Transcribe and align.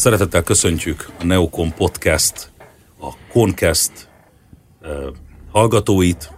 Szeretettel 0.00 0.42
köszöntjük 0.42 1.10
a 1.18 1.24
Neocon 1.24 1.74
Podcast, 1.74 2.50
a 3.00 3.12
Concast 3.32 3.90
hallgatóit. 5.52 6.32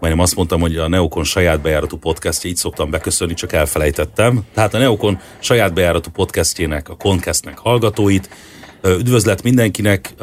Majdnem 0.00 0.22
azt 0.22 0.36
mondtam, 0.36 0.60
hogy 0.60 0.76
a 0.76 0.88
Neocon 0.88 1.24
saját 1.24 1.60
bejáratú 1.60 1.96
podcastja, 1.96 2.50
így 2.50 2.56
szoktam 2.56 2.90
beköszönni, 2.90 3.34
csak 3.34 3.52
elfelejtettem. 3.52 4.44
Tehát 4.54 4.74
a 4.74 4.78
Neocon 4.78 5.18
saját 5.38 5.74
bejáratú 5.74 6.10
podcastjének, 6.10 6.88
a 6.88 6.96
Concastnek 6.96 7.58
hallgatóit. 7.58 8.28
Üdvözlet 8.84 9.42
mindenkinek 9.42 10.14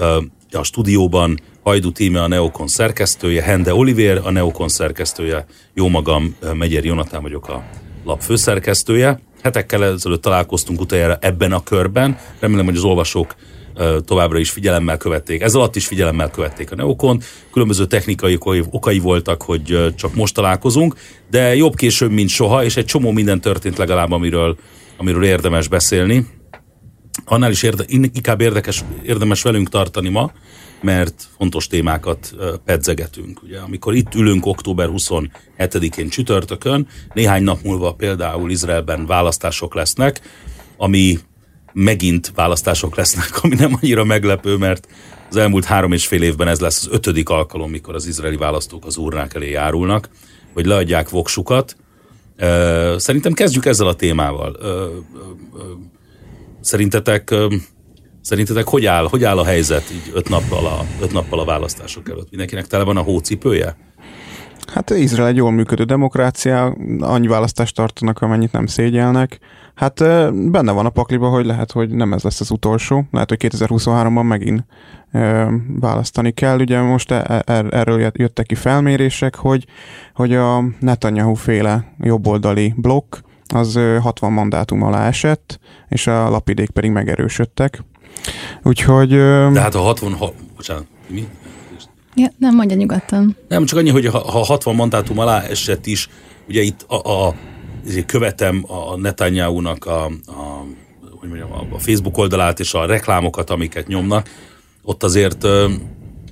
a 0.52 0.64
stúdióban 0.64 1.40
Hajdu 1.64 1.92
Tíme 1.92 2.22
a 2.22 2.28
Neokon 2.28 2.68
szerkesztője, 2.68 3.42
Hende 3.42 3.74
Oliver 3.74 4.18
a 4.18 4.32
Neokon 4.32 4.70
szerkesztője, 4.70 5.46
jó 5.74 5.88
magam, 5.88 6.36
Megyer 6.54 6.86
Jonatán 6.86 7.22
vagyok 7.22 7.50
a 7.50 7.64
lap 8.06 8.22
főszerkesztője. 8.22 9.20
Hetekkel 9.44 9.86
ezelőtt 9.86 10.22
találkoztunk 10.22 10.80
utoljára 10.80 11.18
ebben 11.22 11.52
a 11.52 11.64
körben, 11.64 12.18
remélem, 12.40 12.66
hogy 12.66 12.76
az 12.76 12.84
olvasók 12.84 13.36
továbbra 14.06 14.40
is 14.40 14.50
figyelemmel 14.50 14.98
követték. 14.98 15.42
Ez 15.42 15.56
alatt 15.56 15.76
is 15.76 15.88
figyelemmel 15.88 16.30
követték 16.30 16.72
a 16.72 16.76
Neokon. 16.76 17.22
Különböző 17.52 17.86
technikai 17.86 18.38
okai 18.70 19.00
voltak, 19.00 19.42
hogy 19.42 19.94
csak 19.96 20.16
most 20.16 20.34
találkozunk, 20.34 20.96
de 21.30 21.56
jobb 21.56 21.76
később, 21.76 22.12
mint 22.12 22.30
soha, 22.30 22.64
és 22.64 22.78
egy 22.78 22.86
csomó 22.86 23.12
minden 23.12 23.42
történt 23.42 23.78
legalább, 23.78 24.12
amiről, 24.12 24.58
amiről 24.98 25.24
érdemes 25.24 25.68
beszélni. 25.68 26.28
Annál 27.26 27.52
is 27.52 27.64
érde, 27.64 27.84
inkább 27.88 28.42
érdekes, 28.42 28.84
érdemes 29.06 29.42
velünk 29.42 29.70
tartani 29.70 30.10
ma, 30.10 30.32
mert 30.82 31.28
fontos 31.38 31.68
témákat 31.68 32.36
pedzegetünk. 32.66 33.44
Ugye, 33.44 33.60
amikor 33.60 33.94
itt 33.94 34.16
ülünk 34.16 34.46
október 34.46 34.90
27-én 34.92 36.10
csütörtökön, 36.10 36.88
néhány 37.14 37.44
nap 37.44 37.64
múlva 37.64 37.94
például 37.94 38.52
Izraelben 38.52 39.06
választások 39.06 39.76
lesznek, 39.76 40.22
ami 40.78 41.20
megint 41.74 42.32
választások 42.36 42.96
lesznek, 42.96 43.44
ami 43.44 43.56
nem 43.56 43.78
annyira 43.82 44.04
meglepő, 44.04 44.56
mert 44.56 44.88
az 45.30 45.36
elmúlt 45.36 45.66
három 45.66 45.92
és 45.92 46.08
fél 46.08 46.22
évben 46.22 46.48
ez 46.48 46.60
lesz 46.60 46.86
az 46.86 46.94
ötödik 46.94 47.30
alkalom, 47.30 47.70
mikor 47.70 47.96
az 47.96 48.08
izraeli 48.08 48.36
választók 48.36 48.86
az 48.86 48.98
urnák 48.98 49.34
elé 49.34 49.50
járulnak, 49.50 50.10
hogy 50.54 50.66
leadják 50.66 51.10
voksukat. 51.10 51.76
Szerintem 52.98 53.34
kezdjük 53.34 53.66
ezzel 53.66 53.88
a 53.88 53.94
témával. 53.94 54.58
Szerintetek 56.62 57.36
Szerintetek 58.22 58.68
hogy 58.68 58.86
áll, 58.86 59.08
hogy 59.10 59.24
áll 59.24 59.38
a 59.38 59.46
helyzet 59.46 59.92
így 59.92 60.12
öt 60.14 60.30
nappal 60.30 60.66
a, 60.66 60.86
öt 61.02 61.12
nappal 61.12 61.40
a 61.40 61.46
választások 61.46 62.10
előtt? 62.10 62.30
Mindenkinek 62.30 62.68
tele 62.68 62.84
van 62.84 62.98
a 62.98 63.02
hócipője? 63.02 63.76
Hát 64.74 64.90
Izrael 64.90 65.28
egy 65.28 65.36
jól 65.36 65.52
működő 65.52 65.84
demokrácia, 65.84 66.78
annyi 67.00 67.28
választást 67.28 67.76
tartanak, 67.76 68.22
amennyit 68.22 68.52
nem 68.52 68.66
szégyelnek. 68.66 69.40
Hát 69.76 70.00
benne 70.52 70.72
van 70.72 70.86
a 70.86 70.90
pakliba, 70.90 71.30
hogy 71.30 71.46
lehet, 71.46 71.72
hogy 71.72 71.90
nem 71.90 72.14
ez 72.14 72.24
lesz 72.24 72.40
az 72.40 72.52
utolsó. 72.52 73.04
Lehet, 73.12 73.30
hogy 73.30 73.38
2023-ban 73.42 74.28
megint 74.28 74.66
választani 75.80 76.32
kell. 76.32 76.60
Ugye 76.60 76.82
most 76.82 77.12
e, 77.12 77.24
e, 77.28 77.54
er, 77.54 77.74
erről 77.74 78.12
jöttek 78.14 78.46
ki 78.46 78.56
felmérések, 78.56 79.36
hogy, 79.36 79.66
hogy 80.14 80.34
a 80.34 80.64
Netanyahu 80.80 81.34
féle 81.34 81.94
jobboldali 82.00 82.74
blokk 82.78 83.16
az 83.54 83.80
60 84.02 84.32
mandátum 84.32 84.82
alá 84.82 85.08
esett, 85.08 85.60
és 85.90 86.08
a 86.08 86.30
lapidék 86.30 86.70
pedig 86.70 86.92
megerősödtek. 86.92 87.84
Úgyhogy... 88.64 89.10
De 89.10 89.60
hát 89.60 89.76
a 89.76 89.80
60... 89.80 90.14
Ha, 90.14 90.34
bocsánat, 90.56 90.86
mi? 91.08 91.28
Ja, 92.16 92.28
nem 92.38 92.56
mondja 92.56 92.76
nyugodtan. 92.76 93.38
Nem, 93.48 93.66
csak 93.66 93.78
annyi, 93.78 93.90
hogy 93.90 94.06
ha, 94.06 94.20
ha 94.20 94.46
60 94.46 94.76
mandátum 94.76 95.20
alá 95.20 95.42
esett 95.42 95.86
is, 95.86 96.10
ugye 96.48 96.62
itt 96.62 96.86
a, 96.88 97.28
a, 97.28 97.36
követem 98.06 98.66
a 98.68 98.98
Netanyahu-nak 98.98 99.86
a, 99.86 100.06
a, 100.06 100.66
hogy 101.20 101.30
mondjam, 101.30 101.52
a 101.52 101.80
Facebook 101.80 102.18
oldalát 102.18 102.60
és 102.60 102.74
a 102.74 102.86
reklámokat, 102.86 103.50
amiket 103.50 103.88
nyomnak, 103.88 104.30
ott 104.84 105.04
azért 105.04 105.44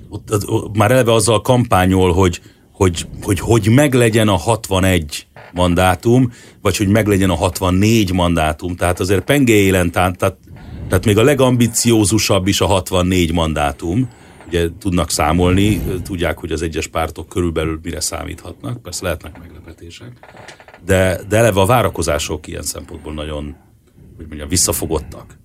ott, 0.08 0.46
ott, 0.46 0.76
már 0.76 0.90
eleve 0.90 1.12
azzal 1.12 1.40
kampányol, 1.40 2.12
hogy 2.12 2.40
hogy, 2.80 3.06
hogy, 3.22 3.40
hogy 3.40 3.68
meglegyen 3.68 4.28
a 4.28 4.36
61 4.36 5.26
mandátum, 5.52 6.32
vagy 6.62 6.76
hogy 6.76 6.88
meglegyen 6.88 7.30
a 7.30 7.34
64 7.34 8.12
mandátum. 8.12 8.76
Tehát 8.76 9.00
azért 9.00 9.24
penge 9.24 9.52
élen, 9.52 9.90
tehát 9.90 10.36
tehát 10.90 11.04
még 11.04 11.18
a 11.18 11.22
legambiciózusabb 11.22 12.46
is 12.46 12.60
a 12.60 12.66
64 12.66 13.32
mandátum. 13.32 14.08
Ugye 14.46 14.68
tudnak 14.78 15.10
számolni, 15.10 15.82
tudják, 16.04 16.38
hogy 16.38 16.52
az 16.52 16.62
egyes 16.62 16.86
pártok 16.86 17.28
körülbelül 17.28 17.80
mire 17.82 18.00
számíthatnak, 18.00 18.82
persze 18.82 19.04
lehetnek 19.04 19.38
meglepetések, 19.38 20.12
de, 20.84 21.20
de 21.28 21.36
eleve 21.36 21.60
a 21.60 21.66
várakozások 21.66 22.46
ilyen 22.46 22.62
szempontból 22.62 23.12
nagyon, 23.12 23.56
hogy 24.16 24.26
mondjam, 24.26 24.48
visszafogottak. 24.48 25.38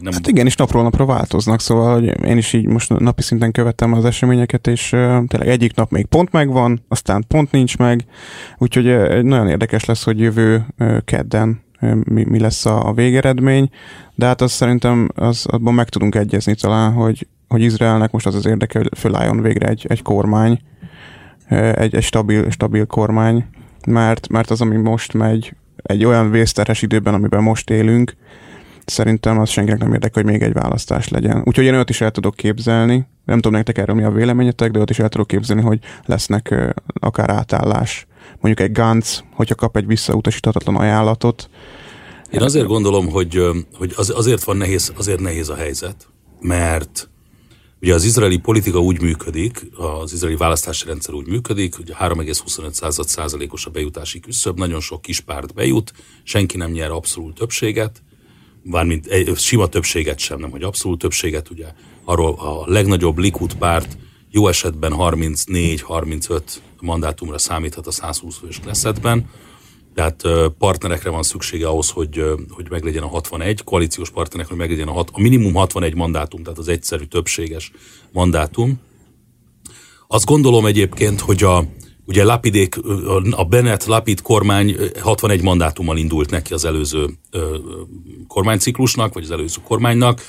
Nem... 0.00 0.12
Hát 0.12 0.26
igen, 0.26 0.46
és 0.46 0.54
napról 0.54 0.82
napra 0.82 1.04
változnak, 1.04 1.60
szóval 1.60 1.94
hogy 1.94 2.24
én 2.24 2.36
is 2.36 2.52
így 2.52 2.66
most 2.66 2.98
napi 2.98 3.22
szinten 3.22 3.52
követtem 3.52 3.92
az 3.92 4.04
eseményeket, 4.04 4.66
és 4.66 4.92
uh, 4.92 4.98
tényleg 5.26 5.48
egyik 5.48 5.74
nap 5.74 5.90
még 5.90 6.06
pont 6.06 6.32
megvan, 6.32 6.84
aztán 6.88 7.24
pont 7.28 7.50
nincs 7.50 7.78
meg, 7.78 8.04
úgyhogy 8.58 8.86
uh, 8.86 9.22
nagyon 9.22 9.48
érdekes 9.48 9.84
lesz, 9.84 10.04
hogy 10.04 10.20
jövő 10.20 10.66
uh, 10.78 10.98
kedden 11.04 11.60
mi, 12.04 12.24
mi 12.24 12.38
lesz 12.38 12.66
a, 12.66 12.88
a 12.88 12.92
végeredmény, 12.92 13.70
de 14.14 14.26
hát 14.26 14.40
azt 14.40 14.54
szerintem 14.54 15.08
az, 15.14 15.46
abban 15.46 15.74
meg 15.74 15.88
tudunk 15.88 16.14
egyezni 16.14 16.54
talán, 16.54 16.92
hogy, 16.92 17.26
hogy 17.48 17.62
Izraelnek 17.62 18.10
most 18.10 18.26
az 18.26 18.34
az 18.34 18.46
érdeke, 18.46 18.78
hogy 18.78 18.90
fölálljon 18.96 19.42
végre 19.42 19.68
egy, 19.68 19.86
egy 19.88 20.02
kormány, 20.02 20.60
egy, 21.48 21.94
egy 21.94 22.02
stabil, 22.02 22.50
stabil 22.50 22.86
kormány, 22.86 23.44
mert, 23.86 24.28
mert 24.28 24.50
az, 24.50 24.60
ami 24.60 24.76
most 24.76 25.12
megy, 25.12 25.54
egy 25.76 26.04
olyan 26.04 26.30
vészterhes 26.30 26.82
időben, 26.82 27.14
amiben 27.14 27.42
most 27.42 27.70
élünk, 27.70 28.16
szerintem 28.84 29.38
az 29.38 29.48
senkinek 29.48 29.80
nem 29.80 29.92
érdekel, 29.92 30.22
hogy 30.22 30.32
még 30.32 30.42
egy 30.42 30.52
választás 30.52 31.08
legyen. 31.08 31.42
Úgyhogy 31.44 31.64
én 31.64 31.74
olyat 31.74 31.90
is 31.90 32.00
el 32.00 32.10
tudok 32.10 32.34
képzelni, 32.34 33.06
nem 33.24 33.36
tudom 33.36 33.52
nektek 33.52 33.78
erről 33.78 33.96
mi 33.96 34.02
a 34.02 34.10
véleményetek, 34.10 34.70
de 34.70 34.78
ott 34.78 34.90
is 34.90 34.98
el 34.98 35.08
tudok 35.08 35.26
képzelni, 35.26 35.62
hogy 35.62 35.78
lesznek 36.04 36.74
akár 37.00 37.30
átállás 37.30 38.06
mondjuk 38.40 38.68
egy 38.68 38.72
Gantz, 38.72 39.24
hogyha 39.32 39.54
kap 39.54 39.76
egy 39.76 39.86
visszautasíthatatlan 39.86 40.76
ajánlatot. 40.76 41.50
Én 42.30 42.42
azért 42.42 42.66
gondolom, 42.66 43.10
hogy, 43.10 43.40
hogy 43.74 43.92
az, 43.96 44.10
azért 44.10 44.44
van 44.44 44.56
nehéz, 44.56 44.92
azért 44.96 45.20
nehéz 45.20 45.48
a 45.48 45.54
helyzet, 45.54 46.08
mert 46.40 47.10
ugye 47.80 47.94
az 47.94 48.04
izraeli 48.04 48.38
politika 48.38 48.78
úgy 48.80 49.00
működik, 49.00 49.66
az 49.76 50.12
izraeli 50.12 50.36
választási 50.36 50.86
rendszer 50.86 51.14
úgy 51.14 51.26
működik, 51.26 51.76
hogy 51.76 51.94
3,25 52.00 53.06
százalékos 53.06 53.66
a 53.66 53.70
bejutási 53.70 54.20
küszöb, 54.20 54.58
nagyon 54.58 54.80
sok 54.80 55.02
kis 55.02 55.20
párt 55.20 55.54
bejut, 55.54 55.92
senki 56.22 56.56
nem 56.56 56.70
nyer 56.70 56.90
abszolút 56.90 57.34
többséget, 57.34 58.02
bármint 58.62 59.06
egy, 59.06 59.36
sima 59.36 59.66
többséget 59.66 60.18
sem, 60.18 60.38
nem, 60.38 60.50
hogy 60.50 60.62
abszolút 60.62 60.98
többséget, 60.98 61.50
ugye 61.50 61.66
arról 62.04 62.34
a 62.34 62.64
legnagyobb 62.66 63.18
Likud 63.18 63.54
párt 63.54 63.96
jó 64.30 64.48
esetben 64.48 64.92
34-35 64.96 66.42
mandátumra 66.80 67.38
számíthat 67.38 67.86
a 67.86 67.90
120 67.90 68.38
fős 68.38 68.58
Knessetben, 68.60 69.30
tehát 69.94 70.22
partnerekre 70.58 71.10
van 71.10 71.22
szüksége 71.22 71.66
ahhoz, 71.66 71.90
hogy, 71.90 72.24
hogy 72.48 72.70
meglegyen 72.70 73.02
a 73.02 73.06
61, 73.06 73.64
koalíciós 73.64 74.10
partnerekre, 74.10 74.54
hogy 74.54 74.66
meglegyen 74.66 74.88
a, 74.88 74.92
hat, 74.92 75.10
a 75.12 75.20
minimum 75.20 75.54
61 75.54 75.94
mandátum, 75.94 76.42
tehát 76.42 76.58
az 76.58 76.68
egyszerű 76.68 77.04
többséges 77.04 77.72
mandátum. 78.12 78.80
Azt 80.08 80.24
gondolom 80.26 80.66
egyébként, 80.66 81.20
hogy 81.20 81.42
a, 81.42 81.64
ugye 82.12 82.24
Lapidék, 82.24 82.76
a 83.30 83.44
Bennett 83.44 83.84
Lapid 83.84 84.22
kormány 84.22 84.76
61 85.00 85.42
mandátummal 85.42 85.96
indult 85.96 86.30
neki 86.30 86.52
az 86.52 86.64
előző 86.64 87.06
kormányciklusnak, 88.28 89.14
vagy 89.14 89.22
az 89.22 89.30
előző 89.30 89.60
kormánynak, 89.64 90.22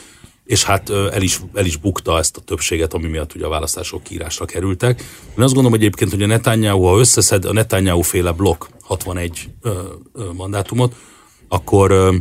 és 0.46 0.64
hát 0.64 0.90
el 0.90 1.22
is, 1.22 1.40
el 1.54 1.66
is 1.66 1.76
bukta 1.76 2.18
ezt 2.18 2.38
a 2.38 2.42
többséget, 2.42 2.94
ami 2.94 3.08
miatt 3.08 3.36
ugye 3.36 3.46
a 3.46 3.50
választások 3.50 4.04
kiírásra 4.04 4.46
kerültek. 4.46 5.00
Én 5.38 5.44
azt 5.44 5.54
gondolom 5.54 5.72
hogy 5.72 5.80
egyébként, 5.80 6.12
hogy 6.12 6.24
a 6.24 6.28
Netanyahu, 6.28 6.84
ha 6.84 7.00
összeszed 7.00 7.46
a 7.46 7.54
Netanyahu 7.54 8.02
féle 8.02 8.32
blokk 8.32 8.66
61 8.82 9.50
ö, 9.62 9.82
ö, 10.14 10.24
mandátumot, 10.36 10.96
akkor, 11.48 12.14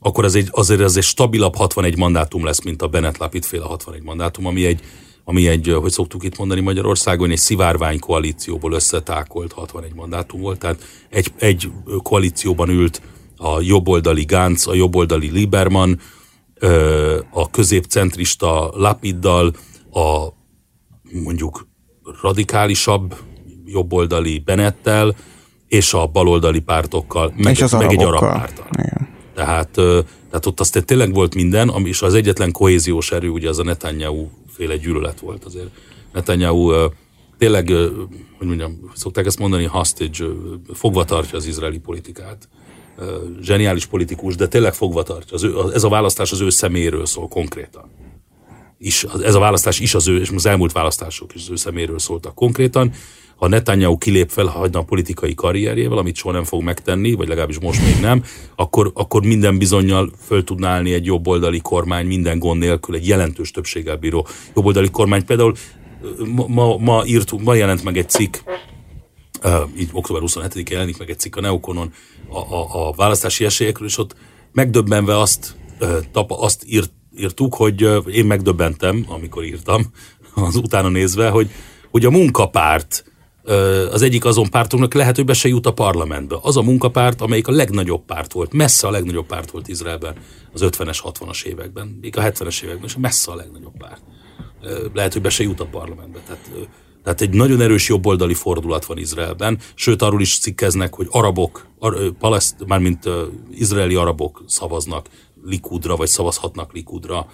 akkor 0.00 0.24
az 0.24 0.34
egy, 0.34 0.48
azért 0.50 0.80
az 0.80 0.96
egy 0.96 1.02
stabilabb 1.02 1.56
61 1.56 1.96
mandátum 1.96 2.44
lesz, 2.44 2.62
mint 2.62 2.82
a 2.82 2.88
Bennett 2.88 3.16
Lapid 3.16 3.44
féle 3.44 3.64
61 3.64 4.02
mandátum, 4.02 4.46
ami 4.46 4.64
egy, 4.64 4.80
ami 5.28 5.48
egy, 5.48 5.76
hogy 5.80 5.90
szoktuk 5.90 6.24
itt 6.24 6.38
mondani 6.38 6.60
Magyarországon, 6.60 7.30
egy 7.30 7.38
szivárvány 7.38 7.98
koalícióból 7.98 8.72
összetákolt 8.72 9.52
61 9.52 9.94
mandátum 9.94 10.40
volt, 10.40 10.58
tehát 10.58 10.82
egy, 11.08 11.32
egy 11.38 11.70
koalícióban 12.02 12.68
ült 12.68 13.02
a 13.36 13.60
jobboldali 13.60 14.24
Gantz, 14.24 14.66
a 14.66 14.74
jobboldali 14.74 15.30
Lieberman, 15.30 16.00
a 17.30 17.50
középcentrista 17.50 18.70
Lapiddal, 18.74 19.52
a 19.92 20.28
mondjuk 21.22 21.68
radikálisabb 22.22 23.14
jobboldali 23.64 24.38
Benettel, 24.38 25.16
és 25.66 25.94
a 25.94 26.06
baloldali 26.06 26.60
pártokkal, 26.60 27.32
meg, 27.36 27.52
és 27.52 27.62
az 27.62 27.72
meg 27.72 27.92
egy 27.92 28.02
arab 28.02 28.20
pártal. 28.20 28.66
Tehát, 29.34 29.70
tehát 30.30 30.46
ott 30.46 30.60
aztán 30.60 30.86
tényleg 30.86 31.12
volt 31.12 31.34
minden, 31.34 31.72
és 31.84 32.02
az 32.02 32.14
egyetlen 32.14 32.52
kohéziós 32.52 33.12
erő 33.12 33.28
ugye 33.28 33.48
az 33.48 33.58
a 33.58 33.62
Netanyahu 33.62 34.28
féle 34.58 34.76
gyűlölet 34.76 35.20
volt 35.20 35.44
azért. 35.44 35.68
Netanyahu 36.12 36.88
tényleg, 37.38 37.68
hogy 38.38 38.46
mondjam, 38.46 38.90
szokták 38.94 39.26
ezt 39.26 39.38
mondani, 39.38 39.64
hostage, 39.64 40.24
fogva 40.72 41.04
tartja 41.04 41.38
az 41.38 41.46
izraeli 41.46 41.78
politikát 41.78 42.48
zseniális 43.40 43.86
politikus, 43.86 44.36
de 44.36 44.48
tényleg 44.48 44.74
fogva 44.74 45.02
tartja. 45.02 45.38
Ez 45.72 45.84
a 45.84 45.88
választás 45.88 46.32
az 46.32 46.40
ő 46.40 46.50
személyéről 46.50 47.06
szól 47.06 47.28
konkrétan. 47.28 47.90
Is, 48.78 49.04
ez 49.22 49.34
a 49.34 49.38
választás 49.38 49.80
is 49.80 49.94
az 49.94 50.08
ő, 50.08 50.20
és 50.20 50.30
az 50.34 50.46
elmúlt 50.46 50.72
választások 50.72 51.34
is 51.34 51.40
az 51.40 51.50
ő 51.50 51.56
személyéről 51.56 51.98
szóltak 51.98 52.34
konkrétan. 52.34 52.92
Ha 53.36 53.48
Netanyahu 53.48 53.98
kilép 53.98 54.30
fel, 54.30 54.46
hagyna 54.46 54.78
a 54.78 54.82
politikai 54.82 55.34
karrierjével, 55.34 55.98
amit 55.98 56.16
soha 56.16 56.34
nem 56.34 56.44
fog 56.44 56.62
megtenni, 56.62 57.12
vagy 57.12 57.28
legalábbis 57.28 57.58
most 57.58 57.82
még 57.84 58.00
nem, 58.00 58.24
akkor, 58.56 58.90
akkor 58.94 59.22
minden 59.22 59.58
bizonyal 59.58 60.12
föl 60.26 60.44
tudná 60.44 60.68
állni 60.68 60.92
egy 60.92 61.04
jobboldali 61.04 61.60
kormány 61.60 62.06
minden 62.06 62.38
gond 62.38 62.60
nélkül, 62.60 62.94
egy 62.94 63.08
jelentős 63.08 63.50
többséggel 63.50 63.96
bíró 63.96 64.26
jobboldali 64.54 64.90
kormány. 64.90 65.24
Például 65.24 65.54
ma, 66.46 66.76
ma, 66.76 67.04
írtuk, 67.04 67.42
ma 67.42 67.54
jelent 67.54 67.84
meg 67.84 67.96
egy 67.96 68.08
cikk, 68.08 68.36
így 69.78 69.88
október 69.92 70.22
27-én 70.26 70.64
jelenik 70.70 70.98
meg 70.98 71.10
egy 71.10 71.18
cikk 71.18 71.36
a 71.36 71.40
Neokonon 71.40 71.92
a, 72.28 72.38
a, 72.38 72.88
a 72.88 72.92
választási 72.92 73.44
esélyekről, 73.44 73.88
és 73.88 73.98
ott 73.98 74.14
megdöbbenve 74.52 75.18
azt, 75.18 75.56
tapa, 76.12 76.40
azt 76.40 76.64
írt, 76.66 76.90
írtuk, 77.18 77.54
hogy 77.54 77.84
uh, 77.84 78.04
én 78.12 78.24
megdöbbentem, 78.24 79.04
amikor 79.08 79.44
írtam, 79.44 79.86
az 80.34 80.56
utána 80.56 80.88
nézve, 80.88 81.28
hogy, 81.28 81.50
hogy 81.90 82.04
a 82.04 82.10
munkapárt 82.10 83.04
az 83.90 84.02
egyik 84.02 84.24
azon 84.24 84.50
pártoknak 84.50 84.94
lehet, 84.94 85.16
hogy 85.16 85.24
be 85.24 85.32
se 85.32 85.48
jut 85.48 85.66
a 85.66 85.72
parlamentbe. 85.72 86.36
Az 86.42 86.56
a 86.56 86.62
munkapárt, 86.62 87.20
amelyik 87.20 87.48
a 87.48 87.52
legnagyobb 87.52 88.04
párt 88.04 88.32
volt, 88.32 88.52
messze 88.52 88.86
a 88.86 88.90
legnagyobb 88.90 89.26
párt 89.26 89.50
volt 89.50 89.68
Izraelben 89.68 90.14
az 90.52 90.60
50-es, 90.64 90.98
60-as 91.04 91.44
években, 91.44 91.98
még 92.00 92.18
a 92.18 92.22
70-es 92.22 92.62
években, 92.62 92.84
és 92.84 92.96
messze 92.96 93.30
a 93.30 93.34
legnagyobb 93.34 93.76
párt. 93.78 94.02
Lehet, 94.92 95.12
hogy 95.12 95.22
be 95.22 95.28
se 95.28 95.42
jut 95.42 95.60
a 95.60 95.66
parlamentbe. 95.66 96.18
Tehát, 96.26 96.68
tehát 97.02 97.20
egy 97.20 97.30
nagyon 97.30 97.60
erős 97.60 97.88
jobboldali 97.88 98.34
fordulat 98.34 98.84
van 98.84 98.98
Izraelben, 98.98 99.58
sőt 99.74 100.02
arról 100.02 100.20
is 100.20 100.38
cikkeznek, 100.38 100.94
hogy 100.94 101.06
arabok, 101.10 101.66
ar, 101.78 102.12
paleszt, 102.18 102.54
mármint 102.66 103.08
izraeli 103.50 103.94
arabok 103.94 104.44
szavaznak 104.46 105.08
Likudra, 105.42 105.96
vagy 105.96 106.08
szavazhatnak 106.08 106.72
Likudra, 106.72 107.26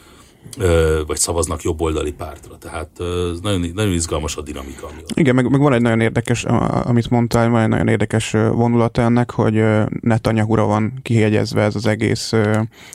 vagy 1.07 1.17
szavaznak 1.17 1.63
jobboldali 1.63 2.13
pártra. 2.13 2.59
Tehát 2.59 2.91
ez 3.33 3.41
nagyon, 3.41 3.71
nagyon 3.75 3.93
izgalmas 3.93 4.37
a 4.37 4.43
dinamika. 4.43 4.87
Ami 4.87 5.01
Igen, 5.15 5.35
meg, 5.35 5.51
meg 5.51 5.61
van 5.61 5.73
egy 5.73 5.81
nagyon 5.83 6.01
érdekes, 6.01 6.45
amit 6.85 7.11
mondtál, 7.11 7.49
van 7.49 7.63
egy 7.63 7.69
nagyon 7.69 7.89
érdekes 7.89 8.31
vonulata 8.31 9.03
ennek, 9.03 9.31
hogy 9.31 9.65
Netanyahu-ra 10.01 10.65
van 10.67 10.93
kihegyezve 11.03 11.63
ez 11.63 11.75
az 11.75 11.87
egész 11.87 12.33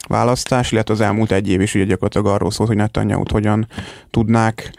választás, 0.08 0.72
illetve 0.72 0.94
az 0.94 1.02
elmúlt 1.02 1.32
egy 1.32 1.50
év 1.50 1.62
is 1.62 1.76
ugye 1.76 1.84
gyakorlatilag 1.84 2.28
arról 2.28 2.52
szólt, 2.52 2.70
hogy 2.70 2.78
netanyahu 2.78 3.24
hogyan 3.32 3.68
tudnák 4.10 4.72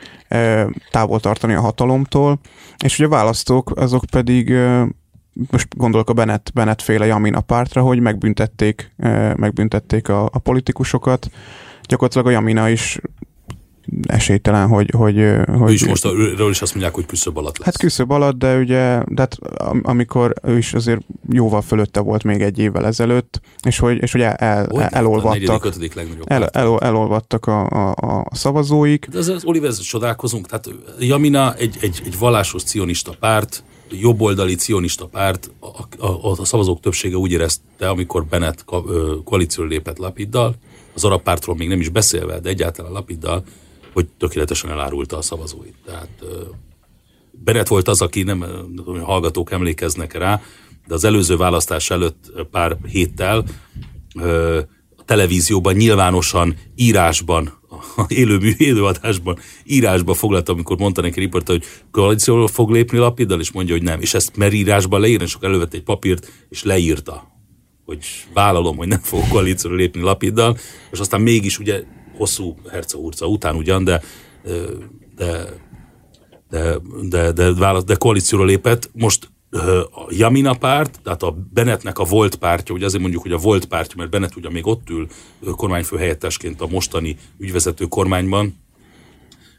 távol 0.91 1.21
tartani 1.21 1.55
a 1.55 1.61
hatalomtól, 1.61 2.41
és 2.85 2.99
ugye 2.99 3.07
a 3.07 3.11
választók 3.11 3.71
azok 3.77 4.05
pedig 4.11 4.55
most 5.51 5.77
gondolok 5.77 6.11
a 6.11 6.13
Bennett, 6.13 6.51
Bennett 6.55 6.83
féle 6.83 7.07
Jamina 7.07 7.41
pártra, 7.41 7.83
hogy 7.83 8.01
megbüntették, 8.01 8.93
megbüntették 9.37 10.09
a, 10.09 10.25
a 10.25 10.39
politikusokat, 10.39 11.31
gyakorlatilag 11.89 12.27
a 12.27 12.31
Jamina 12.31 12.69
is 12.69 13.01
esélytelen, 14.03 14.69
hogy... 14.69 14.91
hogy, 14.97 15.15
hogy 15.47 15.71
ő 15.71 15.73
is 15.73 15.87
most 15.87 16.05
őről 16.05 16.51
is 16.51 16.63
azt 16.63 16.73
mondják, 16.73 16.95
hogy 16.95 17.07
küszöb 17.07 17.37
alatt 17.37 17.59
lesz. 17.59 17.67
Hát 17.67 17.79
küszöb 17.79 18.11
alatt, 18.11 18.39
de 18.39 18.57
ugye, 18.57 19.03
de 19.07 19.21
hát 19.21 19.39
amikor 19.83 20.35
ő 20.43 20.57
is 20.57 20.75
azért 20.75 21.01
jóval 21.33 21.63
fölötte 21.63 22.01
volt 22.01 22.23
még 22.23 22.41
egy 22.41 22.59
évvel 22.59 22.87
ezelőtt, 22.87 23.41
és 23.63 23.79
hogy, 23.79 24.03
és 24.03 24.13
hogy 24.13 24.21
el, 24.21 24.35
el, 24.35 24.67
el, 24.67 24.89
elolvadtak. 24.89 25.65
A 25.65 25.71
el, 26.25 26.47
el, 26.47 26.79
elolvadtak 26.79 27.47
a, 27.47 27.67
a, 27.69 27.91
a 27.91 28.35
szavazóik. 28.35 29.07
De 29.07 29.19
az 29.19 29.45
Oliver, 29.45 29.73
csodálkozunk, 29.73 30.47
tehát 30.47 30.71
Jamina 30.99 31.55
egy, 31.55 31.77
egy, 31.81 32.03
egy 32.05 32.19
vallásos 32.19 32.63
cionista 32.63 33.15
párt, 33.21 33.63
jobboldali 33.91 34.55
cionista 34.55 35.07
párt, 35.07 35.51
a, 35.61 36.07
a, 36.07 36.41
a 36.41 36.45
szavazók 36.45 36.81
többsége 36.81 37.17
úgy 37.17 37.33
érezte, 37.33 37.89
amikor 37.89 38.25
Bennett 38.27 38.65
koalícióra 39.25 39.69
lépett 39.69 39.99
Lapiddal, 39.99 40.55
az 40.95 41.05
arab 41.05 41.23
pártról 41.23 41.57
még 41.57 41.69
nem 41.69 41.81
is 41.81 41.89
beszélve, 41.89 42.41
de 42.41 42.49
egyáltalán 42.49 42.93
Lapiddal, 42.93 43.45
hogy 43.93 44.07
tökéletesen 44.19 44.71
elárulta 44.71 45.17
a 45.17 45.23
szavazóit. 45.23 45.75
Tehát 45.85 46.25
Bennett 47.31 47.69
volt 47.69 47.89
az, 47.89 48.03
aki 48.03 48.23
nem, 48.23 48.39
nem 48.39 48.75
tudom, 48.75 49.01
hallgatók 49.01 49.51
emlékeznek 49.51 50.13
rá, 50.13 50.43
de 50.87 50.95
az 50.95 51.05
előző 51.05 51.37
választás 51.37 51.91
előtt 51.91 52.33
pár 52.51 52.77
héttel 52.87 53.45
a 54.97 55.05
televízióban 55.05 55.75
nyilvánosan 55.75 56.57
írásban 56.75 57.60
élő 58.09 58.55
élőadásban, 58.57 59.39
írásban 59.65 60.15
foglalta, 60.15 60.53
amikor 60.53 60.79
mondta 60.79 61.01
neki 61.01 61.21
riporta, 61.21 61.53
hogy 61.53 61.65
koalícióról 61.91 62.49
fog 62.49 62.71
lépni 62.71 62.99
lapiddal, 62.99 63.41
és 63.41 63.53
mondja, 63.53 63.75
hogy 63.75 63.83
nem. 63.83 64.01
És 64.01 64.15
ezt 64.15 64.37
mer 64.37 64.53
írásban 64.53 65.01
leírni, 65.01 65.25
és 65.25 65.35
akkor 65.35 65.49
elővette 65.49 65.77
egy 65.77 65.83
papírt, 65.83 66.33
és 66.49 66.63
leírta, 66.63 67.33
hogy 67.85 68.05
vállalom, 68.35 68.77
hogy 68.77 68.89
nem 68.89 69.01
fog 69.03 69.29
koalícióról 69.29 69.79
lépni 69.79 70.01
lapiddal, 70.01 70.57
és 70.91 70.99
aztán 70.99 71.21
mégis 71.21 71.59
ugye 71.59 71.83
hosszú 72.17 72.57
hercehurca 72.71 73.27
után 73.27 73.57
ugyan, 73.57 73.85
de 73.85 74.03
de, 75.17 75.61
de, 76.51 76.79
de, 77.09 77.33
de, 77.33 77.53
de, 77.53 77.81
de 77.87 77.95
koalícióra 77.95 78.45
lépett. 78.45 78.91
Most 78.93 79.31
a 79.51 80.07
Jamina 80.09 80.55
párt, 80.55 81.01
tehát 81.03 81.23
a 81.23 81.37
Bennettnek 81.53 81.99
a 81.99 82.05
volt 82.05 82.37
pártja, 82.37 82.75
ugye 82.75 82.85
azért 82.85 83.03
mondjuk, 83.03 83.23
hogy 83.23 83.33
a 83.33 83.37
volt 83.37 83.65
pártja, 83.65 83.95
mert 83.99 84.11
Bennett 84.11 84.37
ugye 84.37 84.51
még 84.51 84.67
ott 84.67 84.91
ül 84.91 85.07
kormányfő 85.57 85.97
helyettesként 85.97 86.61
a 86.61 86.67
mostani 86.67 87.17
ügyvezető 87.39 87.85
kormányban, 87.85 88.59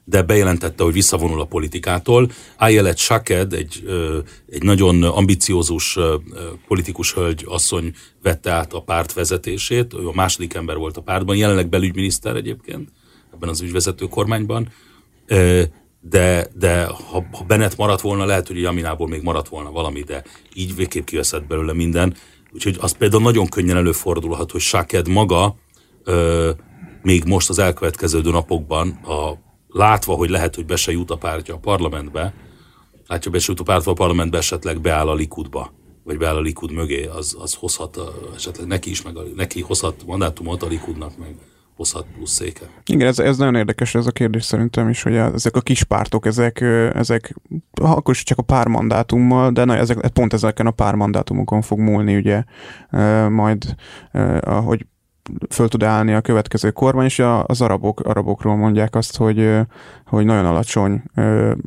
de 0.03 0.21
bejelentette, 0.21 0.83
hogy 0.83 0.93
visszavonul 0.93 1.41
a 1.41 1.45
politikától. 1.45 2.31
Ayelet 2.57 2.97
Shaked, 2.97 3.53
egy, 3.53 3.83
egy 4.49 4.63
nagyon 4.63 5.03
ambiciózus 5.03 5.97
politikus 6.67 7.13
hölgy 7.13 7.43
asszony 7.47 7.93
vette 8.21 8.51
át 8.51 8.73
a 8.73 8.81
párt 8.81 9.13
vezetését, 9.13 9.93
ő 9.93 10.07
a 10.07 10.13
második 10.13 10.53
ember 10.53 10.77
volt 10.77 10.97
a 10.97 11.01
pártban, 11.01 11.35
jelenleg 11.35 11.69
belügyminiszter 11.69 12.35
egyébként 12.35 12.89
ebben 13.33 13.49
az 13.49 13.61
ügyvezető 13.61 14.05
kormányban 14.05 14.69
de, 16.01 16.47
de 16.53 16.85
ha, 16.85 17.25
ha 17.31 17.43
Bennett 17.47 17.75
maradt 17.75 18.01
volna, 18.01 18.25
lehet, 18.25 18.47
hogy 18.47 18.61
Jaminából 18.61 19.07
még 19.07 19.21
maradt 19.21 19.47
volna 19.47 19.71
valami, 19.71 20.01
de 20.01 20.23
így 20.53 20.75
végképp 20.75 21.05
kiveszett 21.05 21.47
belőle 21.47 21.73
minden. 21.73 22.15
Úgyhogy 22.53 22.77
az 22.79 22.91
például 22.91 23.21
nagyon 23.21 23.47
könnyen 23.47 23.77
előfordulhat, 23.77 24.51
hogy 24.51 24.61
Sáked 24.61 25.07
maga 25.07 25.55
ö, 26.03 26.51
még 27.01 27.23
most 27.23 27.49
az 27.49 27.59
elkövetkező 27.59 28.21
napokban, 28.21 28.89
a, 28.89 29.33
látva, 29.67 30.13
hogy 30.13 30.29
lehet, 30.29 30.55
hogy 30.55 30.65
be 30.65 30.75
se 30.75 30.91
jut 30.91 31.11
a 31.11 31.17
pártja 31.17 31.53
a 31.53 31.57
parlamentbe, 31.57 32.33
látja, 33.07 33.31
be 33.31 33.39
se 33.39 33.49
jut 33.51 33.59
a 33.59 33.63
pártja 33.63 33.91
a 33.91 33.95
parlamentbe, 33.95 34.37
esetleg 34.37 34.81
beáll 34.81 35.07
a 35.07 35.13
Likudba, 35.13 35.73
vagy 36.03 36.17
beáll 36.17 36.35
a 36.35 36.41
Likud 36.41 36.71
mögé, 36.71 37.05
az, 37.05 37.35
az 37.39 37.53
hozhat, 37.53 37.99
esetleg 38.35 38.67
neki 38.67 38.89
is, 38.89 39.01
meg 39.01 39.17
a, 39.17 39.23
neki 39.35 39.61
hozhat 39.61 40.05
mandátumot 40.05 40.63
a 40.63 40.67
Likudnak, 40.67 41.17
meg 41.17 41.35
hozhat 41.81 42.05
plusz 42.15 42.31
széke. 42.31 42.65
Igen, 42.85 43.07
ez, 43.07 43.19
ez 43.19 43.37
nagyon 43.37 43.55
érdekes 43.55 43.95
ez 43.95 44.05
a 44.05 44.11
kérdés 44.11 44.43
szerintem 44.43 44.89
is, 44.89 45.03
hogy 45.03 45.15
ezek 45.15 45.55
a 45.55 45.61
kis 45.61 45.83
pártok, 45.83 46.25
ezek, 46.25 46.61
ezek 46.93 47.35
akkor 47.73 48.13
is 48.13 48.23
csak 48.23 48.37
a 48.37 48.41
pár 48.41 48.67
mandátummal, 48.67 49.51
de 49.51 49.65
na, 49.65 49.75
ezek, 49.75 50.07
pont 50.07 50.33
ezeken 50.33 50.67
a 50.67 50.71
pár 50.71 50.95
mandátumokon 50.95 51.61
fog 51.61 51.79
múlni, 51.79 52.15
ugye 52.15 52.43
majd, 53.29 53.75
ahogy 54.39 54.85
föl 55.49 55.67
tud 55.67 55.83
állni 55.83 56.13
a 56.13 56.21
következő 56.21 56.71
kormány, 56.71 57.05
és 57.05 57.21
az 57.45 57.61
arabok, 57.61 57.99
arabokról 57.99 58.55
mondják 58.55 58.95
azt, 58.95 59.17
hogy, 59.17 59.59
hogy 60.05 60.25
nagyon 60.25 60.45
alacsony 60.45 61.03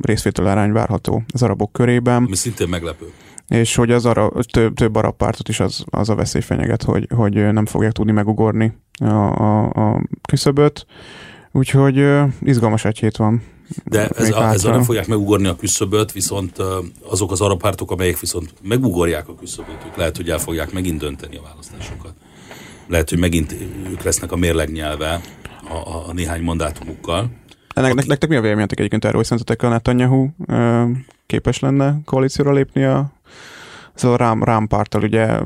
részvételarány 0.01 0.71
várható 0.71 1.23
az 1.33 1.43
arabok 1.43 1.71
körében. 1.71 2.23
Mi 2.23 2.35
szintén 2.35 2.67
meglepő 2.69 3.05
és 3.47 3.75
hogy 3.75 3.91
az 3.91 4.05
arra, 4.05 4.31
több, 4.51 4.73
több 4.73 4.95
arab 4.95 5.15
pártot 5.17 5.49
is 5.49 5.59
az, 5.59 5.83
az 5.85 6.09
a 6.09 6.15
veszély 6.15 6.41
fenyeget, 6.41 6.83
hogy, 6.83 7.07
hogy 7.15 7.33
nem 7.33 7.65
fogják 7.65 7.91
tudni 7.91 8.11
megugorni 8.11 8.83
a, 8.99 9.05
a, 9.05 9.63
a 9.63 10.01
küszöböt. 10.27 10.85
Úgyhogy 11.51 12.05
izgalmas 12.41 12.85
egy 12.85 12.99
hét 12.99 13.17
van. 13.17 13.41
De 13.83 14.07
ez 14.07 14.31
a, 14.31 14.43
ezzel 14.43 14.71
nem 14.71 14.83
fogják 14.83 15.07
megugorni 15.07 15.47
a 15.47 15.55
küszöböt, 15.55 16.11
viszont 16.11 16.57
azok 17.09 17.31
az 17.31 17.41
arab 17.41 17.61
pártok, 17.61 17.91
amelyek 17.91 18.19
viszont 18.19 18.53
megugorják 18.61 19.27
a 19.27 19.35
küszöböt, 19.35 19.77
ők 19.87 19.95
lehet, 19.95 20.15
hogy 20.15 20.29
el 20.29 20.37
fogják 20.37 20.71
megint 20.71 20.99
dönteni 20.99 21.35
a 21.35 21.41
választásokat. 21.41 22.13
Lehet, 22.87 23.09
hogy 23.09 23.19
megint 23.19 23.55
ők 23.91 24.01
lesznek 24.01 24.31
a 24.31 24.35
mérlegnyelve 24.35 25.21
a, 25.69 25.73
a, 25.73 26.07
a 26.07 26.13
néhány 26.13 26.41
mandátumukkal. 26.41 27.29
Nektek, 27.75 28.05
nektek 28.05 28.29
mi 28.29 28.35
a 28.35 28.41
véleményetek 28.41 28.77
egyébként 28.79 29.05
erről, 29.05 29.17
hogy 29.17 29.25
szerintetek 29.25 29.63
a 29.63 29.69
Netanyahu 29.69 30.29
képes 31.25 31.59
lenne 31.59 31.97
koalícióra 32.05 32.51
lépni 32.51 32.83
a 32.83 33.11
ez 33.95 34.03
a 34.03 34.15
rám, 34.15 34.43
rámpártal 34.43 35.03
ugye 35.03 35.39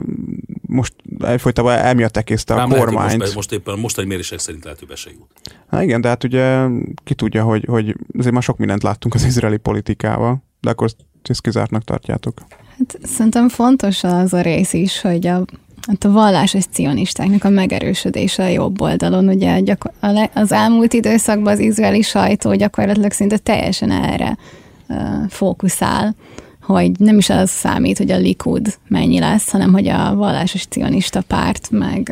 most 0.62 0.94
egyfolytában 1.20 1.78
emiatt 1.78 2.18
ekészte 2.18 2.54
a 2.54 2.68
kormányt. 2.68 3.18
Most, 3.18 3.36
most 3.36 3.52
éppen 3.52 3.80
most 3.80 3.98
egy 3.98 4.06
mérések 4.06 4.40
szerint 4.40 4.64
lehet, 4.64 4.80
hogy 4.80 4.88
be 4.88 4.96
se 4.96 5.10
jut. 5.10 5.28
Hát 5.70 5.84
igen, 5.84 6.02
de 6.02 6.08
hát 6.08 6.24
ugye 6.24 6.66
ki 7.04 7.14
tudja, 7.14 7.44
hogy, 7.44 7.66
hogy 7.68 7.96
azért 8.18 8.34
már 8.34 8.44
sok 8.44 8.58
mindent 8.58 8.84
láttunk 8.84 9.14
az 9.14 9.24
izraeli 9.24 9.58
politikával, 9.58 10.44
de 10.62 10.70
akkor 10.70 10.90
ezt 11.24 11.42
kizártnak 11.42 11.84
tartjátok. 11.84 12.42
Hát 12.78 13.00
szerintem 13.04 13.50
fontos 13.50 14.04
az 14.04 14.34
a 14.34 14.42
rész 14.42 14.74
is, 14.74 15.02
hogy 15.02 15.28
a, 15.28 15.46
hát 15.88 16.04
a 16.04 16.12
vallásos 16.12 16.66
cionistáknak 16.66 17.44
a 17.44 17.50
megerősödése 17.50 18.44
a 18.44 18.48
jobb 18.48 18.82
oldalon. 18.82 19.28
Ugye 19.28 19.60
gyakor- 19.60 19.94
az 20.34 20.52
elmúlt 20.52 20.94
időszakban 20.94 21.54
az 21.54 21.60
izraeli 21.60 22.02
sajtó 22.02 22.56
gyakorlatilag 22.56 23.12
szinte 23.12 23.38
teljesen 23.38 23.92
erre 23.92 24.38
uh, 24.88 25.30
fókuszál 25.30 26.16
hogy 26.74 26.92
nem 27.00 27.18
is 27.18 27.30
az 27.30 27.50
számít, 27.50 27.98
hogy 27.98 28.12
a 28.12 28.18
Likud 28.18 28.78
mennyi 28.88 29.20
lesz, 29.20 29.50
hanem 29.50 29.72
hogy 29.72 29.88
a 29.88 30.16
vallásos 30.16 30.66
cionista 30.66 31.22
párt, 31.22 31.70
meg 31.72 32.12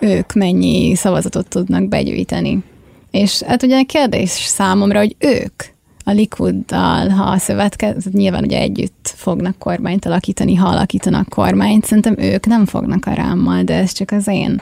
ők 0.00 0.32
mennyi 0.32 0.94
szavazatot 0.94 1.48
tudnak 1.48 1.88
begyűjteni. 1.88 2.62
És 3.10 3.42
hát 3.42 3.62
ugye 3.62 3.78
a 3.78 3.86
kérdés 3.86 4.30
számomra, 4.30 4.98
hogy 4.98 5.16
ők 5.18 5.62
a 6.04 6.10
Likuddal, 6.10 7.08
ha 7.08 7.24
a 7.24 7.38
szövetkezet, 7.38 8.12
nyilván 8.12 8.44
ugye 8.44 8.58
együtt 8.58 9.14
fognak 9.16 9.58
kormányt 9.58 10.04
alakítani, 10.04 10.54
ha 10.54 10.68
alakítanak 10.68 11.28
kormányt, 11.28 11.84
szerintem 11.84 12.18
ők 12.18 12.46
nem 12.46 12.66
fognak 12.66 13.06
a 13.06 13.12
rámmal, 13.12 13.62
de 13.62 13.74
ez 13.74 13.92
csak 13.92 14.10
az 14.10 14.28
én. 14.28 14.60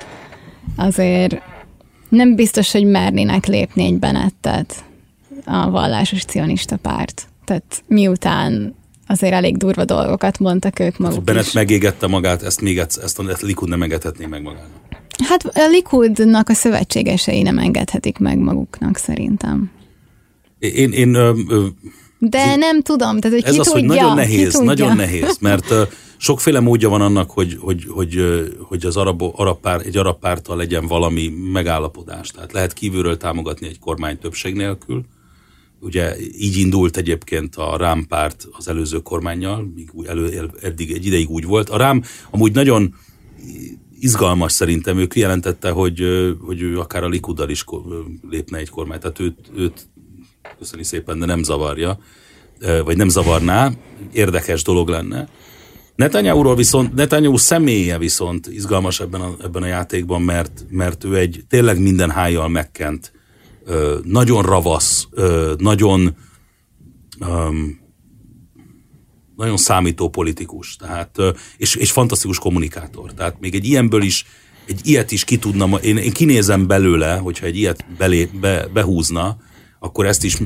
Azért 0.76 1.42
nem 2.08 2.34
biztos, 2.34 2.72
hogy 2.72 2.84
mernének 2.84 3.46
lépni 3.46 3.84
egy 3.84 3.98
Benettet 3.98 4.84
a 5.44 5.70
vallásos 5.70 6.24
cionista 6.24 6.76
párt. 6.76 7.28
Tehát 7.44 7.82
miután 7.86 8.74
azért 9.14 9.32
elég 9.32 9.56
durva 9.56 9.84
dolgokat 9.84 10.38
mondtak 10.38 10.78
ők 10.78 10.98
maguk 10.98 11.14
hát, 11.14 11.24
Bennett 11.24 11.46
is. 11.46 11.52
megégette 11.52 12.06
magát, 12.06 12.42
ezt 12.42 12.60
még 12.60 12.78
ezt, 12.78 12.98
ezt 12.98 13.18
a 13.18 13.24
Likud 13.40 13.68
nem 13.68 13.82
engedhetné 13.82 14.26
meg 14.26 14.42
magának. 14.42 14.68
Hát 15.28 15.44
a 15.44 15.68
Likudnak 15.70 16.48
a 16.48 16.54
szövetségesei 16.54 17.42
nem 17.42 17.58
engedhetik 17.58 18.18
meg 18.18 18.38
maguknak 18.38 18.96
szerintem. 18.96 19.70
Én, 20.58 20.92
én 20.92 21.14
ö, 21.14 21.32
ö, 21.48 21.66
de 22.18 22.56
nem 22.56 22.82
tudom, 22.82 23.20
tehát 23.20 23.36
hogy 23.36 23.46
ez 23.46 23.52
ki 23.52 23.58
az, 23.58 23.66
tudja, 23.66 23.80
hogy 23.80 23.98
nagyon 23.98 24.14
nehéz, 24.14 24.52
tudja. 24.52 24.66
nagyon 24.66 24.96
nehéz, 25.06 25.38
mert 25.40 25.70
uh, 25.70 25.80
sokféle 26.16 26.60
módja 26.60 26.88
van 26.88 27.00
annak, 27.00 27.30
hogy, 27.30 27.58
hogy, 27.60 27.84
hogy, 27.88 28.16
hogy 28.68 28.84
az 28.86 28.96
arab, 28.96 29.22
arab 29.36 29.60
pár, 29.60 29.80
egy 29.86 29.96
arab 29.96 30.18
pártal 30.18 30.56
legyen 30.56 30.86
valami 30.86 31.32
megállapodás. 31.52 32.28
Tehát 32.28 32.52
lehet 32.52 32.72
kívülről 32.72 33.16
támogatni 33.16 33.66
egy 33.66 33.78
kormány 33.78 34.18
többség 34.18 34.54
nélkül. 34.54 35.04
Ugye 35.84 36.16
így 36.38 36.56
indult 36.56 36.96
egyébként 36.96 37.56
a 37.56 37.76
Rám 37.76 38.06
párt 38.06 38.48
az 38.52 38.68
előző 38.68 38.98
kormányjal, 38.98 39.72
míg 39.74 39.90
elő, 40.06 40.50
eddig 40.62 40.92
egy 40.92 41.06
ideig 41.06 41.30
úgy 41.30 41.44
volt. 41.44 41.68
A 41.68 41.76
Rám 41.76 42.02
amúgy 42.30 42.52
nagyon 42.52 42.94
izgalmas 43.98 44.52
szerintem, 44.52 44.98
ő 44.98 45.06
kijelentette, 45.06 45.70
hogy, 45.70 46.02
hogy 46.40 46.62
ő 46.62 46.78
akár 46.78 47.02
a 47.02 47.08
Likuddal 47.08 47.48
is 47.48 47.64
lépne 48.30 48.58
egy 48.58 48.70
kormány, 48.70 48.98
tehát 48.98 49.20
őt, 49.20 49.50
őt 49.56 49.86
köszöni 50.58 50.84
szépen, 50.84 51.18
de 51.18 51.26
nem 51.26 51.42
zavarja, 51.42 51.98
vagy 52.84 52.96
nem 52.96 53.08
zavarná, 53.08 53.72
érdekes 54.12 54.62
dolog 54.62 54.88
lenne. 54.88 55.28
Netanyahu-ról 55.96 56.56
viszont, 56.56 56.94
Netanyahu 56.94 57.36
személye 57.36 57.98
viszont 57.98 58.46
izgalmas 58.46 59.00
ebben 59.00 59.20
a, 59.20 59.34
ebben 59.42 59.62
a 59.62 59.66
játékban, 59.66 60.22
mert, 60.22 60.64
mert 60.70 61.04
ő 61.04 61.16
egy 61.16 61.44
tényleg 61.48 61.80
minden 61.80 62.10
hájjal 62.10 62.48
megkent, 62.48 63.12
nagyon 64.02 64.42
ravasz, 64.42 65.08
nagyon 65.58 66.16
nagyon 69.36 69.56
számító 69.56 70.08
politikus, 70.08 70.76
tehát, 70.76 71.18
és, 71.56 71.74
és 71.74 71.90
fantasztikus 71.90 72.38
kommunikátor. 72.38 73.12
Tehát 73.12 73.40
még 73.40 73.54
egy 73.54 73.64
ilyenből 73.66 74.02
is, 74.02 74.24
egy 74.66 74.80
ilyet 74.82 75.12
is 75.12 75.24
ki 75.24 75.38
tudna, 75.38 75.76
én, 75.76 75.96
én 75.96 76.12
kinézem 76.12 76.66
belőle, 76.66 77.16
hogyha 77.16 77.46
egy 77.46 77.56
ilyet 77.56 77.84
belé, 77.98 78.28
be, 78.40 78.68
behúzna, 78.72 79.36
akkor 79.78 80.06
ezt 80.06 80.24
is, 80.24 80.36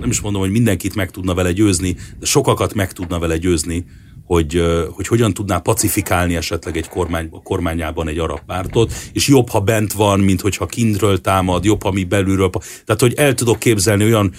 nem 0.00 0.10
is 0.10 0.20
mondom, 0.20 0.40
hogy 0.40 0.50
mindenkit 0.50 0.94
meg 0.94 1.10
tudna 1.10 1.34
vele 1.34 1.52
győzni, 1.52 1.96
de 2.18 2.26
sokakat 2.26 2.74
meg 2.74 2.92
tudna 2.92 3.18
vele 3.18 3.36
győzni, 3.36 3.84
hogy, 4.24 4.62
hogy 4.90 5.06
hogyan 5.06 5.34
tudná 5.34 5.58
pacifikálni 5.58 6.36
esetleg 6.36 6.76
egy 6.76 6.88
kormány, 6.88 7.30
kormányában 7.42 8.08
egy 8.08 8.18
arab 8.18 8.40
pártot, 8.46 8.92
és 9.12 9.28
jobb, 9.28 9.48
ha 9.48 9.60
bent 9.60 9.92
van, 9.92 10.20
mint 10.20 10.40
hogyha 10.40 10.66
kintről 10.66 11.20
támad, 11.20 11.64
jobb, 11.64 11.82
ha 11.82 11.90
mi 11.90 12.04
belülről. 12.04 12.50
Tehát, 12.84 13.00
hogy 13.00 13.14
el 13.16 13.34
tudok 13.34 13.58
képzelni 13.58 14.04
olyan 14.04 14.32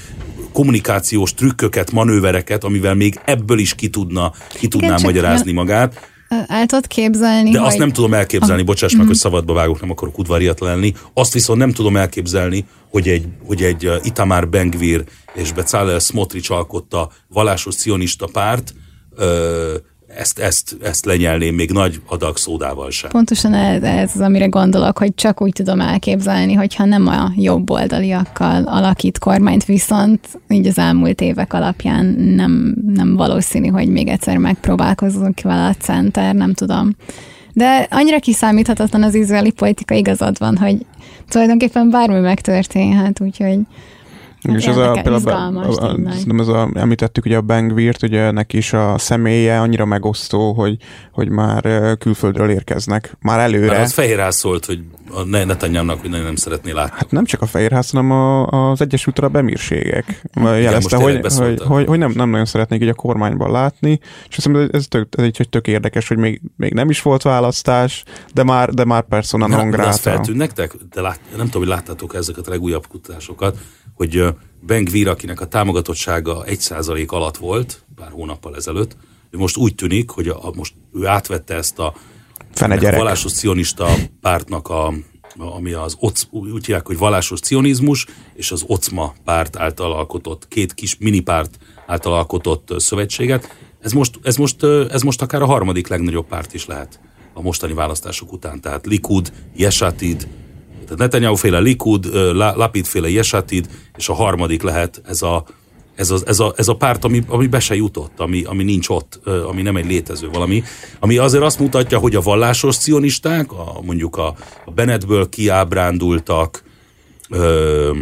kommunikációs 0.51 1.33
trükköket, 1.33 1.91
manővereket, 1.91 2.63
amivel 2.63 2.95
még 2.95 3.19
ebből 3.25 3.59
is 3.59 3.75
ki, 3.75 3.89
tudna, 3.89 4.31
ki 4.49 4.67
tudná 4.67 4.87
Igen, 4.87 5.01
magyarázni 5.01 5.51
magát. 5.51 6.13
El 6.47 6.65
tudod 6.65 6.87
képzelni, 6.87 7.51
De 7.51 7.59
hogy... 7.59 7.67
azt 7.67 7.77
nem 7.77 7.91
tudom 7.91 8.13
elképzelni, 8.13 8.61
ah. 8.61 8.67
bocsáss 8.67 8.93
meg, 8.93 9.03
mm. 9.03 9.07
hogy 9.07 9.15
szabadba 9.15 9.53
vágok, 9.53 9.81
nem 9.81 9.91
akarok 9.91 10.17
udvariat 10.17 10.59
lenni. 10.59 10.93
Azt 11.13 11.33
viszont 11.33 11.59
nem 11.59 11.71
tudom 11.71 11.97
elképzelni, 11.97 12.65
hogy 12.89 13.07
egy, 13.07 13.25
hogy 13.45 13.63
egy 13.63 13.89
Itamár 14.03 14.49
Bengvir 14.49 15.03
és 15.33 15.51
Becalel 15.51 15.99
Smotrich 15.99 16.51
alkotta 16.51 17.09
vallásos 17.27 17.75
cionista 17.75 18.27
párt, 18.31 18.73
ö, 19.15 19.73
ezt, 20.17 20.39
ezt, 20.39 20.77
ezt 20.81 21.05
lenyelném 21.05 21.55
még 21.55 21.71
nagy 21.71 22.01
adag 22.05 22.37
szódával 22.37 22.91
sem. 22.91 23.09
Pontosan 23.09 23.53
ez, 23.53 23.83
ez 23.83 24.11
az, 24.13 24.21
amire 24.21 24.45
gondolok, 24.45 24.97
hogy 24.97 25.15
csak 25.15 25.41
úgy 25.41 25.51
tudom 25.51 25.81
elképzelni, 25.81 26.53
hogyha 26.53 26.85
nem 26.85 27.07
a 27.07 27.31
jobb 27.35 27.69
oldaliakkal 27.69 28.63
alakít 28.63 29.19
kormányt, 29.19 29.65
viszont 29.65 30.19
így 30.49 30.67
az 30.67 30.77
elmúlt 30.77 31.21
évek 31.21 31.53
alapján 31.53 32.05
nem, 32.35 32.75
nem 32.87 33.15
valószínű, 33.15 33.67
hogy 33.67 33.89
még 33.89 34.07
egyszer 34.07 34.37
megpróbálkozunk 34.37 35.41
vele 35.41 35.67
a 35.67 35.73
center, 35.73 36.35
nem 36.35 36.53
tudom. 36.53 36.95
De 37.53 37.87
annyira 37.91 38.19
kiszámíthatatlan 38.19 39.03
az 39.03 39.15
izraeli 39.15 39.51
politika 39.51 39.95
igazad 39.95 40.39
van, 40.39 40.57
hogy 40.57 40.85
tulajdonképpen 41.29 41.89
bármi 41.89 42.19
megtörténhet, 42.19 43.21
úgyhogy 43.21 43.59
Hát 44.47 44.57
és 44.57 44.65
ez 44.65 44.77
a, 44.77 44.91
például, 44.91 45.57
a, 45.57 45.85
a, 45.85 45.97
a, 46.27 46.39
ez 46.39 46.47
a, 46.47 46.69
említettük 46.73 47.25
ugye 47.25 47.37
a 47.37 47.41
Bengvirt, 47.41 48.03
ugye 48.03 48.31
neki 48.31 48.57
is 48.57 48.73
a 48.73 48.97
személye 48.97 49.59
annyira 49.59 49.85
megosztó, 49.85 50.53
hogy, 50.53 50.77
hogy 51.11 51.29
már 51.29 51.95
külföldről 51.97 52.49
érkeznek, 52.49 53.17
már 53.21 53.39
előre. 53.39 53.71
Már 53.71 53.81
az 53.81 53.93
Fehérház 53.93 54.35
szólt, 54.35 54.65
hogy 54.65 54.79
a 55.15 55.23
Netanyahu-nak 55.23 55.99
hogy 55.99 56.09
nagyon 56.09 56.25
nem 56.25 56.35
szeretné 56.35 56.71
látni. 56.71 56.97
Hát 56.97 57.11
nem 57.11 57.25
csak 57.25 57.41
a 57.41 57.45
Fehérház, 57.45 57.89
hanem 57.89 58.11
a, 58.11 58.47
az 58.47 58.81
Egyesült 58.81 59.19
Arab 59.19 59.35
Emírségek 59.35 60.21
jelezte, 60.35 60.95
hogy, 60.95 61.19
hogy, 61.33 61.61
hogy, 61.61 61.85
hogy, 61.85 61.97
nem, 61.97 62.11
nem 62.11 62.29
nagyon 62.29 62.45
szeretnék 62.45 62.81
így 62.81 62.87
a 62.87 62.93
kormányban 62.93 63.51
látni, 63.51 63.99
és 64.29 64.37
azt 64.37 64.47
hiszem, 64.47 64.69
ez, 64.71 64.85
tök, 64.87 65.07
ez 65.17 65.23
egy 65.23 65.47
tök 65.49 65.67
érdekes, 65.67 66.07
hogy 66.07 66.17
még, 66.17 66.41
még 66.57 66.73
nem 66.73 66.89
is 66.89 67.01
volt 67.01 67.21
választás, 67.21 68.03
de 68.33 68.43
már, 68.43 68.69
de 68.69 68.85
már 68.85 69.03
persona 69.03 69.47
non 69.47 69.69
grata. 69.69 69.89
Azt 69.89 69.99
feltűnt 69.99 70.37
nektek? 70.37 70.75
De 70.93 71.01
lát, 71.01 71.19
nem 71.37 71.45
tudom, 71.45 71.61
hogy 71.61 71.71
láttátok 71.71 72.15
ezeket 72.15 72.47
a 72.47 72.49
legújabb 72.49 72.87
kutatásokat, 72.87 73.57
hogy 73.93 74.23
Ben 74.59 74.83
Gvir, 74.83 75.07
akinek 75.07 75.41
a 75.41 75.47
támogatottsága 75.47 76.43
1% 76.47 77.07
alatt 77.07 77.37
volt, 77.37 77.83
pár 77.95 78.09
hónappal 78.11 78.55
ezelőtt, 78.55 78.97
most 79.31 79.57
úgy 79.57 79.75
tűnik, 79.75 80.09
hogy 80.09 80.27
a, 80.27 80.51
most 80.55 80.73
ő 80.93 81.05
átvette 81.05 81.55
ezt 81.55 81.79
a, 81.79 81.93
a 82.61 82.95
vallásos 82.95 83.31
cionista 83.31 83.89
pártnak 84.21 84.69
a, 84.69 84.93
ami 85.37 85.71
az 85.71 85.95
OC, 85.99 86.23
úgy 86.29 86.65
hívják, 86.65 86.87
hogy 86.87 86.97
vallásos 86.97 87.39
cionizmus, 87.39 88.05
és 88.33 88.51
az 88.51 88.63
OCMA 88.67 89.13
párt 89.23 89.55
által 89.55 89.93
alkotott, 89.93 90.47
két 90.47 90.73
kis 90.73 90.97
minipárt 90.99 91.57
által 91.85 92.13
alkotott 92.13 92.73
szövetséget. 92.77 93.55
Ez 93.81 93.91
most, 93.91 94.19
ez, 94.23 94.35
most, 94.35 94.63
ez 94.89 95.01
most 95.01 95.21
akár 95.21 95.41
a 95.41 95.45
harmadik 95.45 95.87
legnagyobb 95.87 96.27
párt 96.27 96.53
is 96.53 96.65
lehet 96.65 96.99
a 97.33 97.41
mostani 97.41 97.73
választások 97.73 98.31
után. 98.31 98.61
Tehát 98.61 98.85
Likud, 98.85 99.31
Yeshatid, 99.55 100.27
tehát 100.83 100.97
Netanyahu 100.97 101.35
féle 101.35 101.59
Likud, 101.59 102.05
Lapid 102.33 102.85
féle 102.85 103.09
Yeshatid, 103.09 103.69
és 103.97 104.09
a 104.09 104.13
harmadik 104.13 104.61
lehet 104.61 105.01
ez 105.05 105.21
a, 105.21 105.45
ez 105.95 106.11
a, 106.11 106.17
ez 106.25 106.39
a, 106.39 106.53
ez 106.57 106.67
a 106.67 106.75
párt, 106.75 107.03
ami, 107.03 107.23
ami 107.27 107.47
be 107.47 107.59
se 107.59 107.75
jutott, 107.75 108.19
ami, 108.19 108.43
ami 108.43 108.63
nincs 108.63 108.89
ott, 108.89 109.19
ami 109.25 109.61
nem 109.61 109.75
egy 109.75 109.85
létező 109.85 110.29
valami, 110.29 110.63
ami 110.99 111.17
azért 111.17 111.43
azt 111.43 111.59
mutatja, 111.59 111.99
hogy 111.99 112.15
a 112.15 112.21
vallásos 112.21 112.75
cionisták, 112.75 113.51
a, 113.51 113.81
mondjuk 113.81 114.17
a, 114.17 114.35
a 114.65 114.71
Bennettből 114.71 115.29
kiábrándultak, 115.29 116.63
ö, 117.29 117.97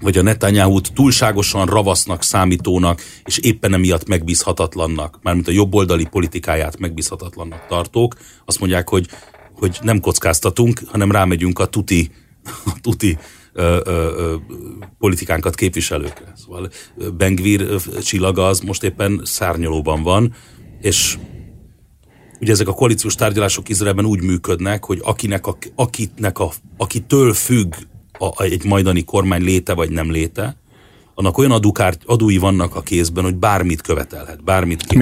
vagy 0.00 0.18
a 0.18 0.22
Netanyahu-t 0.22 0.92
túlságosan 0.94 1.66
ravasznak, 1.66 2.22
számítónak, 2.22 3.02
és 3.24 3.38
éppen 3.38 3.74
emiatt 3.74 4.08
megbízhatatlannak, 4.08 5.18
mármint 5.22 5.48
a 5.48 5.52
jobboldali 5.52 6.06
politikáját 6.10 6.78
megbízhatatlannak 6.78 7.66
tartók, 7.68 8.14
azt 8.44 8.60
mondják, 8.60 8.88
hogy 8.88 9.08
hogy 9.58 9.78
nem 9.82 10.00
kockáztatunk, 10.00 10.80
hanem 10.86 11.12
rámegyünk 11.12 11.58
a 11.58 11.66
tuti, 11.66 12.10
a 12.64 12.80
tuti 12.80 13.18
ö, 13.58 13.80
ö, 13.84 14.34
politikánkat 14.98 15.54
képviselőkre. 15.54 16.32
Szóval 16.36 16.70
Bengvir 17.16 17.80
csillaga 18.02 18.46
az 18.46 18.60
most 18.60 18.82
éppen 18.82 19.20
szárnyalóban 19.24 20.02
van, 20.02 20.34
és 20.80 21.18
ugye 22.40 22.52
ezek 22.52 22.68
a 22.68 22.72
koalíciós 22.72 23.14
tárgyalások 23.14 23.68
Izraelben 23.68 24.04
úgy 24.04 24.22
működnek, 24.22 24.84
hogy 24.84 25.00
akinek 25.02 25.46
a, 25.46 25.56
akitnek 25.74 26.38
a, 26.38 26.52
akitől 26.76 27.32
függ 27.32 27.74
a, 28.18 28.42
egy 28.42 28.64
majdani 28.64 29.04
kormány 29.04 29.42
léte 29.42 29.74
vagy 29.74 29.90
nem 29.90 30.10
léte, 30.10 30.56
annak 31.14 31.38
olyan 31.38 31.50
adókárt, 31.50 32.02
adói 32.06 32.38
vannak 32.38 32.74
a 32.74 32.80
kézben, 32.82 33.24
hogy 33.24 33.36
bármit 33.36 33.80
követelhet, 33.80 34.44
bármit 34.44 34.78
kérhet. 34.78 34.98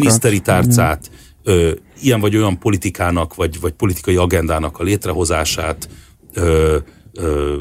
Miniszteri 0.00 0.40
tárcát, 0.40 1.10
ö, 1.42 1.72
ilyen 2.00 2.20
vagy 2.20 2.36
olyan 2.36 2.58
politikának, 2.58 3.34
vagy, 3.34 3.60
vagy 3.60 3.72
politikai 3.72 4.16
agendának 4.16 4.78
a 4.78 4.82
létrehozását, 4.82 5.88
ö, 6.32 6.76
ö, 7.12 7.56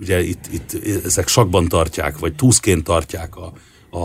ugye 0.00 0.22
itt, 0.22 0.44
itt 0.52 0.84
ezek 1.04 1.28
sakban 1.28 1.68
tartják, 1.68 2.18
vagy 2.18 2.34
túszként 2.34 2.84
tartják 2.84 3.36
a, 3.36 3.52
a, 3.90 3.98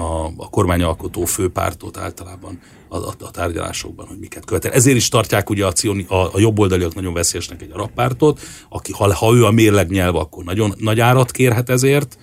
a, 0.00 0.32
a 0.36 0.50
kormányalkotó 0.50 1.24
főpártot 1.24 1.96
általában 1.96 2.60
a, 2.88 2.96
a, 2.96 3.14
a 3.20 3.30
tárgyalásokban, 3.30 4.06
hogy 4.06 4.18
miket 4.18 4.44
követel. 4.44 4.72
Ezért 4.72 4.96
is 4.96 5.08
tartják 5.08 5.50
ugye 5.50 5.66
a, 5.66 5.72
cioni, 5.72 6.06
a, 6.08 6.34
a 6.34 6.38
jobboldaliak 6.38 6.94
nagyon 6.94 7.12
veszélyesnek 7.12 7.62
egy 7.62 7.70
arab 7.72 7.90
pártot, 7.90 8.40
aki 8.68 8.92
ha, 8.92 9.14
ha 9.14 9.34
ő 9.34 9.44
a 9.44 9.50
mérleg 9.50 9.90
nyelv, 9.90 10.16
akkor 10.16 10.44
nagyon 10.44 10.74
nagy 10.78 11.00
árat 11.00 11.30
kérhet 11.30 11.70
ezért, 11.70 12.18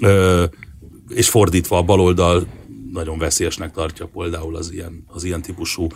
ö, 0.00 0.44
és 1.08 1.28
fordítva 1.28 1.76
a 1.76 1.82
baloldal 1.82 2.46
nagyon 2.92 3.18
veszélyesnek 3.18 3.72
tartja 3.72 4.06
például 4.06 4.56
az 4.56 4.72
ilyen, 4.72 5.04
az 5.06 5.24
ilyen 5.24 5.42
típusú 5.42 5.86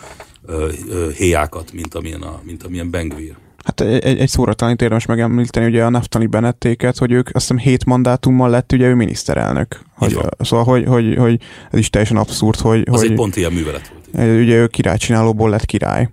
ö, 0.45 0.71
ö, 0.89 1.09
héjákat, 1.11 1.71
mint 1.71 1.93
amilyen, 1.93 2.21
a, 2.21 2.41
mint 2.43 2.63
amilyen 2.63 2.89
Bengvir. 2.89 3.35
Hát 3.63 3.81
egy, 3.81 4.19
egy 4.19 4.29
szóratalán 4.29 4.75
érdemes 4.79 5.05
megemlíteni 5.05 5.65
ugye 5.65 5.83
a 5.85 5.89
Naftali 5.89 6.25
Benettéket, 6.25 6.97
hogy 6.97 7.11
ők 7.11 7.27
azt 7.33 7.47
hiszem 7.47 7.57
hét 7.57 7.85
mandátummal 7.85 8.49
lett 8.49 8.71
ugye 8.71 8.87
ő 8.87 8.95
miniszterelnök. 8.95 9.79
Hogy, 9.93 10.17
szóval, 10.39 10.65
hogy, 10.65 10.85
hogy, 10.85 11.15
hogy, 11.17 11.41
ez 11.71 11.79
is 11.79 11.89
teljesen 11.89 12.17
abszurd, 12.17 12.59
hogy... 12.59 12.83
Az 12.91 12.99
hogy, 12.99 13.09
egy 13.09 13.15
pont 13.15 13.35
ilyen 13.35 13.51
művelet 13.51 13.91
volt. 13.91 14.41
Ugye 14.41 14.55
ő 14.55 14.67
királycsinálóból 14.67 15.49
lett 15.49 15.65
király. 15.65 16.09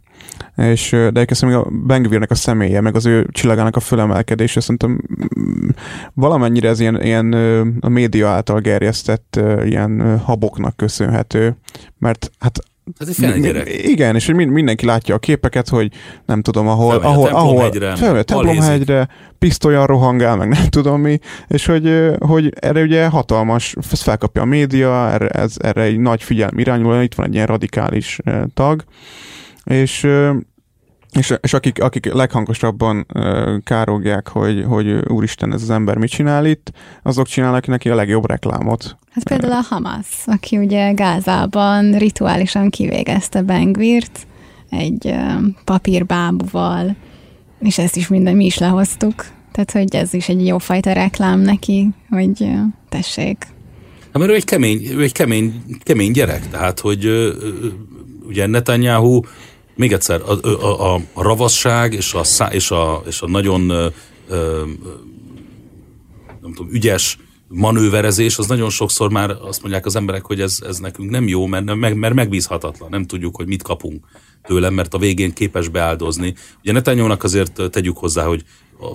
És, 0.57 0.91
de 0.91 1.27
még 1.41 1.55
a 1.55 1.67
Bengvirnek 1.87 2.31
a 2.31 2.35
személye, 2.35 2.81
meg 2.81 2.95
az 2.95 3.07
ő 3.07 3.29
csillagának 3.33 3.77
a 3.77 3.81
fölemelkedése, 3.81 4.61
szerintem 4.61 4.91
mm, 5.39 5.69
valamennyire 6.15 6.69
ez 6.69 6.81
ilyen, 6.81 7.03
ilyen 7.03 7.33
a 7.81 7.89
média 7.89 8.29
által 8.29 8.61
gerjesztett 8.61 9.41
ilyen 9.65 10.19
haboknak 10.19 10.77
köszönhető, 10.77 11.57
mert 11.99 12.31
hát 12.39 12.59
Hát 12.99 13.35
egy 13.35 13.41
gyerek. 13.41 13.69
Igen, 13.83 14.15
és 14.15 14.27
hogy 14.27 14.35
mindenki 14.35 14.87
látja 14.87 15.15
a 15.15 15.19
képeket, 15.19 15.69
hogy 15.69 15.93
nem 16.27 16.43
tudom, 16.43 16.69
ahol... 16.69 17.01
Felmegy 17.01 17.11
ahol, 17.11 17.27
a 17.27 17.31
Templomhegyre. 17.31 17.97
Felmegy 17.97 18.21
a 18.21 18.23
Templomhegyre, 18.23 19.09
pisztolyan 19.39 19.87
rohangál, 19.87 20.37
meg 20.37 20.49
nem 20.49 20.67
tudom 20.69 21.01
mi, 21.01 21.19
és 21.49 21.67
hogy, 21.67 22.11
hogy 22.19 22.53
erre 22.61 22.83
ugye 22.83 23.07
hatalmas, 23.07 23.75
ezt 23.93 24.03
felkapja 24.03 24.43
a 24.43 24.45
média, 24.45 25.11
erre, 25.11 25.29
ez, 25.29 25.55
erre 25.59 25.83
egy 25.83 25.99
nagy 25.99 26.23
figyelm 26.23 26.59
irányul, 26.59 27.03
itt 27.03 27.15
van 27.15 27.27
egy 27.27 27.35
ilyen 27.35 27.47
radikális 27.47 28.19
tag, 28.55 28.85
és 29.65 30.07
és, 31.13 31.35
és 31.41 31.53
akik, 31.53 31.83
akik 31.83 32.13
leghangosabban 32.13 33.07
uh, 33.15 33.57
károgják, 33.65 34.29
hogy, 34.29 34.65
hogy 34.69 34.91
úristen, 34.91 35.53
ez 35.53 35.63
az 35.63 35.71
ember 35.71 35.97
mit 35.97 36.11
csinál 36.11 36.47
itt, 36.47 36.73
azok 37.03 37.27
csinálnak 37.27 37.67
neki 37.67 37.91
a 37.91 37.95
legjobb 37.95 38.27
reklámot. 38.27 38.97
Hát 39.11 39.25
például 39.25 39.53
a 39.53 39.65
Hamas, 39.69 40.07
aki 40.27 40.57
ugye 40.57 40.93
Gázában 40.93 41.93
rituálisan 41.93 42.71
kivégezte 42.71 43.43
Bengvirt 43.43 44.27
egy 44.71 45.07
uh, 45.07 45.47
papírbábuval, 45.65 46.97
és 47.61 47.79
ezt 47.79 47.97
is 47.97 48.09
minden 48.09 48.37
mi 48.37 48.45
is 48.45 48.59
lehoztuk. 48.59 49.27
Tehát, 49.53 49.71
hogy 49.71 49.95
ez 49.95 50.15
is 50.15 50.29
egy 50.29 50.47
jófajta 50.47 50.93
reklám 50.93 51.41
neki, 51.41 51.89
hogy 52.11 52.41
uh, 52.41 52.59
tessék. 52.89 53.47
Hát 54.13 54.19
mert 54.19 54.31
ő 54.31 54.35
egy 54.35 54.45
kemény, 54.45 54.87
ő 54.91 55.03
egy 55.03 55.13
kemény, 55.13 55.63
kemény 55.83 56.13
gyerek, 56.13 56.49
tehát, 56.49 56.81
hogy 56.81 57.07
uh, 57.07 57.35
ugye 58.27 58.47
Netanyahu 58.47 59.21
még 59.81 59.93
egyszer, 59.93 60.21
a, 60.27 60.49
a, 60.49 60.95
a, 60.95 61.23
ravasság 61.23 61.93
és 61.93 62.15
a, 62.15 62.45
és 62.51 62.71
a, 62.71 63.03
és 63.07 63.21
a 63.21 63.29
nagyon 63.29 63.71
ö, 63.71 63.87
ö, 64.29 64.63
nem 66.43 66.53
tudom, 66.55 66.73
ügyes 66.73 67.19
manőverezés, 67.49 68.39
az 68.39 68.47
nagyon 68.47 68.71
sokszor 68.71 69.11
már 69.11 69.31
azt 69.31 69.61
mondják 69.61 69.87
az 69.87 69.97
emberek, 69.97 70.25
hogy 70.25 70.41
ez, 70.41 70.59
ez 70.67 70.79
nekünk 70.79 71.11
nem 71.11 71.29
jó, 71.29 71.47
mert, 71.47 71.75
meg, 71.75 71.97
mert 71.97 72.15
megbízhatatlan. 72.15 72.89
Nem 72.91 73.05
tudjuk, 73.05 73.37
hogy 73.37 73.47
mit 73.47 73.63
kapunk 73.63 74.05
tőlem, 74.43 74.75
mert 74.75 74.95
a 74.95 74.99
végén 74.99 75.33
képes 75.33 75.69
beáldozni. 75.69 76.35
Ugye 76.61 76.73
Netanyahu-nak 76.73 77.23
azért 77.23 77.71
tegyük 77.71 77.97
hozzá, 77.97 78.25
hogy 78.25 78.45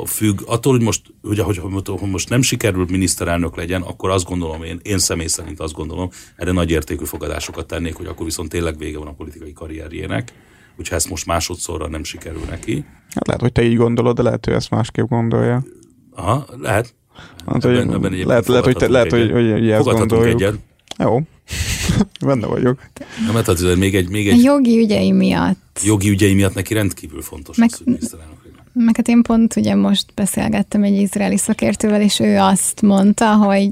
függ, 0.06 0.42
attól, 0.46 0.74
hogy 0.74 0.82
most, 0.82 1.02
hogy, 1.22 1.40
hogy, 1.40 1.58
hogy 1.86 2.10
most 2.10 2.30
nem 2.30 2.42
sikerült 2.42 2.90
miniszterelnök 2.90 3.56
legyen, 3.56 3.82
akkor 3.82 4.10
azt 4.10 4.26
gondolom, 4.26 4.64
én, 4.64 4.80
én 4.84 5.00
személy 5.00 5.28
szerint 5.28 5.60
azt 5.60 5.74
gondolom, 5.74 6.10
erre 6.36 6.52
nagy 6.52 6.72
értékű 6.72 7.06
fogadásokat 7.06 7.68
tennék, 7.68 7.96
hogy 7.96 8.06
akkor 8.06 8.26
viszont 8.26 8.50
tényleg 8.50 8.78
vége 8.78 8.98
van 8.98 9.08
a 9.08 9.14
politikai 9.14 9.54
karrierjének 9.54 10.34
hogyha 10.76 10.96
ezt 10.96 11.10
most 11.10 11.26
másodszorra 11.26 11.88
nem 11.88 12.04
sikerül 12.04 12.44
neki. 12.50 12.86
Hát 13.10 13.28
lehet, 13.28 13.42
hogy 13.42 13.52
te 13.52 13.64
így 13.64 13.76
gondolod, 13.76 14.16
de 14.16 14.22
lehet, 14.22 14.46
hogy 14.46 14.54
ezt 14.54 14.70
másképp 14.70 15.08
gondolja. 15.08 15.64
Aha, 16.12 16.46
lehet. 16.58 16.96
Hát, 17.46 17.66
ebben, 17.66 17.94
ebben 17.94 18.12
lehet, 18.12 18.48
lehet, 18.48 18.66
hogy, 18.66 18.76
te, 18.76 18.88
lehet, 18.88 19.12
hogy, 19.12 19.32
hogy, 19.32 19.52
hogy 19.52 19.70
ezt 19.70 19.84
gondoljuk. 19.84 20.42
Egyet. 20.42 20.56
Jó. 20.98 21.22
Benne 22.26 22.48
vagyok. 22.48 22.80
Nem, 23.26 23.34
mert 23.34 23.48
azért 23.48 23.78
még 23.78 23.96
egy, 23.96 24.10
még 24.10 24.28
egy... 24.28 24.40
A 24.40 24.42
jogi 24.44 24.80
ügyei 24.80 25.12
miatt. 25.12 25.80
Jogi 25.84 26.10
ügyei 26.10 26.34
miatt 26.34 26.54
neki 26.54 26.74
rendkívül 26.74 27.22
fontos 27.22 27.58
meg, 27.58 27.70
az, 27.72 27.82
hogy 27.86 27.98
meg 28.74 28.96
hát 28.96 29.08
én 29.08 29.22
pont 29.22 29.56
ugye 29.56 29.76
most 29.76 30.06
beszélgettem 30.16 30.84
egy 30.84 31.02
izraeli 31.02 31.38
szakértővel, 31.38 32.02
és 32.02 32.20
ő 32.20 32.38
azt 32.38 32.82
mondta, 32.82 33.36
hogy 33.36 33.70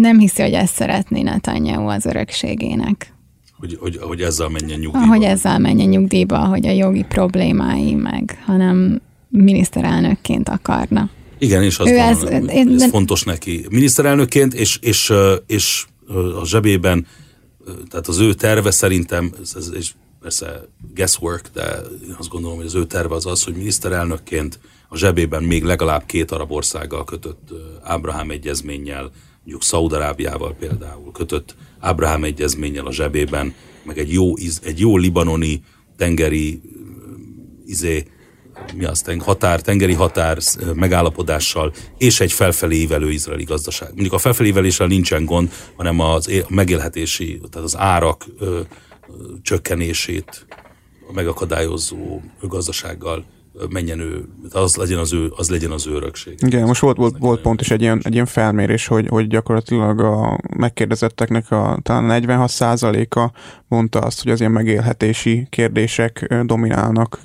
nem 0.00 0.18
hiszi, 0.18 0.42
hogy 0.42 0.52
ezt 0.52 0.74
szeretné 0.74 1.22
Netanyahu 1.22 1.88
az 1.88 2.04
örökségének 2.04 3.14
hogy, 3.58 3.76
hogy, 3.80 3.96
hogy 3.96 4.20
ezzel 4.22 4.48
menjen 4.48 4.78
nyugdíjba. 4.78 5.06
Hogy 5.06 5.22
ezzel 5.22 5.58
menjen 5.58 5.88
nyugdíjba, 5.88 6.38
hogy 6.38 6.66
a 6.66 6.70
jogi 6.70 7.04
problémái 7.08 7.94
meg, 7.94 8.42
hanem 8.44 9.00
miniszterelnökként 9.28 10.48
akarna. 10.48 11.10
Igen, 11.38 11.62
és 11.62 11.78
az 11.78 11.86
ez, 11.88 12.22
van, 12.22 12.48
én, 12.48 12.68
ez 12.68 12.88
fontos 12.88 13.22
neki. 13.22 13.66
Miniszterelnökként, 13.70 14.54
és, 14.54 14.78
és, 14.80 15.12
és 15.46 15.86
a 16.40 16.44
zsebében, 16.44 17.06
tehát 17.90 18.08
az 18.08 18.18
ő 18.18 18.34
terve 18.34 18.70
szerintem, 18.70 19.32
ez, 19.42 19.52
ez, 19.56 19.70
és 19.76 19.92
persze 20.20 20.68
guesswork, 20.94 21.50
de 21.52 21.76
azt 22.18 22.28
gondolom, 22.28 22.56
hogy 22.56 22.66
az 22.66 22.74
ő 22.74 22.86
terve 22.86 23.14
az 23.14 23.26
az, 23.26 23.44
hogy 23.44 23.54
miniszterelnökként 23.54 24.58
a 24.88 24.96
zsebében 24.96 25.42
még 25.42 25.62
legalább 25.64 26.06
két 26.06 26.30
arab 26.30 26.52
országgal 26.52 27.04
kötött 27.04 27.48
Ábrahám 27.82 28.30
egyezménnyel, 28.30 29.10
mondjuk 29.38 29.62
Szaudarábiával 29.62 30.54
például 30.54 31.12
kötött 31.12 31.54
Ábrahám 31.86 32.24
egyezménnyel 32.24 32.86
a 32.86 32.92
zsebében, 32.92 33.54
meg 33.82 33.98
egy 33.98 34.12
jó, 34.12 34.36
egy 34.62 34.80
jó 34.80 34.96
libanoni 34.96 35.62
tengeri 35.96 36.60
izé, 37.66 38.04
mi 38.74 38.84
az, 38.84 39.04
határ, 39.18 39.60
tengeri 39.60 39.92
határ 39.92 40.38
megállapodással, 40.74 41.72
és 41.98 42.20
egy 42.20 42.32
felfelé 42.32 42.76
ívelő 42.76 43.10
izraeli 43.10 43.44
gazdaság. 43.44 43.88
Mondjuk 43.88 44.12
a 44.12 44.18
felfelé 44.18 44.48
íveléssel 44.48 44.86
nincsen 44.86 45.24
gond, 45.24 45.52
hanem 45.76 46.00
az 46.00 46.44
megélhetési, 46.48 47.40
tehát 47.50 47.66
az 47.66 47.76
árak 47.76 48.24
ö, 48.38 48.44
ö, 48.44 48.60
csökkenését 49.42 50.46
megakadályozó 51.12 52.20
gazdasággal 52.40 53.24
menjen 53.70 54.00
ő, 54.00 54.24
az 54.50 54.76
legyen 54.76 54.98
az 54.98 55.12
ő, 55.12 55.32
az 55.36 55.50
legyen 55.50 55.70
az 55.70 55.86
ő 55.86 55.92
örökség. 55.92 56.34
Igen, 56.46 56.66
most 56.66 56.80
volt, 56.80 56.96
volt, 56.96 57.18
volt 57.18 57.40
pont 57.40 57.60
is 57.60 57.70
egy 57.70 57.80
ilyen, 57.80 58.00
egy 58.02 58.12
ilyen 58.12 58.26
felmérés, 58.26 58.86
hogy, 58.86 59.08
hogy 59.08 59.26
gyakorlatilag 59.26 60.00
a 60.00 60.38
megkérdezetteknek 60.56 61.50
a 61.50 61.78
talán 61.82 62.22
46%-a 62.22 63.30
mondta 63.68 63.98
azt, 63.98 64.22
hogy 64.22 64.32
az 64.32 64.40
ilyen 64.40 64.52
megélhetési 64.52 65.46
kérdések 65.50 66.34
dominálnak, 66.44 67.20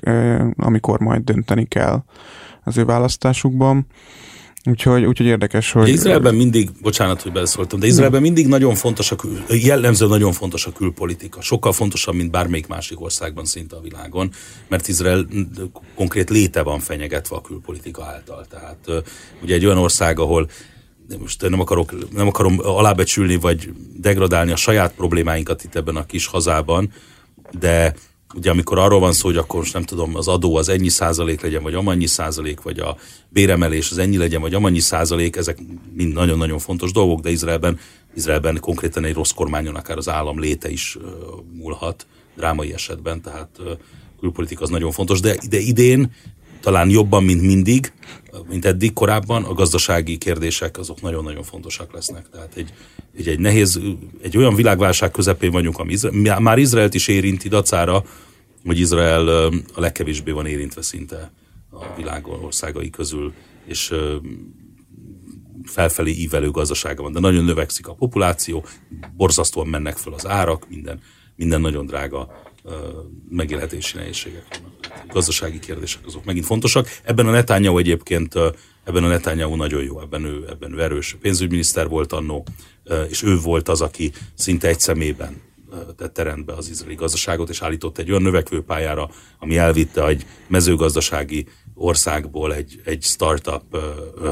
amikor 0.56 1.00
majd 1.00 1.22
dönteni 1.24 1.66
kell 1.66 2.04
az 2.64 2.78
ő 2.78 2.86
választásukban. 2.86 3.86
Úgyhogy, 4.64 5.06
úgyhogy 5.06 5.26
érdekes, 5.26 5.72
hogy... 5.72 5.84
De 5.84 5.90
Izraelben 5.90 6.36
mindig, 6.36 6.70
bocsánat, 6.82 7.22
hogy 7.22 7.32
beszóltam, 7.32 7.80
de 7.80 7.88
Izraelben 7.88 8.22
mindig 8.22 8.48
nagyon 8.48 8.76
fontos 8.76 9.12
a 9.12 9.16
kül, 9.16 9.44
jellemző 9.48 10.08
nagyon 10.08 10.32
fontos 10.32 10.66
a 10.66 10.72
külpolitika. 10.72 11.42
Sokkal 11.42 11.74
fontosabb, 11.74 12.16
mint 12.16 12.32
bármelyik 12.32 12.68
másik 12.68 13.02
országban 13.02 13.46
szinte 13.46 13.76
a 13.76 13.82
világon, 13.82 14.32
mert 14.68 14.88
Izrael 14.88 15.28
konkrét 15.96 16.30
léte 16.30 16.62
van 16.62 16.80
fenyegetve 16.80 17.36
a 17.36 17.42
külpolitika 17.42 18.06
által. 18.06 18.46
Tehát 18.50 19.04
ugye 19.42 19.56
egy 19.56 19.66
olyan 19.66 19.78
ország, 19.78 20.20
ahol 20.20 20.50
most 21.20 21.42
nem, 21.42 21.60
akarok, 21.60 22.14
nem 22.14 22.28
akarom 22.28 22.60
alábecsülni, 22.60 23.36
vagy 23.36 23.74
degradálni 23.98 24.52
a 24.52 24.56
saját 24.56 24.94
problémáinkat 24.94 25.64
itt 25.64 25.76
ebben 25.76 25.96
a 25.96 26.06
kis 26.06 26.26
hazában, 26.26 26.92
de 27.60 27.96
ugye 28.34 28.50
amikor 28.50 28.78
arról 28.78 29.00
van 29.00 29.14
szó, 29.14 29.28
hogy 29.28 29.38
akkor 29.38 29.60
most 29.60 29.74
nem 29.74 29.84
tudom, 29.84 30.16
az 30.16 30.28
adó 30.28 30.56
az 30.56 30.70
ennyi 30.70 30.90
százalék 30.90 31.42
legyen, 31.42 31.64
vagy 31.64 31.74
amannyi 31.74 32.06
százalék, 32.06 32.62
vagy 32.62 32.80
a 32.80 32.98
béremelés 33.30 33.92
az 33.92 33.98
ennyi 33.98 34.18
legyen, 34.18 34.42
vagy 34.42 34.54
amannyi 34.54 34.80
százalék, 34.80 35.36
ezek 35.36 35.60
mind 35.94 36.14
nagyon-nagyon 36.14 36.60
fontos 36.60 36.92
dolgok, 36.92 37.20
de 37.20 37.30
Izraelben, 37.30 37.80
Izraelben 38.16 38.60
konkrétan 38.60 39.04
egy 39.04 39.14
rossz 39.14 39.32
kormányon 39.32 39.76
akár 39.76 39.98
az 39.98 40.10
állam 40.10 40.40
léte 40.40 40.70
is 40.70 40.96
uh, 40.96 41.04
múlhat, 41.54 42.08
drámai 42.36 42.74
esetben, 42.74 43.22
tehát 43.22 43.50
külpolitika 44.20 44.64
az 44.64 44.70
nagyon 44.70 44.92
fontos, 44.92 45.20
de, 45.20 45.38
de 45.50 45.58
idén 45.58 46.12
talán 46.62 46.90
jobban, 46.90 47.24
mint 47.24 47.42
mindig, 47.42 47.94
mint 48.50 48.66
eddig 48.66 48.94
korábban, 48.94 49.44
a 49.44 49.54
gazdasági 49.54 50.18
kérdések 50.18 50.78
azok 50.78 51.02
nagyon-nagyon 51.02 51.44
fontosak 51.44 51.94
lesznek. 51.94 52.30
Tehát 52.30 52.52
egy, 52.56 52.74
egy, 53.18 53.28
egy 53.28 53.40
nehéz, 53.40 53.80
egy 54.22 54.38
olyan 54.38 54.56
világválság 54.56 55.12
közepén 55.12 55.52
vagyunk, 55.52 55.78
ami 55.78 55.92
Izrael, 55.92 56.40
már 56.40 56.58
Izraelt 56.58 56.94
is 56.94 57.08
érinti 57.08 57.48
dacára, 57.48 58.04
hogy 58.66 58.80
Izrael 58.80 59.28
a 59.74 59.80
legkevésbé 59.80 60.32
van 60.32 60.46
érintve 60.46 60.82
szinte 60.82 61.32
a 61.72 61.96
világ 61.96 62.28
országai 62.28 62.90
közül, 62.90 63.34
és 63.66 63.94
felfelé 65.64 66.12
ívelő 66.12 66.52
gazdasága 66.52 67.04
van, 67.04 67.12
de 67.12 67.20
nagyon 67.20 67.44
növekszik 67.44 67.88
a 67.88 67.94
populáció, 67.94 68.66
borzasztóan 69.16 69.68
mennek 69.68 69.98
fel 69.98 70.14
az 70.14 70.28
árak, 70.28 70.70
minden, 70.70 71.02
minden 71.36 71.62
nagyon 71.62 71.86
drága 71.86 72.51
megélhetési 73.30 73.98
nehézségek 73.98 74.62
gazdasági 75.08 75.60
kérdések 75.60 76.06
azok 76.06 76.26
megint 76.26 76.46
fontosak. 76.46 76.88
Ebben 77.04 77.28
a 77.28 77.32
Netanyahu 77.32 77.78
egyébként, 77.78 78.36
ebben 78.84 79.04
a 79.04 79.08
Netanyahu 79.08 79.56
nagyon 79.56 79.84
jó, 79.84 80.02
ebben 80.02 80.24
ő, 80.24 80.46
ebben 80.50 80.74
ő 80.74 80.82
erős. 80.82 81.18
Pénzügyminiszter 81.22 81.88
volt 81.88 82.14
annó, 82.14 82.46
és 83.10 83.24
ő 83.24 83.40
volt 83.40 83.70
az, 83.70 83.82
aki 83.82 84.12
szinte 84.36 84.68
egy 84.68 84.80
szemében 84.80 85.42
tette 85.98 86.24
rendbe 86.24 86.54
az 86.54 86.70
izraeli 86.70 86.96
gazdaságot, 86.96 87.50
és 87.50 87.62
állított 87.62 87.98
egy 87.98 88.10
olyan 88.10 88.22
növekvő 88.22 88.62
pályára, 88.62 89.10
ami 89.40 89.58
elvitte 89.58 90.08
egy 90.08 90.26
mezőgazdasági 90.48 91.48
országból 91.74 92.54
egy, 92.54 92.82
egy 92.86 93.04
startup 93.04 93.78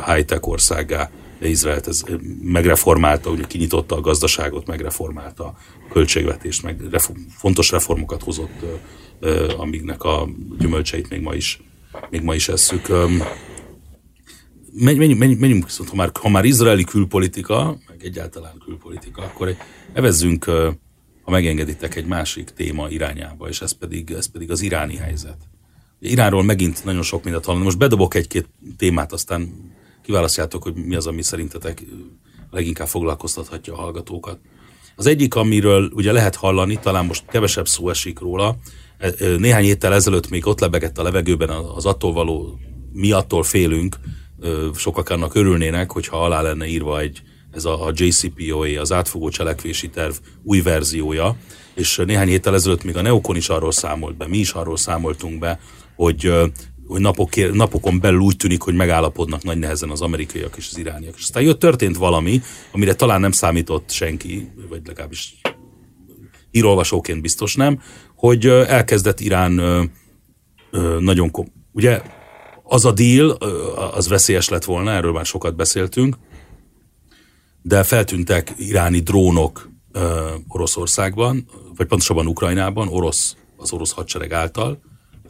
high-tech 0.05 0.47
országá 0.47 1.11
Izraelt 1.47 1.87
ez 1.87 2.03
megreformálta, 2.41 3.29
ugye 3.29 3.43
kinyitotta 3.47 3.95
a 3.95 4.01
gazdaságot, 4.01 4.67
megreformálta 4.67 5.45
a 5.45 5.57
költségvetést, 5.91 6.63
meg 6.63 6.81
reform, 6.91 7.19
fontos 7.37 7.71
reformokat 7.71 8.23
hozott, 8.23 8.65
amiknek 9.57 10.03
a 10.03 10.29
gyümölcseit 10.57 11.09
még 11.09 11.21
ma 11.21 11.33
is, 11.33 11.61
még 12.09 12.21
ma 12.21 12.35
is 12.35 12.49
esszük. 12.49 12.87
Menjünk, 14.73 15.17
menjünk, 15.17 15.39
menjünk 15.39 15.65
ha, 15.89 15.95
már, 15.95 16.11
ha 16.13 16.29
már 16.29 16.45
izraeli 16.45 16.83
külpolitika, 16.83 17.77
meg 17.87 18.03
egyáltalán 18.03 18.61
külpolitika, 18.65 19.21
akkor 19.21 19.55
evezzünk, 19.93 20.45
ha 21.21 21.31
megengeditek, 21.31 21.95
egy 21.95 22.05
másik 22.05 22.49
téma 22.49 22.89
irányába, 22.89 23.47
és 23.47 23.61
ez 23.61 23.71
pedig, 23.71 24.11
ez 24.11 24.31
pedig 24.31 24.51
az 24.51 24.61
iráni 24.61 24.95
helyzet. 24.95 25.37
Iránról 25.99 26.43
megint 26.43 26.83
nagyon 26.83 27.01
sok 27.01 27.23
mindent 27.23 27.45
hallani. 27.45 27.63
Most 27.63 27.77
bedobok 27.77 28.13
egy-két 28.13 28.49
témát, 28.77 29.11
aztán 29.11 29.53
kiválasztjátok, 30.09 30.63
hogy 30.63 30.73
mi 30.73 30.95
az, 30.95 31.07
ami 31.07 31.21
szerintetek 31.21 31.85
leginkább 32.51 32.87
foglalkoztathatja 32.87 33.73
a 33.73 33.75
hallgatókat. 33.75 34.39
Az 34.95 35.05
egyik, 35.05 35.35
amiről 35.35 35.91
ugye 35.93 36.11
lehet 36.11 36.35
hallani, 36.35 36.79
talán 36.79 37.05
most 37.05 37.25
kevesebb 37.27 37.67
szó 37.67 37.89
esik 37.89 38.19
róla, 38.19 38.57
e, 38.97 39.13
e, 39.19 39.35
néhány 39.37 39.63
héttel 39.63 39.93
ezelőtt 39.93 40.29
még 40.29 40.47
ott 40.47 40.59
lebegett 40.59 40.97
a 40.97 41.03
levegőben 41.03 41.49
az 41.49 41.85
attól 41.85 42.13
való, 42.13 42.59
mi 42.93 43.11
attól 43.11 43.43
félünk, 43.43 43.95
sokak 44.75 45.09
annak 45.09 45.35
örülnének, 45.35 45.91
hogyha 45.91 46.23
alá 46.23 46.41
lenne 46.41 46.67
írva 46.67 46.99
egy, 46.99 47.21
ez 47.51 47.65
a, 47.65 47.87
a 47.87 47.91
JCPOA, 47.93 48.79
az 48.79 48.91
átfogó 48.91 49.29
cselekvési 49.29 49.89
terv 49.89 50.13
új 50.43 50.61
verziója, 50.61 51.35
és 51.75 52.01
néhány 52.05 52.27
héttel 52.27 52.53
ezelőtt 52.53 52.83
még 52.83 52.97
a 52.97 53.01
Neokon 53.01 53.35
is 53.35 53.49
arról 53.49 53.71
számolt 53.71 54.17
be, 54.17 54.27
mi 54.27 54.37
is 54.37 54.51
arról 54.51 54.77
számoltunk 54.77 55.39
be, 55.39 55.59
hogy 55.95 56.31
hogy 56.89 57.01
napok, 57.01 57.53
napokon 57.53 57.99
belül 57.99 58.19
úgy 58.19 58.37
tűnik, 58.37 58.61
hogy 58.61 58.75
megállapodnak 58.75 59.43
nagy 59.43 59.57
nehezen 59.57 59.89
az 59.89 60.01
amerikaiak 60.01 60.57
és 60.57 60.67
az 60.71 60.77
irániak. 60.77 61.13
És 61.17 61.21
aztán 61.21 61.43
jött, 61.43 61.59
történt 61.59 61.97
valami, 61.97 62.41
amire 62.71 62.93
talán 62.93 63.19
nem 63.19 63.31
számított 63.31 63.91
senki, 63.91 64.51
vagy 64.69 64.81
legalábbis 64.85 65.41
írolvasóként 66.51 67.21
biztos 67.21 67.55
nem, 67.55 67.81
hogy 68.15 68.45
elkezdett 68.45 69.19
Irán 69.19 69.51
nagyon 70.99 71.31
kom- 71.31 71.51
ugye 71.71 72.01
az 72.63 72.85
a 72.85 72.91
deal, 72.91 73.29
az 73.93 74.07
veszélyes 74.07 74.49
lett 74.49 74.63
volna, 74.63 74.91
erről 74.91 75.11
már 75.11 75.25
sokat 75.25 75.55
beszéltünk, 75.55 76.17
de 77.61 77.83
feltűntek 77.83 78.53
iráni 78.57 78.99
drónok 78.99 79.69
Oroszországban, 80.47 81.49
vagy 81.75 81.87
pontosabban 81.87 82.27
Ukrajnában, 82.27 82.87
orosz, 82.87 83.35
az 83.57 83.73
orosz 83.73 83.91
hadsereg 83.91 84.31
által, 84.31 84.79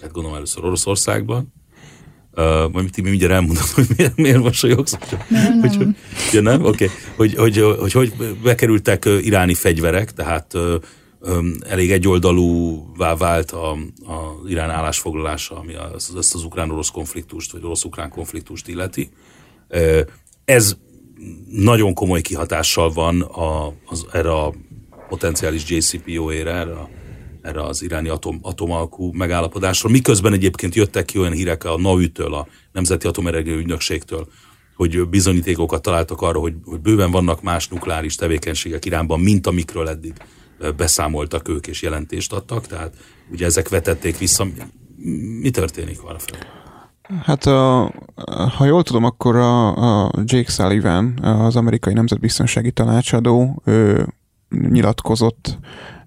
hát 0.02 0.12
gondolom 0.12 0.38
először 0.38 0.66
Oroszországban, 0.66 1.54
Uh, 2.34 2.72
majd 2.72 2.90
ti 2.92 3.02
mindjárt 3.02 3.34
elmondom, 3.34 3.64
hogy 3.76 3.88
miért, 3.98 4.16
miért 4.16 4.40
mosolyogsz. 4.40 4.98
Nem, 5.28 5.60
hogy, 5.60 5.78
nem. 5.78 5.96
Hogy, 6.32 6.42
nem? 6.42 6.66
Okay. 6.66 6.88
Hogy, 7.16 7.36
hogy, 7.36 7.58
hogy, 7.80 7.92
hogy 7.92 8.14
bekerültek 8.44 9.06
iráni 9.06 9.54
fegyverek, 9.54 10.12
tehát 10.14 10.54
um, 10.54 11.56
elég 11.68 11.92
egyoldalúvá 11.92 13.16
vált 13.16 13.52
a, 13.52 13.72
a 13.72 14.48
Irán 14.48 14.70
állásfoglalása, 14.70 15.58
ami 15.58 15.76
az, 15.76 16.14
ezt 16.18 16.36
az 16.36 16.44
ukrán-orosz 16.44 16.90
konfliktust, 16.90 17.52
vagy 17.52 17.64
orosz-ukrán 17.64 18.10
konfliktust 18.10 18.68
illeti. 18.68 19.10
Uh, 19.70 20.00
ez 20.46 20.76
nagyon 21.52 21.94
komoly 21.94 22.22
kihatással 22.22 22.92
van 22.92 23.22
a, 23.22 23.74
az, 23.86 24.06
erre 24.12 24.32
a 24.32 24.54
potenciális 25.10 25.70
JCPOA-re, 25.70 26.54
erre 26.54 26.74
a 26.74 26.90
erre 27.50 27.64
az 27.64 27.82
iráni 27.82 28.10
atom, 28.10 28.40
atomalkú 28.42 29.12
megállapodásról. 29.12 29.92
Miközben 29.92 30.34
egyébként 30.34 30.76
jöttek 30.76 31.06
ki 31.06 31.20
olyan 31.20 31.32
hírek 31.32 31.64
a 31.64 31.80
NAU-től, 31.80 32.34
a 32.34 32.48
Nemzeti 32.72 33.08
Atomenergia 33.08 33.56
Ügynökségtől, 33.56 34.28
hogy 34.76 35.10
bizonyítékokat 35.10 35.82
találtak 35.82 36.22
arra, 36.22 36.40
hogy, 36.40 36.54
hogy 36.66 36.80
bőven 36.80 37.12
vannak 37.12 37.42
más 37.42 37.68
nukleáris 37.68 38.16
tevékenységek 38.16 38.86
Iránban, 38.86 39.20
mint 39.20 39.48
amikről 39.48 39.90
eddig 39.90 40.14
beszámoltak 40.78 41.48
ők 41.48 41.68
és 41.68 41.82
jelentést 41.82 42.34
adtak, 42.34 42.68
tehát 42.68 42.94
ugye 43.32 43.46
ezek 43.46 43.70
vetették 43.70 44.18
vissza. 44.18 44.48
Mi 45.42 45.50
történik 45.50 46.04
arra 46.04 46.20
fel? 46.20 46.40
Hát 47.24 47.44
ha 48.54 48.66
jól 48.66 48.84
tudom, 48.84 49.04
akkor 49.04 49.36
a, 49.36 50.04
a 50.06 50.12
Jake 50.24 50.52
Sullivan, 50.52 51.18
az 51.24 51.56
amerikai 51.56 51.94
nemzetbiztonsági 51.94 52.72
tanácsadó, 52.72 53.62
ő 53.66 54.08
nyilatkozott 54.50 55.58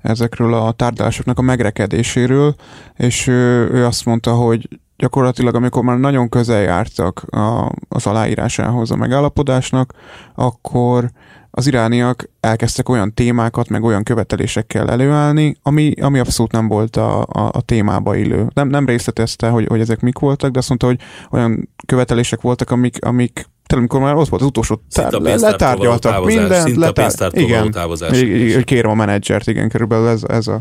ezekről 0.02 0.54
a 0.54 0.72
tárgyalásoknak 0.72 1.38
a 1.38 1.42
megrekedéséről, 1.42 2.54
és 2.96 3.26
ő, 3.26 3.70
ő 3.72 3.84
azt 3.84 4.04
mondta, 4.04 4.34
hogy 4.34 4.68
gyakorlatilag 4.96 5.54
amikor 5.54 5.82
már 5.82 5.98
nagyon 5.98 6.28
közel 6.28 6.60
jártak 6.60 7.22
a, 7.30 7.72
az 7.88 8.06
aláírásához 8.06 8.90
a 8.90 8.96
megállapodásnak, 8.96 9.92
akkor 10.34 11.10
az 11.54 11.66
irániak 11.66 12.30
elkezdtek 12.40 12.88
olyan 12.88 13.14
témákat, 13.14 13.68
meg 13.68 13.82
olyan 13.82 14.02
követelésekkel 14.02 14.90
előállni, 14.90 15.56
ami, 15.62 15.94
ami 16.00 16.18
abszolút 16.18 16.52
nem 16.52 16.68
volt 16.68 16.96
a, 16.96 17.20
a, 17.20 17.50
a 17.52 17.60
témába 17.60 18.16
illő. 18.16 18.46
Nem, 18.54 18.68
nem 18.68 18.86
részletezte, 18.86 19.48
hogy, 19.48 19.66
hogy 19.66 19.80
ezek 19.80 20.00
mik 20.00 20.18
voltak, 20.18 20.50
de 20.50 20.58
azt 20.58 20.68
mondta, 20.68 20.86
hogy 20.86 21.00
olyan 21.30 21.68
követelések 21.86 22.40
voltak, 22.40 22.70
amik, 22.70 23.04
amik 23.04 23.46
amikor 23.72 24.00
már 24.00 24.14
ott 24.14 24.28
volt 24.28 24.42
az 24.42 24.48
utolsó, 24.48 24.82
tár, 24.90 25.12
letárgyaltak 25.12 26.24
mindent, 26.24 26.76
letár, 26.76 27.30
igen, 27.32 27.74
igen, 28.11 28.64
kérem 28.64 28.90
a 28.90 28.94
menedzsert, 28.94 29.46
igen, 29.46 29.68
körülbelül 29.68 30.08
ez, 30.08 30.22
ez 30.28 30.46
a, 30.46 30.61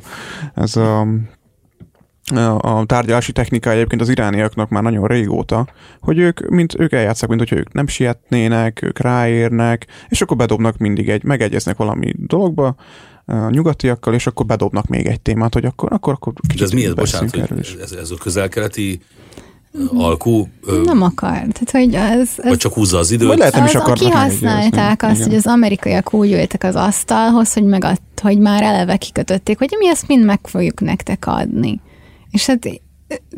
ez 0.55 0.75
a 0.75 1.07
a 2.57 2.85
tárgyalási 2.85 3.31
technika 3.31 3.71
egyébként 3.71 4.01
az 4.01 4.09
irániaknak 4.09 4.69
már 4.69 4.83
nagyon 4.83 5.07
régóta, 5.07 5.67
hogy 5.99 6.17
ők, 6.17 6.49
mint, 6.49 6.79
ők 6.79 6.91
eljátszák, 6.91 7.29
mint 7.29 7.41
hogyha 7.41 7.55
ők 7.55 7.73
nem 7.73 7.87
sietnének, 7.87 8.81
ők 8.81 8.99
ráérnek, 8.99 9.87
és 10.09 10.21
akkor 10.21 10.37
bedobnak 10.37 10.77
mindig 10.77 11.09
egy, 11.09 11.23
megegyeznek 11.23 11.77
valami 11.77 12.13
dologba, 12.17 12.75
a 13.25 13.49
nyugatiakkal, 13.49 14.13
és 14.13 14.27
akkor 14.27 14.45
bedobnak 14.45 14.87
még 14.87 15.05
egy 15.05 15.21
témát, 15.21 15.53
hogy 15.53 15.65
akkor, 15.65 15.93
akkor, 15.93 16.13
akkor 16.13 16.33
kicsit 16.47 16.61
ez 16.61 16.71
mi 16.71 16.85
ez, 16.85 16.93
bocsánat, 16.93 17.35
hogy 17.35 17.77
ez, 17.81 17.91
ez 17.91 18.11
a 18.11 18.15
közelkeleti 18.15 19.01
alkú... 19.93 20.47
Nem 20.83 21.01
akar. 21.01 21.29
Tehát, 21.31 21.71
hogy 21.71 21.95
az, 21.95 22.29
az, 22.37 22.43
vagy 22.43 22.57
csak 22.57 22.73
húzza 22.73 22.97
az 22.97 23.11
időt. 23.11 23.27
Vagy 23.27 23.37
lehet, 23.37 23.55
nem 23.55 23.65
is 23.65 23.75
akarnak 23.75 24.11
kihasználták 24.11 25.03
azt, 25.03 25.15
igen. 25.15 25.27
hogy 25.27 25.37
az 25.37 25.47
amerikaiak 25.47 26.13
úgy 26.13 26.31
ültek 26.31 26.63
az 26.63 26.75
asztalhoz, 26.75 27.53
hogy, 27.53 27.63
meg 27.63 27.85
hogy 28.21 28.39
már 28.39 28.63
eleve 28.63 28.97
kikötötték, 28.97 29.57
hogy 29.57 29.75
mi 29.79 29.87
ezt 29.87 30.07
mind 30.07 30.25
meg 30.25 30.39
fogjuk 30.43 30.79
nektek 30.79 31.27
adni. 31.27 31.79
És 32.31 32.45
hát 32.45 32.67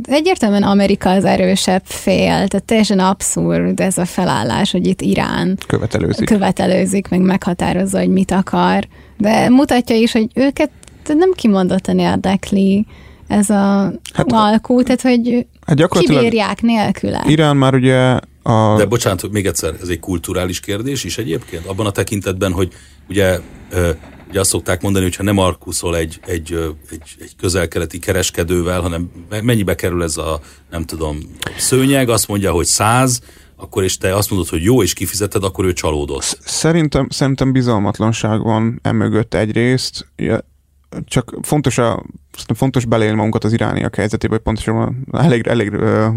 egyértelműen 0.03 0.63
Amerika 0.63 1.09
az 1.09 1.25
erősebb 1.25 1.81
fél, 1.85 2.47
tehát 2.47 2.63
teljesen 2.65 2.99
abszurd 2.99 3.79
ez 3.79 3.97
a 3.97 4.05
felállás, 4.05 4.71
hogy 4.71 4.87
itt 4.87 5.01
Irán 5.01 5.57
követelőzik, 5.67 6.25
követelőzik 6.25 7.07
meg 7.07 7.21
meghatározza, 7.21 7.99
hogy 7.99 8.09
mit 8.09 8.31
akar, 8.31 8.87
de 9.17 9.49
mutatja 9.49 9.95
is, 9.95 10.11
hogy 10.11 10.27
őket 10.33 10.69
nem 11.07 11.31
kimondottan 11.35 11.99
érdekli 11.99 12.85
ez 13.27 13.49
a 13.49 13.93
hát, 14.13 14.31
alkú, 14.31 14.83
tehát 14.83 15.01
hogy 15.01 15.45
hát 15.65 15.75
gyakorlatilag 15.75 16.21
kibírják 16.21 16.62
nélküle. 16.62 17.23
Irán 17.27 17.57
már 17.57 17.73
ugye 17.73 18.19
a... 18.43 18.75
De 18.77 18.86
bocsánat, 18.86 19.31
még 19.31 19.45
egyszer, 19.45 19.73
ez 19.81 19.88
egy 19.88 19.99
kulturális 19.99 20.59
kérdés 20.59 21.03
is 21.03 21.17
egyébként, 21.17 21.65
abban 21.65 21.86
a 21.86 21.91
tekintetben, 21.91 22.51
hogy 22.51 22.73
ugye 23.09 23.39
Ugye 24.33 24.41
azt 24.41 24.51
szokták 24.51 24.81
mondani, 24.81 25.03
hogy 25.03 25.15
ha 25.15 25.23
nem 25.23 25.38
arkuszol 25.38 25.97
egy, 25.97 26.19
egy, 26.25 26.53
egy, 26.91 27.15
egy 27.19 27.36
közelkeleti 27.38 27.99
kereskedővel, 27.99 28.81
hanem 28.81 29.12
mennyibe 29.41 29.75
kerül 29.75 30.03
ez 30.03 30.17
a, 30.17 30.39
nem 30.69 30.83
tudom, 30.83 31.17
szőnyeg, 31.57 32.09
azt 32.09 32.27
mondja, 32.27 32.51
hogy 32.51 32.65
száz, 32.65 33.21
akkor 33.55 33.83
és 33.83 33.97
te 33.97 34.15
azt 34.15 34.29
mondod, 34.29 34.49
hogy 34.49 34.63
jó, 34.63 34.83
és 34.83 34.93
kifizeted, 34.93 35.43
akkor 35.43 35.65
ő 35.65 35.73
csalódott. 35.73 36.39
Szerintem, 36.45 37.07
szerintem 37.09 37.51
bizalmatlanság 37.51 38.41
van 38.41 38.79
emögött 38.83 39.33
egyrészt 39.33 40.07
csak 41.06 41.34
fontos, 41.41 41.77
a, 41.77 42.03
fontos 42.56 42.86
beleélni 42.86 43.15
magunkat 43.15 43.43
az 43.43 43.53
irániak 43.53 43.95
helyzetébe, 43.95 44.34
hogy 44.34 44.43
pontosan 44.43 45.08
elég, 45.12 45.47
elég 45.47 45.75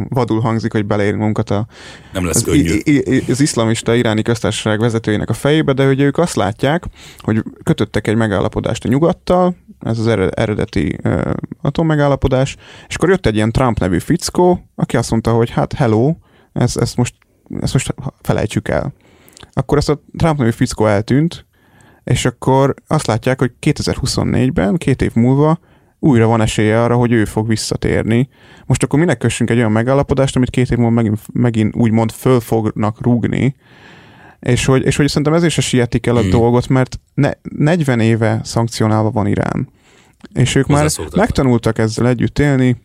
vadul 0.08 0.40
hangzik, 0.40 0.72
hogy 0.72 0.86
beleélni 0.86 1.18
magunkat 1.18 1.50
a, 1.50 1.66
Nem 2.12 2.24
lesz 2.24 2.36
az, 2.36 2.42
könnyű. 2.42 3.02
az 3.28 3.40
iszlamista 3.40 3.94
iráni 3.94 4.22
köztársaság 4.22 4.80
vezetőjének 4.80 5.30
a 5.30 5.34
fejébe, 5.34 5.72
de 5.72 5.86
hogy 5.86 6.00
ők 6.00 6.18
azt 6.18 6.36
látják, 6.36 6.84
hogy 7.18 7.42
kötöttek 7.62 8.06
egy 8.06 8.16
megállapodást 8.16 8.84
a 8.84 8.88
nyugattal, 8.88 9.56
ez 9.80 9.98
az 9.98 10.06
eredeti 10.30 10.98
uh, 11.04 11.30
atommegállapodás, 11.62 12.56
és 12.88 12.94
akkor 12.94 13.08
jött 13.08 13.26
egy 13.26 13.34
ilyen 13.34 13.52
Trump 13.52 13.78
nevű 13.78 13.98
fickó, 13.98 14.68
aki 14.74 14.96
azt 14.96 15.10
mondta, 15.10 15.32
hogy 15.32 15.50
hát 15.50 15.72
hello, 15.72 16.14
ezt, 16.52 16.76
ezt, 16.76 16.96
most, 16.96 17.14
ezt 17.60 17.72
most 17.72 17.94
felejtsük 18.22 18.68
el. 18.68 18.92
Akkor 19.52 19.78
ezt 19.78 19.88
a 19.88 20.00
Trump 20.16 20.38
nevű 20.38 20.50
fickó 20.50 20.86
eltűnt, 20.86 21.45
és 22.10 22.24
akkor 22.24 22.74
azt 22.86 23.06
látják, 23.06 23.38
hogy 23.38 23.52
2024-ben, 23.60 24.76
két 24.76 25.02
év 25.02 25.14
múlva 25.14 25.58
újra 25.98 26.26
van 26.26 26.40
esélye 26.40 26.82
arra, 26.82 26.96
hogy 26.96 27.12
ő 27.12 27.24
fog 27.24 27.48
visszatérni. 27.48 28.28
Most 28.66 28.82
akkor 28.82 28.98
minek 28.98 29.18
kössünk 29.18 29.50
egy 29.50 29.56
olyan 29.56 29.72
megállapodást, 29.72 30.36
amit 30.36 30.50
két 30.50 30.70
év 30.70 30.78
múlva 30.78 30.94
megint, 30.94 31.18
megint 31.32 31.76
úgymond 31.76 32.12
föl 32.12 32.40
fognak 32.40 33.02
rúgni, 33.02 33.56
és 34.40 34.64
hogy, 34.64 34.84
és 34.84 34.96
hogy 34.96 35.08
szerintem 35.08 35.34
ezért 35.34 35.52
se 35.52 35.60
sietik 35.60 36.06
el 36.06 36.16
a 36.16 36.20
hmm. 36.20 36.30
dolgot, 36.30 36.68
mert 36.68 37.00
ne, 37.14 37.30
40 37.42 38.00
éve 38.00 38.40
szankcionálva 38.44 39.10
van 39.10 39.26
Irán. 39.26 39.68
És 40.34 40.54
ők 40.54 40.66
már 40.66 40.90
megtanultak 41.16 41.78
ezzel 41.78 42.08
együtt 42.08 42.38
élni, 42.38 42.76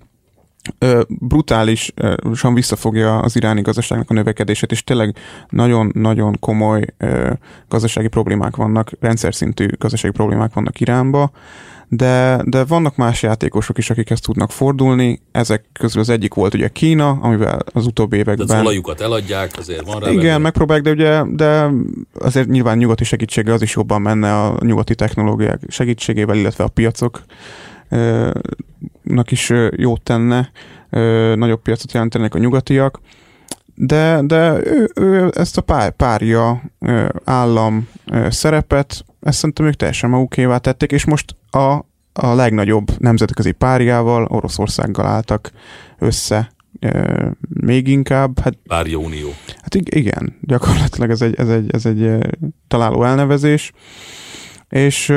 brutálisan 1.08 2.54
visszafogja 2.54 3.19
az 3.19 3.36
iráni 3.36 3.62
gazdaságnak 3.62 4.10
a 4.10 4.13
növekedését, 4.13 4.71
és 4.71 4.84
tényleg 4.84 5.15
nagyon-nagyon 5.50 6.39
komoly 6.39 6.86
gazdasági 7.69 8.08
problémák 8.08 8.56
vannak, 8.56 8.91
rendszer 9.00 9.36
szintű 9.36 9.67
gazdasági 9.78 10.13
problémák 10.13 10.54
vannak 10.54 10.80
Iránba, 10.80 11.32
de, 11.93 12.41
de 12.45 12.63
vannak 12.63 12.95
más 12.95 13.24
játékosok 13.24 13.78
is, 13.78 13.89
akik 13.89 14.10
ezt 14.10 14.24
tudnak 14.24 14.52
fordulni. 14.52 15.21
Ezek 15.32 15.65
közül 15.74 16.02
az 16.02 16.10
egyik 16.10 16.34
volt 16.34 16.54
ugye 16.54 16.67
Kína, 16.67 17.10
amivel 17.10 17.60
az 17.74 17.86
utóbbi 17.86 18.17
években... 18.17 18.47
De 18.47 18.54
az 18.54 18.62
olajukat 18.62 19.02
eladják, 19.02 19.52
azért 19.58 19.86
van 19.86 20.00
rá 20.00 20.10
Igen, 20.10 20.21
belül. 20.21 20.38
megpróbálják, 20.38 20.86
de 20.86 20.91
ugye 20.91 21.24
de 21.36 21.69
azért 22.19 22.47
nyilván 22.47 22.78
nyugati 22.78 23.04
segítsége 23.04 23.54
az 23.54 23.62
is 23.62 23.76
jobban 23.76 24.02
menne 24.02 24.39
a 24.39 24.58
nyugati 24.60 24.95
technológiák 24.95 25.62
segítségével, 25.67 26.36
illetve 26.36 26.63
a 26.63 26.67
piacok 26.67 27.21
is 29.29 29.53
jót 29.75 30.01
tenne, 30.03 30.51
nagyobb 31.35 31.61
piacot 31.61 31.91
jelentenek 31.91 32.35
a 32.35 32.39
nyugatiak, 32.39 32.99
de, 33.75 34.21
de 34.23 34.53
ő, 34.63 34.89
ő 34.95 35.31
ezt 35.35 35.57
a 35.57 35.61
pár, 35.61 35.91
párja 35.91 36.61
állam 37.23 37.89
szerepet, 38.29 39.05
ezt 39.21 39.37
szerintem 39.37 39.65
ők 39.65 39.73
teljesen 39.73 40.09
magukévá 40.09 40.57
tették, 40.57 40.91
és 40.91 41.05
most 41.05 41.35
a, 41.49 41.85
a 42.13 42.33
legnagyobb 42.33 42.91
nemzetközi 42.97 43.51
párjával, 43.51 44.25
Oroszországgal 44.25 45.05
álltak 45.05 45.51
össze 45.99 46.51
még 47.49 47.87
inkább. 47.87 48.39
Hát, 48.39 48.57
Párja 48.67 48.97
Unió. 48.97 49.27
Hát 49.61 49.75
igen, 49.75 50.37
gyakorlatilag 50.41 51.09
ez 51.09 51.21
egy, 51.21 51.35
ez 51.35 51.49
egy, 51.49 51.71
ez 51.71 51.85
egy 51.85 52.17
találó 52.67 53.03
elnevezés. 53.03 53.71
És 54.69 55.13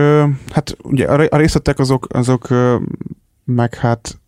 hát 0.50 0.76
ugye 0.82 1.06
a 1.06 1.36
részletek 1.36 1.78
azok, 1.78 2.06
azok 2.10 2.48
meg 3.44 3.74
hát 3.74 4.18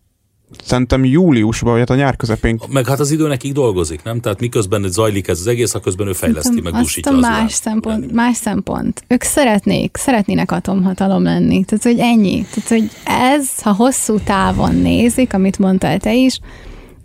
szerintem 0.63 1.05
júliusban, 1.05 1.71
vagy 1.71 1.79
hát 1.79 1.89
a 1.89 1.95
nyár 1.95 2.15
közepén. 2.15 2.59
Meg 2.69 2.85
hát 2.85 2.99
az 2.99 3.11
idő 3.11 3.27
nekik 3.27 3.53
dolgozik, 3.53 4.03
nem? 4.03 4.19
Tehát 4.19 4.39
miközben 4.39 4.85
zajlik 4.89 5.27
ez 5.27 5.39
az 5.39 5.47
egész, 5.47 5.73
a 5.73 5.79
közben 5.79 6.07
ő 6.07 6.13
fejleszti, 6.13 6.61
meg 6.61 6.73
dúsítja 6.73 7.11
az 7.11 7.19
más 7.19 7.53
szempont, 7.53 7.99
lenni. 7.99 8.13
más 8.13 8.35
szempont. 8.35 9.03
Ők 9.07 9.23
szeretnék, 9.23 9.97
szeretnének 9.97 10.51
atomhatalom 10.51 11.23
lenni. 11.23 11.63
Tehát, 11.63 11.83
hogy 11.83 11.99
ennyi. 11.99 12.45
Tehát, 12.53 12.69
hogy 12.69 12.89
ez, 13.03 13.61
ha 13.61 13.73
hosszú 13.73 14.19
távon 14.19 14.75
nézik, 14.75 15.33
amit 15.33 15.59
mondtál 15.59 15.99
te 15.99 16.13
is, 16.13 16.39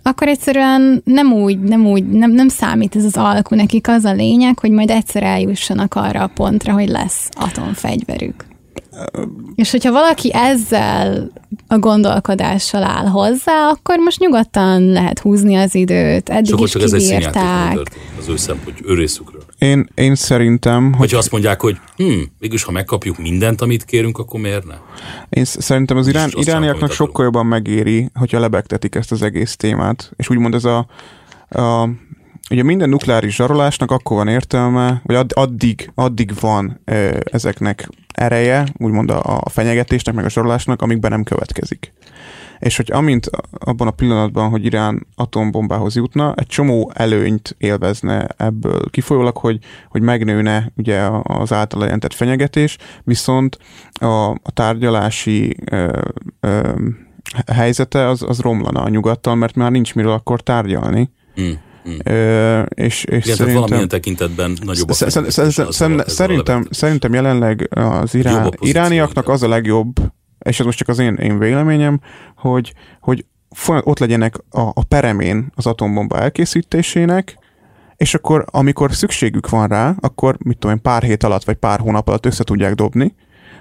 akkor 0.02 0.28
egyszerűen 0.28 1.02
nem 1.04 1.32
úgy, 1.32 1.58
nem 1.58 1.86
úgy, 1.86 2.08
nem, 2.08 2.30
nem 2.30 2.48
számít 2.48 2.96
ez 2.96 3.04
az 3.04 3.16
alkú, 3.16 3.54
nekik 3.54 3.88
az 3.88 4.04
a 4.04 4.12
lényeg, 4.12 4.58
hogy 4.58 4.70
majd 4.70 4.90
egyszer 4.90 5.22
eljussanak 5.22 5.94
arra 5.94 6.22
a 6.22 6.30
pontra, 6.34 6.72
hogy 6.72 6.88
lesz 6.88 7.28
atomfegyverük. 7.32 8.51
És 9.54 9.70
hogyha 9.70 9.92
valaki 9.92 10.30
ezzel 10.34 11.32
a 11.66 11.78
gondolkodással 11.78 12.82
áll 12.82 13.06
hozzá, 13.06 13.68
akkor 13.68 13.98
most 13.98 14.18
nyugodtan 14.18 14.82
lehet 14.82 15.18
húzni 15.18 15.54
az 15.54 15.74
időt. 15.74 16.28
Eddig 16.28 16.60
is 16.60 16.70
csak 16.70 16.82
ez 16.82 16.92
egy 16.92 17.28
az 18.18 18.28
ő 18.28 18.36
szempont, 18.36 18.80
ő 18.84 18.94
részükről. 18.94 19.42
Én, 19.58 19.88
én 19.94 20.14
szerintem... 20.14 20.84
Hogy... 20.84 20.98
Hogyha 20.98 21.18
azt 21.18 21.30
mondják, 21.30 21.60
hogy 21.60 21.76
hm, 21.96 22.20
mégis 22.38 22.62
ha 22.62 22.72
megkapjuk 22.72 23.18
mindent, 23.18 23.60
amit 23.60 23.84
kérünk, 23.84 24.18
akkor 24.18 24.40
miért 24.40 24.66
ne? 24.66 24.74
Én 25.28 25.44
szerintem 25.44 25.96
az 25.96 26.06
irán, 26.08 26.30
irániaknak 26.32 26.92
sokkal 26.92 27.24
jobban 27.24 27.46
megéri, 27.46 28.10
hogyha 28.14 28.38
lebegtetik 28.38 28.94
ezt 28.94 29.12
az 29.12 29.22
egész 29.22 29.56
témát. 29.56 30.12
És 30.16 30.30
úgymond 30.30 30.54
ez 30.54 30.64
a, 30.64 30.86
a 31.48 31.88
ugye 32.50 32.62
minden 32.62 32.88
nukleáris 32.88 33.34
zsarolásnak 33.34 33.90
akkor 33.90 34.16
van 34.16 34.28
értelme, 34.28 35.00
vagy 35.04 35.26
addig, 35.34 35.90
addig 35.94 36.32
van 36.40 36.80
ö, 36.84 37.18
ezeknek 37.24 37.88
ereje, 38.14 38.66
úgymond 38.76 39.10
a, 39.10 39.40
a 39.40 39.48
fenyegetésnek, 39.48 40.14
meg 40.14 40.24
a 40.24 40.30
zsarolásnak, 40.30 40.82
amikben 40.82 41.10
nem 41.10 41.22
következik. 41.22 41.92
És 42.58 42.76
hogy 42.76 42.92
amint 42.92 43.30
abban 43.50 43.86
a 43.86 43.90
pillanatban, 43.90 44.48
hogy 44.48 44.64
Irán 44.64 45.06
atombombához 45.14 45.96
jutna, 45.96 46.34
egy 46.34 46.46
csomó 46.46 46.92
előnyt 46.94 47.54
élvezne 47.58 48.26
ebből 48.36 48.80
kifolyólag, 48.90 49.36
hogy, 49.36 49.58
hogy 49.88 50.02
megnőne 50.02 50.72
ugye 50.76 51.00
az 51.22 51.52
általa 51.52 51.84
jelentett 51.84 52.14
fenyegetés, 52.14 52.76
viszont 53.04 53.58
a, 53.92 54.30
a 54.30 54.50
tárgyalási 54.54 55.56
ö, 55.70 56.00
ö, 56.40 56.72
helyzete 57.52 58.08
az, 58.08 58.22
az 58.22 58.40
romlana 58.40 58.82
a 58.82 58.88
nyugattal, 58.88 59.34
mert 59.34 59.54
már 59.54 59.70
nincs 59.70 59.94
miről 59.94 60.12
akkor 60.12 60.40
tárgyalni. 60.40 61.10
Mm 61.40 61.52
Mm. 61.88 61.94
Ö, 62.04 62.62
és, 62.62 63.04
és 63.04 63.24
Igen, 63.24 63.36
szerintem, 63.36 63.54
valamilyen 63.54 63.88
tekintetben 63.88 64.56
nagyobb 64.64 64.90
a 64.90 64.92
Szerintem, 66.10 66.66
szerintem 66.70 67.14
jelenleg 67.14 67.68
az 67.70 68.14
irán, 68.14 68.50
irániaknak 68.60 69.28
az 69.28 69.42
a 69.42 69.48
legjobb, 69.48 69.92
és 70.38 70.60
ez 70.60 70.66
most 70.66 70.78
csak 70.78 70.88
az 70.88 70.98
én, 70.98 71.14
én 71.14 71.38
véleményem, 71.38 72.00
hogy, 72.36 72.72
hogy 73.00 73.24
ott 73.66 73.98
legyenek 73.98 74.36
a, 74.50 74.60
a 74.60 74.84
peremén 74.88 75.52
az 75.54 75.66
atombomba 75.66 76.18
elkészítésének, 76.18 77.38
és 77.96 78.14
akkor, 78.14 78.44
amikor 78.50 78.92
szükségük 78.92 79.48
van 79.48 79.68
rá, 79.68 79.94
akkor 80.00 80.36
mit 80.38 80.58
tudom 80.58 80.76
én, 80.76 80.82
pár 80.82 81.02
hét 81.02 81.22
alatt, 81.22 81.44
vagy 81.44 81.56
pár 81.56 81.80
hónap 81.80 82.08
alatt 82.08 82.26
össze 82.26 82.44
tudják 82.44 82.74
dobni, 82.74 83.14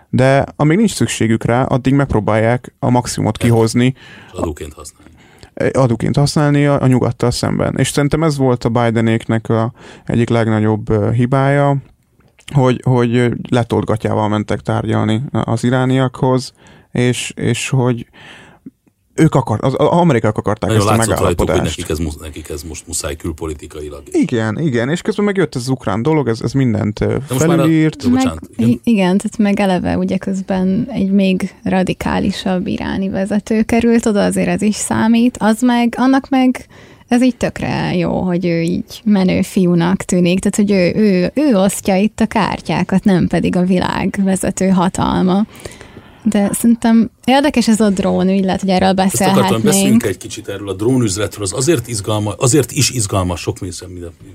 de 0.10 0.45
amíg 0.55 0.77
nincs 0.77 0.93
szükségük 0.93 1.43
rá, 1.43 1.63
addig 1.63 1.93
megpróbálják 1.93 2.73
a 2.79 2.89
maximumot 2.89 3.38
kihozni. 3.38 3.93
Adóként 4.31 4.73
használni 4.73 5.10
adóként 5.74 6.15
használni 6.15 6.65
a, 6.65 6.82
a 6.82 6.88
nyugattal 6.88 7.32
szemben. 7.32 7.76
És 7.78 7.89
szerintem 7.89 8.24
ez 8.24 8.38
volt 8.38 8.63
a 8.63 8.69
Bidenéknek 8.69 9.50
a 9.50 9.74
egyik 10.06 10.30
legnagyobb 10.30 11.12
hibája, 11.13 11.78
hogy, 12.54 12.82
hogy 12.84 13.32
letolgatjával 13.50 14.30
mentek 14.30 14.60
tárgyalni 14.60 15.21
az 15.32 15.63
irániakhoz, 15.63 16.54
és, 16.91 17.34
és 17.36 17.69
hogy 17.69 18.08
ők 19.13 19.36
akart, 19.36 19.62
az, 19.62 19.74
az 19.78 19.88
amerikaiak 19.88 20.38
akarták 20.38 20.69
Nagyon 20.69 20.88
ezt 20.88 20.93
a 20.93 20.97
megállapodást. 20.97 21.60
hogy 21.60 21.67
nekik 21.67 21.89
ez, 21.89 22.15
nekik 22.21 22.50
ez 22.50 22.63
most 22.63 22.88
muszáj 22.88 23.15
külpolitikailag. 23.15 24.04
Igen, 24.12 24.60
igen, 24.60 24.89
és 24.89 25.02
közben 25.02 25.26
megjött 25.26 25.56
ez 25.56 25.62
az 25.62 25.69
ukrán 25.69 26.02
dolog, 26.02 26.28
ez, 26.28 26.41
ez 26.41 26.52
mindent 26.52 27.06
felülírt. 27.28 28.10
Meg, 28.10 28.34
igen. 28.56 28.80
igen, 28.84 29.17
tehát 29.17 29.38
meg 29.38 29.60
eleve 29.60 29.97
ugye 29.97 30.17
közben 30.17 30.88
egy 30.89 31.12
még 31.12 31.56
radikálisabb 31.63 32.67
iráni 32.67 33.10
vezető 33.10 33.63
került 33.63 34.06
oda, 34.06 34.24
azért 34.24 34.47
ez 34.47 34.62
is 34.62 34.76
számít, 34.76 35.38
az 35.39 35.62
meg, 35.62 35.93
annak 35.97 36.30
meg 36.30 36.67
ez 37.12 37.24
így 37.24 37.38
tökre 37.38 37.95
jó, 37.95 38.21
hogy 38.21 38.45
ő 38.45 38.62
így 38.62 39.02
menő 39.04 39.41
fiúnak 39.41 40.04
tűnik, 40.04 40.39
tehát 40.39 40.56
hogy 40.56 40.71
ő, 40.71 41.02
ő, 41.02 41.32
ő 41.34 41.58
osztja 41.58 41.95
itt 41.95 42.19
a 42.19 42.26
kártyákat, 42.26 43.04
nem 43.04 43.28
pedig 43.28 43.56
a 43.56 43.63
világ 43.63 44.19
vezető 44.24 44.67
hatalma. 44.67 45.45
De 46.23 46.49
szerintem 46.53 47.12
érdekes 47.25 47.67
ez 47.67 47.79
a 47.79 47.89
drón 47.89 48.29
ügylet, 48.29 48.60
hogy 48.60 48.69
erről 48.69 48.93
beszélhetnénk. 48.93 49.45
Ezt 49.45 49.51
akartam, 49.51 49.71
beszéljünk 49.71 50.03
egy 50.03 50.17
kicsit 50.17 50.47
erről 50.47 50.69
a 50.69 50.73
drónüzletről. 50.73 51.43
Az 51.43 51.53
azért, 51.53 51.88
izgalmas, 51.88 52.36
azért 52.38 52.71
is 52.71 52.89
izgalmas, 52.89 53.41
sok 53.41 53.57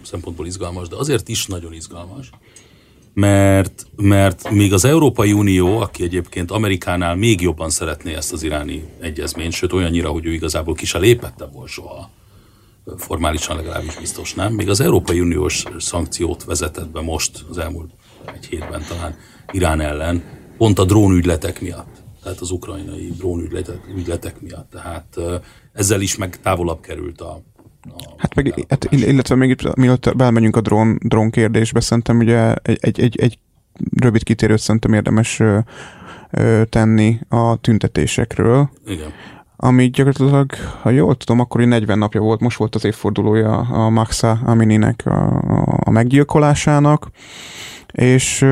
szempontból 0.02 0.46
izgalmas, 0.46 0.88
de 0.88 0.96
azért 0.96 1.28
is 1.28 1.46
nagyon 1.46 1.72
izgalmas, 1.72 2.30
mert, 3.14 3.86
mert 3.96 4.50
még 4.50 4.72
az 4.72 4.84
Európai 4.84 5.32
Unió, 5.32 5.78
aki 5.78 6.02
egyébként 6.02 6.50
Amerikánál 6.50 7.14
még 7.14 7.40
jobban 7.40 7.70
szeretné 7.70 8.14
ezt 8.14 8.32
az 8.32 8.42
iráni 8.42 8.84
egyezményt, 9.00 9.52
sőt 9.52 9.72
olyannyira, 9.72 10.08
hogy 10.08 10.26
ő 10.26 10.32
igazából 10.32 10.74
ki 10.74 10.86
se 10.86 10.98
lépett 10.98 11.40
ebből 11.40 11.66
soha, 11.66 12.10
formálisan 12.96 13.56
legalábbis 13.56 13.96
biztos 13.96 14.34
nem, 14.34 14.52
még 14.52 14.68
az 14.68 14.80
Európai 14.80 15.20
Uniós 15.20 15.64
szankciót 15.78 16.44
vezetett 16.44 16.88
be 16.88 17.00
most, 17.00 17.44
az 17.50 17.58
elmúlt 17.58 17.90
egy 18.34 18.46
hétben 18.46 18.84
talán 18.88 19.16
Irán 19.52 19.80
ellen, 19.80 20.22
pont 20.56 20.78
a 20.78 20.84
drónügyletek 20.84 21.60
miatt, 21.60 22.02
tehát 22.22 22.40
az 22.40 22.50
ukrajnai 22.50 23.12
drónügyletek 23.18 23.80
ügyletek 23.96 24.40
miatt. 24.40 24.70
Tehát 24.70 25.16
ezzel 25.72 26.00
is 26.00 26.16
meg 26.16 26.40
távolabb 26.40 26.80
került 26.80 27.20
a, 27.20 27.42
a 27.82 28.14
Hát 28.16 28.34
meg, 28.34 28.64
hát, 28.68 28.88
illetve 28.90 29.34
még 29.34 29.50
itt, 29.50 29.74
mielőtt 29.74 30.16
belmegyünk 30.16 30.56
a 30.56 30.60
drón, 30.60 30.98
drón 31.02 31.30
kérdésbe, 31.30 31.80
szerintem 31.80 32.18
ugye 32.18 32.54
egy, 32.54 32.78
egy, 32.80 33.00
egy, 33.00 33.20
egy 33.20 33.38
rövid 33.96 34.22
kitérőt 34.22 34.58
szerintem 34.58 34.92
érdemes 34.92 35.40
ö, 35.40 35.58
ö, 36.30 36.62
tenni 36.68 37.18
a 37.28 37.56
tüntetésekről. 37.56 38.70
Igen. 38.86 39.12
Ami 39.56 39.90
gyakorlatilag, 39.90 40.54
ha 40.82 40.90
jól 40.90 41.16
tudom, 41.16 41.40
akkor 41.40 41.60
40 41.60 41.98
napja 41.98 42.20
volt, 42.20 42.40
most 42.40 42.58
volt 42.58 42.74
az 42.74 42.84
évfordulója 42.84 43.58
a 43.58 43.88
Maxa 43.88 44.40
Amininek 44.44 45.02
a, 45.06 45.42
a 45.84 45.90
meggyilkolásának, 45.90 47.10
és 47.92 48.46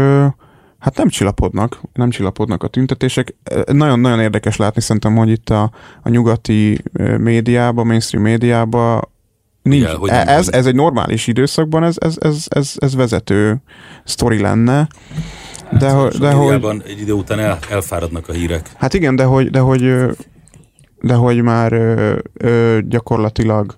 Hát 0.84 0.96
nem 0.96 1.08
csillapodnak, 1.08 1.80
nem 1.92 2.10
csillapodnak 2.10 2.62
a 2.62 2.68
tüntetések. 2.68 3.34
Nagyon-nagyon 3.72 4.20
érdekes 4.20 4.56
látni 4.56 4.80
szerintem, 4.80 5.16
hogy 5.16 5.30
itt 5.30 5.50
a, 5.50 5.70
a 6.02 6.08
nyugati 6.08 6.82
médiában, 7.18 7.86
mainstream 7.86 8.24
médiában 8.24 9.08
nincs, 9.62 9.82
Igen, 9.82 9.96
hogy 9.96 10.10
e- 10.10 10.26
ez, 10.26 10.48
ez 10.48 10.66
egy 10.66 10.74
normális 10.74 11.26
időszakban, 11.26 11.84
ez, 11.84 11.96
ez, 11.98 12.16
ez, 12.20 12.44
ez, 12.48 12.74
ez 12.76 12.94
vezető 12.94 13.62
sztori 14.04 14.40
lenne. 14.40 14.88
Hát 15.64 15.80
de, 15.80 15.90
ho, 15.90 16.08
de 16.08 16.32
hogy, 16.32 16.82
egy 16.86 17.00
idő 17.00 17.12
után 17.12 17.38
el, 17.38 17.58
elfáradnak 17.70 18.28
a 18.28 18.32
hírek. 18.32 18.70
Hát 18.76 18.94
igen, 18.94 19.16
de 19.16 19.24
hogy, 19.24 19.50
de 19.50 19.58
hogy, 19.58 19.92
de 21.00 21.14
hogy 21.14 21.42
már 21.42 21.72
ö, 21.72 22.18
ö, 22.32 22.78
gyakorlatilag 22.82 23.76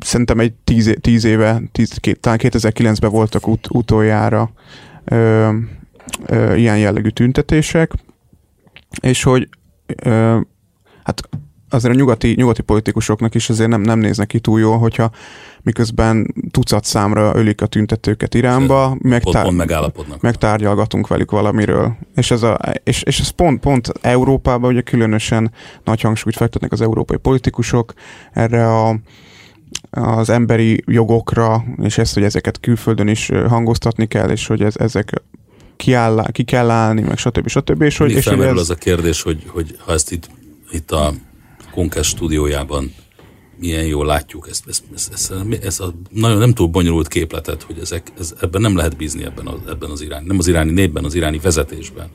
szerintem 0.00 0.38
egy 0.38 0.52
tíz, 0.52 0.96
tíz 1.00 1.24
éve, 1.24 1.62
tíz, 1.72 1.92
két, 1.92 2.20
talán 2.20 2.38
2009-ben 2.42 3.10
voltak 3.10 3.46
ut, 3.46 3.66
utoljára 3.70 4.50
ö, 5.04 5.48
ilyen 6.56 6.78
jellegű 6.78 7.08
tüntetések, 7.08 7.92
és 9.00 9.22
hogy 9.22 9.48
hát 11.02 11.28
azért 11.68 11.94
a 11.94 11.96
nyugati, 11.96 12.34
nyugati 12.36 12.62
politikusoknak 12.62 13.34
is 13.34 13.50
azért 13.50 13.68
nem, 13.68 13.80
nem 13.80 13.98
néznek 13.98 14.26
ki 14.26 14.40
túl 14.40 14.60
jól, 14.60 14.78
hogyha 14.78 15.10
miközben 15.62 16.34
tucat 16.50 16.84
számra 16.84 17.32
ölik 17.34 17.62
a 17.62 17.66
tüntetőket 17.66 18.34
Iránba, 18.34 18.96
megtár, 19.02 19.44
pont 19.44 20.22
megtárgyalgatunk 20.22 21.08
velük 21.08 21.30
valamiről. 21.30 21.96
És 22.14 22.30
ez, 22.30 22.42
a, 22.42 22.58
és, 22.84 23.02
és 23.02 23.20
ez 23.20 23.28
pont, 23.28 23.60
pont 23.60 23.92
Európában 24.00 24.70
ugye 24.70 24.80
különösen 24.80 25.52
nagy 25.84 26.00
hangsúlyt 26.00 26.36
fektetnek 26.36 26.72
az 26.72 26.80
európai 26.80 27.16
politikusok 27.16 27.92
erre 28.32 28.76
a 28.76 28.96
az 29.90 30.30
emberi 30.30 30.82
jogokra, 30.86 31.64
és 31.82 31.98
ezt, 31.98 32.14
hogy 32.14 32.22
ezeket 32.22 32.60
külföldön 32.60 33.08
is 33.08 33.30
hangoztatni 33.48 34.06
kell, 34.06 34.30
és 34.30 34.46
hogy 34.46 34.62
ez, 34.62 34.76
ezek 34.76 35.22
kiáll, 35.80 36.24
ki 36.32 36.42
kell 36.42 36.70
állni, 36.70 37.00
meg 37.00 37.18
stb. 37.18 37.48
stb. 37.48 37.82
És 37.82 37.96
hogy, 37.96 38.10
és 38.10 38.26
hogy 38.26 38.40
ez... 38.40 38.56
az 38.56 38.70
a 38.70 38.74
kérdés, 38.74 39.22
hogy, 39.22 39.42
hogy 39.46 39.76
ha 39.78 39.92
ezt 39.92 40.12
itt, 40.12 40.30
itt 40.70 40.90
a 40.90 41.14
Konkes 41.70 42.06
stúdiójában 42.06 42.94
milyen 43.60 43.86
jól 43.86 44.06
látjuk 44.06 44.48
ezt, 44.50 44.64
ezt, 44.68 44.84
ezt, 44.94 45.12
ezt, 45.12 45.32
ezt 45.64 45.80
a 45.80 45.94
nagyon 46.10 46.38
nem 46.38 46.54
túl 46.54 46.66
bonyolult 46.66 47.08
képletet, 47.08 47.62
hogy 47.62 47.78
ezek, 47.78 48.12
ez, 48.18 48.34
ebben 48.40 48.60
nem 48.60 48.76
lehet 48.76 48.96
bízni 48.96 49.24
ebben, 49.24 49.46
a, 49.46 49.58
ebben 49.68 49.90
az 49.90 50.00
irány, 50.00 50.24
nem 50.24 50.38
az 50.38 50.46
iráni 50.46 50.70
népben, 50.70 51.04
az 51.04 51.14
iráni 51.14 51.38
vezetésben, 51.38 52.08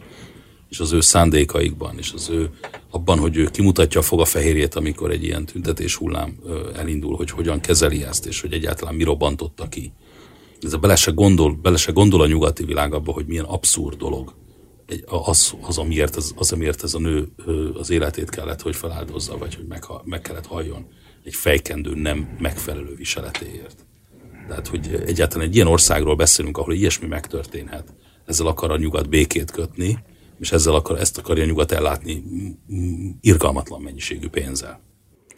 és 0.70 0.80
az 0.80 0.92
ő 0.92 1.02
szándékaikban, 1.02 1.96
és 1.98 2.12
az 2.16 2.30
ő 2.30 2.50
abban, 2.90 3.20
hogy 3.20 3.38
ő 3.38 3.46
kimutatja 3.46 4.00
a 4.00 4.04
fogafehérjét, 4.04 4.76
amikor 4.76 5.12
egy 5.12 5.24
ilyen 5.24 5.46
tüntetés 5.46 5.96
hullám 5.96 6.36
elindul, 6.76 7.16
hogy 7.16 7.32
hogyan 7.32 7.60
kezeli 7.60 8.04
ezt, 8.04 8.26
és 8.26 8.42
hogy 8.42 8.54
egyáltalán 8.54 8.96
mi 8.96 9.04
robbantotta 9.04 9.68
ki. 9.70 9.92
Ez 10.62 10.74
a 10.74 10.78
bele 10.78 10.96
se 10.96 11.12
gondol, 11.12 11.54
bele 11.62 11.78
se 11.78 11.92
gondol 11.92 12.22
a 12.22 12.28
nyugati 12.28 12.64
világ 12.64 12.94
abba, 12.94 13.12
hogy 13.12 13.26
milyen 13.26 13.46
abszurd 13.46 13.98
dolog 13.98 14.36
egy, 14.86 15.04
az, 15.06 15.54
az, 15.62 15.78
amiért, 15.78 16.16
az, 16.16 16.34
az, 16.38 16.52
amiért 16.52 16.84
ez 16.84 16.94
a 16.94 17.00
nő 17.00 17.28
az 17.74 17.90
életét 17.90 18.30
kellett, 18.30 18.62
hogy 18.62 18.76
feláldozza, 18.76 19.38
vagy 19.38 19.56
hogy 19.56 19.66
meg, 19.68 19.84
meg 20.04 20.22
kellett 20.22 20.46
halljon 20.46 20.88
egy 21.24 21.36
fejkendő 21.36 21.94
nem 21.96 22.38
megfelelő 22.40 22.96
viseletéért. 22.96 23.86
Tehát, 24.48 24.68
hogy 24.68 25.04
egyáltalán 25.06 25.48
egy 25.48 25.56
ilyen 25.56 25.68
országról 25.68 26.16
beszélünk, 26.16 26.58
ahol 26.58 26.74
ilyesmi 26.74 27.08
megtörténhet. 27.08 27.94
Ezzel 28.26 28.48
akar 28.48 28.72
a 28.72 28.78
nyugat 28.78 29.10
békét 29.10 29.52
kötni, 29.52 29.98
és 30.40 30.52
ezzel 30.52 30.74
akar, 30.74 31.00
ezt 31.00 31.18
akarja 31.18 31.44
a 31.44 31.46
nyugat 31.46 31.72
ellátni 31.72 32.24
irgalmatlan 33.22 33.82
mennyiségű 33.82 34.28
pénzzel. 34.28 34.82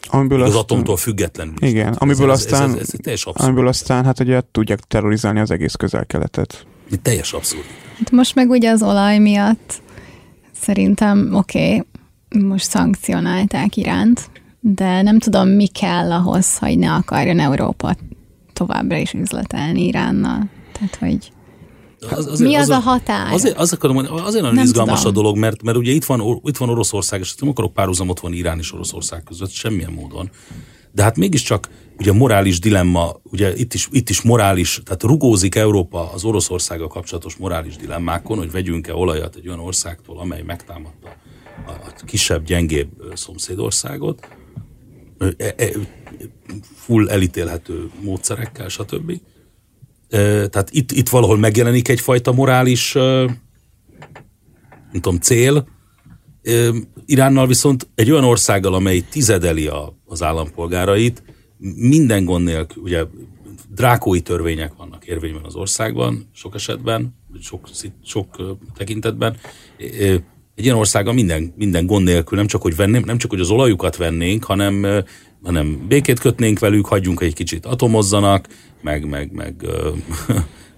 Amiből 0.10 0.42
az 0.42 0.56
atomtól 0.56 0.98
függetlenül. 0.98 1.54
Igen, 1.60 1.94
amiből 1.94 2.32
ez, 2.32 2.40
aztán, 2.40 2.70
ez, 2.70 2.76
ez, 2.76 2.90
ez, 3.04 3.12
ez 3.12 3.24
amiből 3.24 3.68
aztán 3.68 4.06
hát 4.06 4.20
ugye 4.20 4.42
tudják 4.52 4.80
terrorizálni 4.80 5.40
az 5.40 5.52
egész 5.52 5.74
közel-keletet. 5.74 6.66
Teljes 7.02 7.34
abszurd. 7.34 7.64
Hát 7.98 8.12
most 8.12 8.36
meg 8.36 8.50
ugye 8.50 8.70
az 8.70 8.82
olaj 8.82 9.18
miatt 9.18 9.82
szerintem 10.62 11.30
oké, 11.34 11.76
okay, 11.76 11.84
most 12.48 12.70
szankcionálták 12.70 13.76
Iránt, 13.76 14.30
de 14.60 15.02
nem 15.02 15.20
tudom, 15.20 15.48
mi 15.48 15.68
kell 15.68 16.12
ahhoz, 16.12 16.58
hogy 16.58 16.78
ne 16.78 16.94
akarjon 16.94 17.40
Európa 17.40 17.96
továbbra 18.54 18.98
is 18.98 19.14
üzletelni 19.14 19.86
Iránnal. 19.86 20.50
Tehát, 20.72 20.96
hogy 20.96 21.32
az, 22.10 22.26
azért, 22.26 22.50
mi 22.50 22.56
az, 22.56 22.70
az 22.70 22.70
a 22.70 22.80
határ? 22.80 23.34
Azért, 23.34 23.58
az 23.58 23.74
akarom 23.74 23.96
mondani, 23.96 24.20
azért 24.20 24.42
nagyon 24.42 24.56
nem 24.56 24.64
izgalmas 24.64 24.98
tudom. 25.02 25.12
a 25.12 25.16
dolog, 25.16 25.38
mert, 25.38 25.64
mert 25.64 25.78
ugye 25.78 25.92
itt 25.92 26.06
van, 26.06 26.42
itt 26.44 26.58
van 26.58 26.70
Oroszország, 26.70 27.20
és 27.20 27.36
nem 27.36 27.50
akarok 27.50 27.74
párhuzamot 27.74 28.20
van 28.20 28.34
Irán 28.34 28.60
és 28.60 28.74
Oroszország 28.74 29.24
között, 29.24 29.50
semmilyen 29.50 29.92
módon. 29.92 30.30
De 30.92 31.04
hát 31.04 31.18
mégiscsak 31.18 31.70
ugye 31.98 32.14
morális 32.14 32.60
dilemma, 32.60 33.16
ugye 33.24 33.56
itt 33.56 33.74
is, 33.74 33.88
itt 33.92 34.10
is 34.10 34.22
morális, 34.22 34.82
tehát 34.86 35.04
rugózik 35.04 35.56
Európa 35.56 36.12
az 36.12 36.24
Oroszországgal 36.24 36.88
kapcsolatos 36.88 37.36
morális 37.36 37.76
dilemmákon, 37.76 38.38
hogy 38.38 38.52
vegyünk-e 38.52 38.96
olajat 38.96 39.36
egy 39.36 39.48
olyan 39.48 39.60
országtól, 39.60 40.20
amely 40.20 40.42
megtámadta 40.42 41.16
a, 41.66 41.72
a 41.72 41.94
kisebb, 42.06 42.46
gyengébb 42.46 42.90
szomszédországot, 43.14 44.28
e, 45.38 45.54
e, 45.58 45.70
full 46.76 47.10
elítélhető 47.10 47.90
módszerekkel, 48.02 48.68
stb. 48.68 49.20
Tehát 50.10 50.70
itt, 50.72 50.92
itt 50.92 51.10
valahol 51.10 51.38
megjelenik 51.38 51.88
egyfajta 51.88 52.32
morális 52.32 52.96
nem 54.92 55.02
tudom, 55.02 55.20
cél. 55.20 55.68
Iránnal 57.06 57.48
viszont 57.48 57.88
egy 57.96 58.12
olyan 58.12 58.24
országgal, 58.24 58.74
amely 58.74 59.00
tizedeli 59.00 59.68
a, 59.68 59.98
az 60.06 60.24
állampolgárait, 60.24 61.24
minden 61.76 62.26
gond 62.26 62.44
nélkül, 62.44 62.84
ugye 62.84 63.04
drákói 63.76 64.22
törvények 64.22 64.74
vannak 64.78 65.06
érvényben 65.06 65.44
az 65.44 65.56
országban, 65.56 66.30
sok 66.34 66.56
esetben, 66.56 67.16
sok, 67.42 67.70
sok 68.04 68.58
tekintetben. 68.76 69.38
Egy 69.78 70.66
ilyen 70.66 70.76
országgal 70.76 71.14
minden, 71.14 71.54
minden 71.56 71.86
gond 71.86 72.06
nélkül, 72.06 72.38
nem 72.38 72.48
csak, 72.48 72.62
hogy 72.62 72.76
venném, 72.76 73.04
nem 73.06 73.18
csak, 73.18 73.30
hogy 73.30 73.40
az 73.40 73.50
olajukat 73.50 73.96
vennénk, 73.96 74.44
hanem, 74.44 75.04
hanem 75.44 75.88
békét 75.88 76.20
kötnénk 76.20 76.60
velük, 76.60 76.86
hagyjunk 76.86 77.22
egy 77.22 77.34
kicsit 77.34 77.66
atomozzanak, 77.66 78.48
meg, 78.82 79.06
meg, 79.06 79.32
meg, 79.32 79.56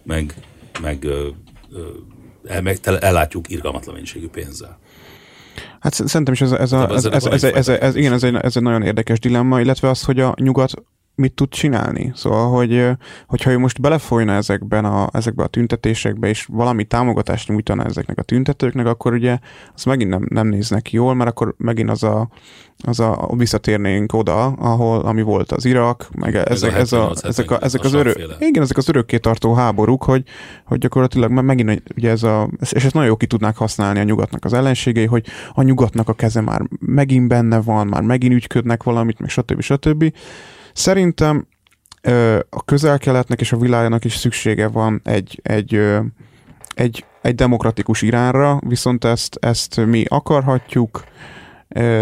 meg, 0.03 0.33
meg, 0.81 1.07
meg, 2.43 2.63
meg 2.63 2.79
ellátjuk 2.99 3.49
irgalmatlan 3.49 3.93
mennyiségű 3.93 4.27
pénzzel. 4.27 4.79
Hát 5.79 5.93
szerintem 5.93 6.33
is 6.33 6.41
ez, 6.41 6.51
ez, 6.51 6.71
a, 6.71 6.89
ez, 6.89 7.05
ez, 7.05 7.25
ez, 7.25 7.43
ez, 7.43 7.67
ez, 7.67 7.95
igen, 7.95 8.13
ez 8.13 8.23
egy, 8.23 8.35
ez 8.35 8.55
egy 8.55 8.63
nagyon 8.63 8.83
érdekes 8.83 9.19
dilemma, 9.19 9.61
illetve 9.61 9.89
az, 9.89 10.03
hogy 10.03 10.19
a 10.19 10.33
nyugat 10.41 10.73
mit 11.15 11.33
tud 11.33 11.49
csinálni. 11.49 12.11
Szóval, 12.15 12.49
hogy, 12.49 12.87
hogyha 13.27 13.51
ő 13.51 13.57
most 13.57 13.81
belefolyna 13.81 14.33
ezekben 14.33 14.85
a, 14.85 15.09
ezekbe 15.11 15.43
a 15.43 15.47
tüntetésekbe, 15.47 16.27
és 16.27 16.45
valami 16.45 16.83
támogatást 16.83 17.47
nyújtana 17.47 17.83
ezeknek 17.83 18.17
a 18.17 18.21
tüntetőknek, 18.21 18.85
akkor 18.85 19.13
ugye 19.13 19.37
az 19.75 19.83
megint 19.83 20.09
nem, 20.09 20.25
nem 20.29 20.47
néznek 20.47 20.91
jól, 20.91 21.13
mert 21.13 21.29
akkor 21.29 21.55
megint 21.57 21.89
az 21.89 22.03
a, 22.03 22.29
az 22.83 22.99
a 22.99 23.29
visszatérnénk 23.37 24.13
oda, 24.13 24.45
ahol, 24.45 24.99
ami 24.99 25.21
volt 25.21 25.51
az 25.51 25.65
Irak, 25.65 26.07
meg 26.15 26.35
ez, 26.35 26.45
ez, 26.45 26.63
a, 26.63 26.75
ez 26.75 26.91
a, 26.91 27.13
ezek, 27.21 27.51
a, 27.51 27.57
ezek 27.61 27.83
az 27.83 27.93
örök, 27.93 28.17
igen, 28.39 28.63
ezek 28.63 28.77
az 28.77 28.89
örökké 28.89 29.17
tartó 29.17 29.53
háborúk, 29.53 30.03
hogy, 30.03 30.23
hogy 30.65 30.77
gyakorlatilag 30.77 31.31
megint 31.31 31.83
ugye 31.95 32.09
ez 32.09 32.23
a, 32.23 32.49
és 32.59 32.71
ezt 32.71 32.93
nagyon 32.93 33.09
jó 33.09 33.15
ki 33.15 33.27
tudnák 33.27 33.57
használni 33.57 33.99
a 33.99 34.03
nyugatnak 34.03 34.45
az 34.45 34.53
ellenségei, 34.53 35.05
hogy 35.05 35.25
a 35.53 35.61
nyugatnak 35.61 36.09
a 36.09 36.13
keze 36.13 36.41
már 36.41 36.61
megint 36.79 37.27
benne 37.27 37.61
van, 37.61 37.87
már 37.87 38.01
megint 38.01 38.33
ügyködnek 38.33 38.83
valamit, 38.83 39.19
meg 39.19 39.29
stb. 39.29 39.61
stb. 39.61 40.13
Szerintem 40.79 41.47
a 42.49 42.63
közel-keletnek 42.65 43.41
és 43.41 43.51
a 43.51 43.57
világnak 43.57 44.05
is 44.05 44.15
szüksége 44.15 44.67
van 44.67 45.01
egy, 45.03 45.39
egy, 45.43 45.81
egy, 46.75 47.05
egy 47.21 47.35
demokratikus 47.35 48.01
iránra, 48.01 48.59
viszont 48.67 49.05
ezt, 49.05 49.37
ezt 49.41 49.85
mi 49.85 50.05
akarhatjuk, 50.07 51.03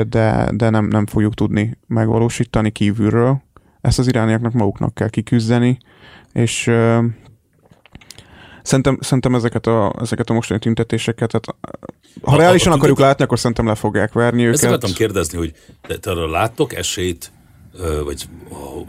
de, 0.07 0.49
de 0.53 0.69
nem, 0.69 0.85
nem 0.85 1.05
fogjuk 1.05 1.33
tudni 1.33 1.77
megvalósítani 1.87 2.71
kívülről. 2.71 3.41
Ezt 3.81 3.99
az 3.99 4.07
irániaknak 4.07 4.53
maguknak 4.53 4.93
kell 4.93 5.09
kiküzdeni, 5.09 5.77
és 6.33 6.71
Szerintem, 8.61 8.97
szerintem 9.01 9.35
ezeket, 9.35 9.67
a, 9.67 9.93
ezeket 10.01 10.29
a 10.29 10.33
mostani 10.33 10.59
tüntetéseket, 10.59 11.29
tehát, 11.31 11.45
ha 12.21 12.35
a, 12.35 12.37
reálisan 12.37 12.71
a, 12.71 12.75
akarjuk 12.75 12.99
látni, 12.99 13.23
akkor 13.23 13.39
szerintem 13.39 13.65
le 13.67 13.75
fogják 13.75 14.13
verni 14.13 14.41
őket. 14.41 14.53
Ezt 14.53 14.63
akartam 14.63 14.91
kérdezni, 14.91 15.37
hogy 15.37 15.53
te, 15.81 15.97
te 15.97 16.11
arra 16.11 16.29
láttok 16.29 16.75
esélyt, 16.75 17.31
vagy 18.03 18.29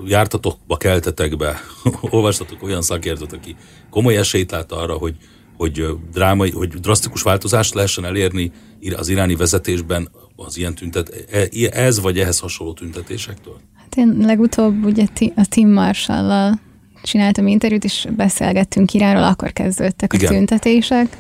jártatokba, 0.05 0.77
keltetekbe, 0.77 1.61
olvastatok 2.11 2.63
olyan 2.63 2.83
szakértőt, 2.83 3.33
aki 3.33 3.57
komoly 3.91 4.17
esélyt 4.17 4.51
lát 4.51 4.73
arra, 4.73 4.95
hogy, 4.95 5.17
hogy 5.57 5.87
drámai, 6.13 6.51
hogy 6.51 6.69
drasztikus 6.69 7.23
változást 7.23 7.75
lehessen 7.75 8.05
elérni 8.05 8.53
az 8.97 9.09
iráni 9.09 9.37
vezetésben 9.37 10.09
az 10.37 10.57
ilyen 10.57 10.75
tüntet, 10.75 11.27
e, 11.31 11.49
ez 11.71 12.01
vagy 12.01 12.19
ehhez 12.19 12.39
hasonló 12.39 12.73
tüntetésektől? 12.73 13.61
Hát 13.75 13.97
én 13.97 14.17
legutóbb 14.21 14.85
ugye 14.85 15.07
a 15.37 15.47
Tim 15.49 15.73
Marshall-lal 15.73 16.61
csináltam 17.03 17.47
interjút, 17.47 17.85
és 17.85 18.07
beszélgettünk 18.17 18.93
Iránról, 18.95 19.25
akkor 19.25 19.53
kezdődtek 19.53 20.13
Igen. 20.13 20.27
a 20.27 20.37
tüntetések. 20.37 21.17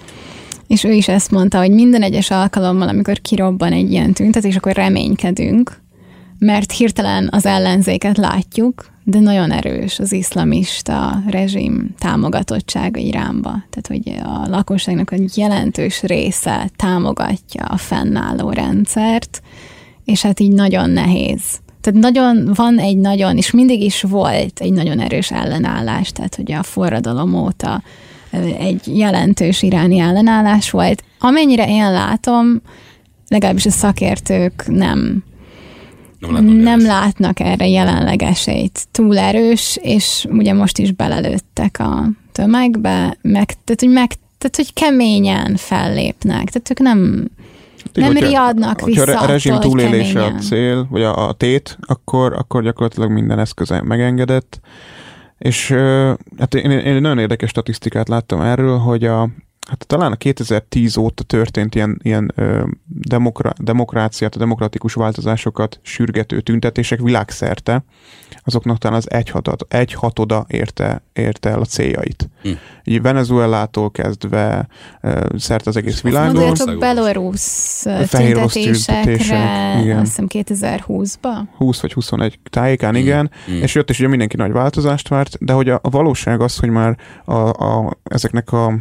És 0.66 0.85
ő 0.85 0.92
is 0.92 1.09
ezt 1.09 1.31
mondta, 1.31 1.59
hogy 1.59 1.70
minden 1.70 2.02
egyes 2.02 2.31
alkalommal, 2.31 2.88
amikor 2.88 3.20
kirobban 3.20 3.72
egy 3.72 3.90
ilyen 3.90 4.12
tüntetés, 4.12 4.57
akkor 4.57 4.72
reménykedünk, 4.72 5.81
mert 6.38 6.72
hirtelen 6.72 7.29
az 7.33 7.46
ellenzéket 7.46 8.16
látjuk, 8.16 8.90
de 9.05 9.18
nagyon 9.18 9.51
erős 9.51 9.98
az 9.98 10.12
iszlamista 10.12 11.22
rezsim 11.29 11.94
támogatottsága 11.98 13.01
Iránba. 13.01 13.51
Tehát, 13.51 13.86
hogy 13.86 14.14
a 14.24 14.49
lakosságnak 14.49 15.12
egy 15.12 15.36
jelentős 15.36 16.03
része 16.03 16.70
támogatja 16.76 17.64
a 17.64 17.76
fennálló 17.76 18.51
rendszert, 18.51 19.43
és 20.05 20.22
hát 20.22 20.41
így 20.41 20.53
nagyon 20.53 20.91
nehéz. 20.91 21.43
Tehát 21.80 22.01
nagyon, 22.01 22.51
van 22.55 22.78
egy 22.78 22.97
nagyon, 22.97 23.36
és 23.36 23.51
mindig 23.51 23.82
is 23.82 24.03
volt 24.03 24.61
egy 24.61 24.72
nagyon 24.72 25.01
erős 25.01 25.30
ellenállás, 25.30 26.12
tehát 26.12 26.34
hogy 26.34 26.53
a 26.53 26.62
forradalom 26.62 27.34
óta 27.34 27.82
egy 28.59 28.97
jelentős 28.99 29.62
iráni 29.62 29.99
ellenállás 29.99 30.70
volt. 30.70 31.03
Amennyire 31.18 31.68
én 31.68 31.93
látom, 31.93 32.61
legalábbis 33.28 33.66
a 33.66 33.70
szakértők 33.70 34.64
nem 34.66 35.24
nem, 36.18 36.32
látnak, 36.32 36.62
nem 36.62 36.80
látnak 36.80 37.40
erre 37.40 37.68
jelenleg 37.68 38.22
esélyt. 38.22 38.86
Túl 38.90 39.18
erős, 39.18 39.78
és 39.82 40.26
ugye 40.30 40.52
most 40.52 40.78
is 40.78 40.92
belelőttek 40.92 41.76
a 41.78 42.08
tömegbe, 42.32 43.16
meg, 43.22 43.46
tehát, 43.64 43.80
hogy 43.80 43.90
meg, 43.90 44.12
tehát, 44.38 44.56
hogy 44.56 44.72
keményen 44.72 45.56
fellépnek. 45.56 46.44
Tehát 46.50 46.70
ők 46.70 46.78
nem, 46.78 47.28
Nem 47.92 48.12
Hogyha- 48.12 48.28
riadnak 48.28 48.80
hogyha 48.80 49.04
vissza 49.04 49.20
a 49.20 49.26
rezsim 49.26 49.52
attól, 49.54 49.70
túlélése 49.70 50.18
a 50.18 50.22
keményen. 50.22 50.40
cél, 50.40 50.86
vagy 50.90 51.02
a, 51.02 51.28
a 51.28 51.32
tét, 51.32 51.78
akkor, 51.80 52.32
akkor 52.32 52.62
gyakorlatilag 52.62 53.10
minden 53.10 53.38
eszköze 53.38 53.82
megengedett. 53.82 54.60
És 55.38 55.68
hát 56.38 56.54
én, 56.54 56.70
én 56.70 57.00
nagyon 57.00 57.18
érdekes 57.18 57.50
statisztikát 57.50 58.08
láttam 58.08 58.40
erről, 58.40 58.78
hogy 58.78 59.04
a, 59.04 59.28
hát 59.68 59.86
talán 59.86 60.12
a 60.12 60.16
2010 60.16 60.96
óta 60.96 61.22
történt 61.22 61.74
ilyen, 61.74 62.00
ilyen 62.02 62.32
ö, 62.34 62.64
demokra, 62.86 63.52
demokráciát, 63.58 64.34
a 64.34 64.38
demokratikus 64.38 64.94
változásokat 64.94 65.80
sürgető 65.82 66.40
tüntetések 66.40 67.00
világszerte, 67.00 67.84
azoknak 68.44 68.78
talán 68.78 68.96
az 68.96 69.10
egyhatod, 69.10 69.66
egyhatoda 69.68 70.44
érte, 70.48 71.02
érte 71.12 71.48
el 71.48 71.60
a 71.60 71.64
céljait. 71.64 72.30
Hm. 72.42 72.50
Így 72.84 73.02
Venezuelától 73.02 73.90
kezdve 73.90 74.68
ö, 75.00 75.26
szerte 75.38 75.70
az 75.70 75.76
egész 75.76 76.00
Világon. 76.00 76.44
Mondjátok. 76.44 76.78
Belarus 76.78 77.82
tüntetésekre, 78.10 79.80
igen. 79.82 79.98
azt 79.98 80.16
hiszem 80.16 80.26
2020-ba. 80.28 81.38
20 81.56 81.80
vagy 81.80 81.92
21 81.92 82.38
tájékán, 82.50 82.96
Mm, 82.98 83.00
igen, 83.00 83.30
mm. 83.50 83.62
és 83.62 83.74
jött 83.74 83.90
is 83.90 83.98
ugye 83.98 84.08
mindenki 84.08 84.36
nagy 84.36 84.52
változást 84.52 85.08
várt, 85.08 85.44
de 85.44 85.52
hogy 85.52 85.68
a, 85.68 85.78
a 85.82 85.88
valóság 85.90 86.40
az, 86.40 86.56
hogy 86.56 86.68
már 86.68 86.96
a, 87.24 87.32
a, 87.34 87.98
ezeknek 88.04 88.52
a 88.52 88.74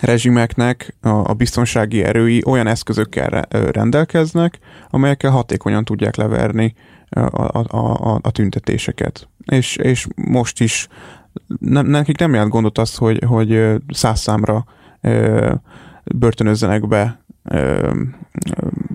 rezsimeknek 0.00 0.96
a, 1.00 1.08
a 1.08 1.34
biztonsági 1.34 2.02
erői 2.02 2.42
olyan 2.46 2.66
eszközökkel 2.66 3.46
rendelkeznek, 3.50 4.58
amelyekkel 4.90 5.30
hatékonyan 5.30 5.84
tudják 5.84 6.16
leverni 6.16 6.74
a, 7.10 7.20
a, 7.20 7.64
a, 7.68 8.18
a, 8.22 8.30
tüntetéseket. 8.30 9.28
És, 9.44 9.76
és 9.76 10.06
most 10.14 10.60
is 10.60 10.88
nem, 11.60 11.86
nekik 11.86 12.18
nem 12.18 12.32
jelent 12.32 12.50
gondot 12.50 12.78
az, 12.78 12.94
hogy, 12.94 13.24
hogy 13.26 13.74
száz 13.88 14.20
számra 14.20 14.64
ö, 15.00 15.52
börtönözzenek 16.04 16.88
be 16.88 17.22
ö, 17.42 17.92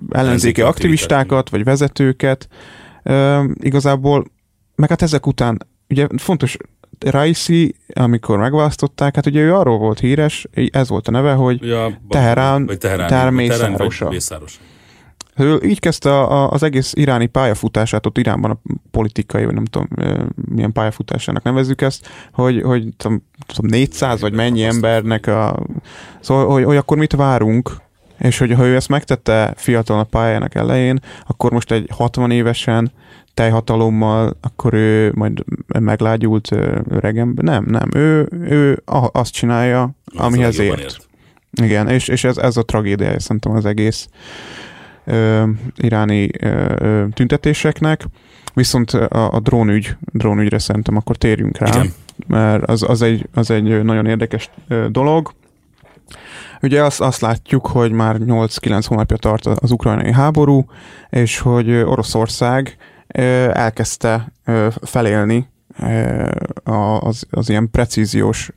ellenzéki 0.10 0.62
aktivistákat, 0.62 1.50
vagy 1.50 1.64
vezetőket. 1.64 2.48
Ö, 3.04 3.44
igazából, 3.60 4.26
meg 4.76 4.90
hát 4.90 5.02
ezek 5.02 5.28
után, 5.28 5.68
ugye 5.90 6.08
fontos, 6.18 6.58
Raisi, 7.06 7.76
amikor 7.94 8.38
megválasztották, 8.38 9.16
hát 9.16 9.26
ugye 9.26 9.42
ő 9.42 9.56
arról 9.56 9.78
volt 9.78 10.00
híres, 10.00 10.48
ez 10.72 10.90
volt 10.90 11.08
a 11.08 11.12
neve, 11.12 11.34
hogy 11.34 11.66
Ja, 11.66 12.00
Teherán- 12.10 12.66
vagy 12.66 12.78
Teherán, 12.78 13.08
Teherán 13.08 13.34
mészárosa. 13.34 14.10
Mészárosa. 14.10 14.60
ő 15.38 15.60
így 15.64 15.80
kezdte 15.80 16.10
a, 16.10 16.44
a, 16.44 16.52
az 16.52 16.64
egész 16.64 16.94
iráni 16.96 17.26
pályafutását, 17.26 18.06
ott 18.06 18.18
Iránban 18.18 18.52
a 18.52 18.60
politikai, 18.92 19.46
vagy 19.46 19.54
nem 19.54 19.66
tudom, 19.66 19.88
milyen 20.36 20.72
pályafutásának 20.72 21.44
nevezzük 21.44 21.82
ezt, 21.82 22.10
hogy, 22.32 22.62
hogy 22.62 22.88
tudom, 22.98 23.24
tudom, 23.46 23.72
400 23.72 24.22
vagy 24.22 24.34
mennyi 24.34 24.64
embernek 24.64 25.28
a... 25.28 25.64
Szóval, 26.20 26.48
hogy, 26.52 26.64
hogy 26.64 26.78
akkor 26.78 26.98
mit 26.98 27.14
várunk, 27.16 27.82
és 28.20 28.38
hogy 28.38 28.52
ha 28.52 28.66
ő 28.66 28.76
ezt 28.76 28.90
megtette 28.90 29.54
fiatalon 29.58 30.02
a 30.02 30.06
pályának 30.06 30.56
elején, 30.56 31.00
akkor 31.28 31.52
most 31.52 31.72
egy 31.72 31.90
60 31.92 32.32
évesen 32.32 32.92
teljhatalommal, 33.34 34.38
akkor 34.42 34.74
ő 34.74 35.12
majd 35.16 35.44
meglágyult 35.80 36.52
ö, 36.52 36.80
öreg 36.90 37.18
ember. 37.18 37.44
Nem, 37.44 37.66
nem. 37.68 37.90
Ő, 37.94 38.30
ő 38.42 38.82
azt 39.12 39.34
csinálja, 39.34 39.90
amihez 40.18 40.58
legjobban 40.58 40.84
ért. 40.84 41.08
Igen, 41.62 41.90
és, 41.90 42.08
és 42.08 42.24
ez, 42.24 42.38
ez 42.38 42.58
a 42.58 42.64
tragédiája 42.64 43.20
szerintem 43.20 43.52
az 43.52 43.66
egész 43.66 44.08
ö, 45.06 45.44
iráni 45.76 46.30
ö, 46.40 47.06
tüntetéseknek. 47.14 48.06
Viszont 48.54 48.92
a, 48.92 49.34
a 49.34 49.40
drónügy, 49.40 49.96
drónügyre 50.00 50.60
szerintem 50.60 50.98
akkor 50.98 51.16
térjünk 51.16 51.58
rá, 51.58 51.68
Igen. 51.68 51.94
mert 52.28 52.64
az, 52.64 52.84
az, 52.84 53.02
egy, 53.02 53.28
az 53.34 53.52
egy 53.52 53.84
nagyon 53.84 54.06
érdekes 54.06 54.50
dolog. 54.90 55.34
Ugye 56.64 56.84
azt, 56.84 57.02
azt 57.02 57.22
látjuk, 57.22 57.68
hogy 57.68 57.92
már 57.92 58.16
8-9 58.20 58.84
hónapja 58.88 59.18
tart 59.18 59.46
az 59.46 59.72
ukrajnai 59.72 60.12
háború, 60.12 60.66
és 61.10 61.40
hogy 61.40 61.72
Oroszország 61.72 62.78
elkezdte 63.54 64.34
felélni 64.82 65.48
az, 67.00 67.26
az 67.30 67.50
ilyen 67.50 67.70
precíziós 67.72 68.52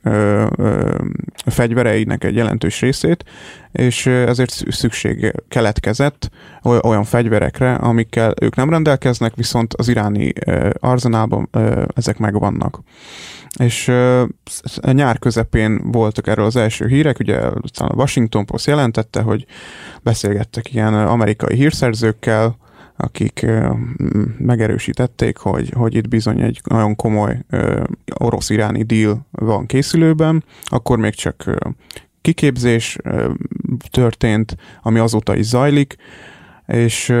fegyvereinek 1.45 2.23
egy 2.23 2.35
jelentős 2.35 2.81
részét, 2.81 3.23
és 3.71 4.05
ezért 4.05 4.49
szü- 4.49 4.73
szükség 4.73 5.33
keletkezett 5.47 6.29
oly- 6.63 6.83
olyan 6.83 7.03
fegyverekre, 7.03 7.73
amikkel 7.73 8.33
ők 8.41 8.55
nem 8.55 8.69
rendelkeznek, 8.69 9.35
viszont 9.35 9.73
az 9.73 9.87
iráni 9.87 10.33
arzenálban 10.79 11.49
ezek 11.95 12.17
megvannak. 12.17 12.79
És 13.57 13.87
a 14.81 14.91
nyár 14.91 15.19
közepén 15.19 15.91
voltak 15.91 16.27
erről 16.27 16.45
az 16.45 16.55
első 16.55 16.87
hírek, 16.87 17.19
ugye 17.19 17.37
aztán 17.61 17.87
a 17.89 17.95
Washington 17.95 18.45
Post 18.45 18.67
jelentette, 18.67 19.21
hogy 19.21 19.45
beszélgettek 20.01 20.73
ilyen 20.73 20.93
amerikai 20.93 21.55
hírszerzőkkel, 21.55 22.57
akik 22.97 23.45
megerősítették, 24.37 25.37
hogy, 25.37 25.69
hogy 25.75 25.95
itt 25.95 26.07
bizony 26.07 26.41
egy 26.41 26.61
nagyon 26.63 26.95
komoly 26.95 27.45
orosz-iráni 28.17 28.83
deal 28.83 29.27
van 29.31 29.65
készülőben, 29.65 30.43
akkor 30.63 30.97
még 30.97 31.13
csak 31.13 31.55
kiképzés 32.21 32.97
történt, 33.91 34.55
ami 34.81 34.99
azóta 34.99 35.35
is 35.35 35.45
zajlik, 35.45 35.95
és 36.67 37.13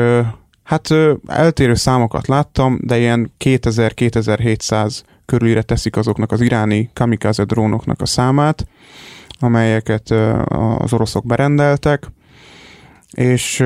hát 0.63 0.93
eltérő 1.27 1.73
számokat 1.73 2.27
láttam, 2.27 2.79
de 2.81 2.97
ilyen 2.97 3.31
2000-2700 3.43 5.01
körülire 5.27 5.61
teszik 5.61 5.95
azoknak 5.95 6.31
az 6.31 6.41
iráni 6.41 6.89
kamikaze 6.93 7.43
drónoknak 7.43 8.01
a 8.01 8.05
számát, 8.05 8.67
amelyeket 9.39 10.11
az 10.77 10.93
oroszok 10.93 11.25
berendeltek, 11.25 12.11
és 13.11 13.65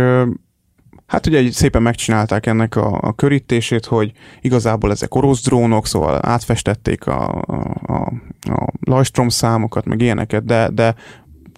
Hát 1.12 1.28
ugye 1.28 1.42
így 1.42 1.52
szépen 1.52 1.82
megcsinálták 1.82 2.46
ennek 2.46 2.76
a, 2.76 3.00
a 3.02 3.14
körítését, 3.14 3.86
hogy 3.86 4.12
igazából 4.42 4.92
ezek 4.92 5.16
orosz 5.16 5.44
drónok, 5.44 5.88
szóval 5.88 6.20
átfestették 6.22 7.08
a, 7.08 7.42
a, 7.42 8.14
a, 8.44 8.68
Lajstrom 8.80 9.30
számokat, 9.30 9.86
meg 9.86 10.02
ilyeneket, 10.02 10.46
de, 10.46 10.70
de 10.70 10.96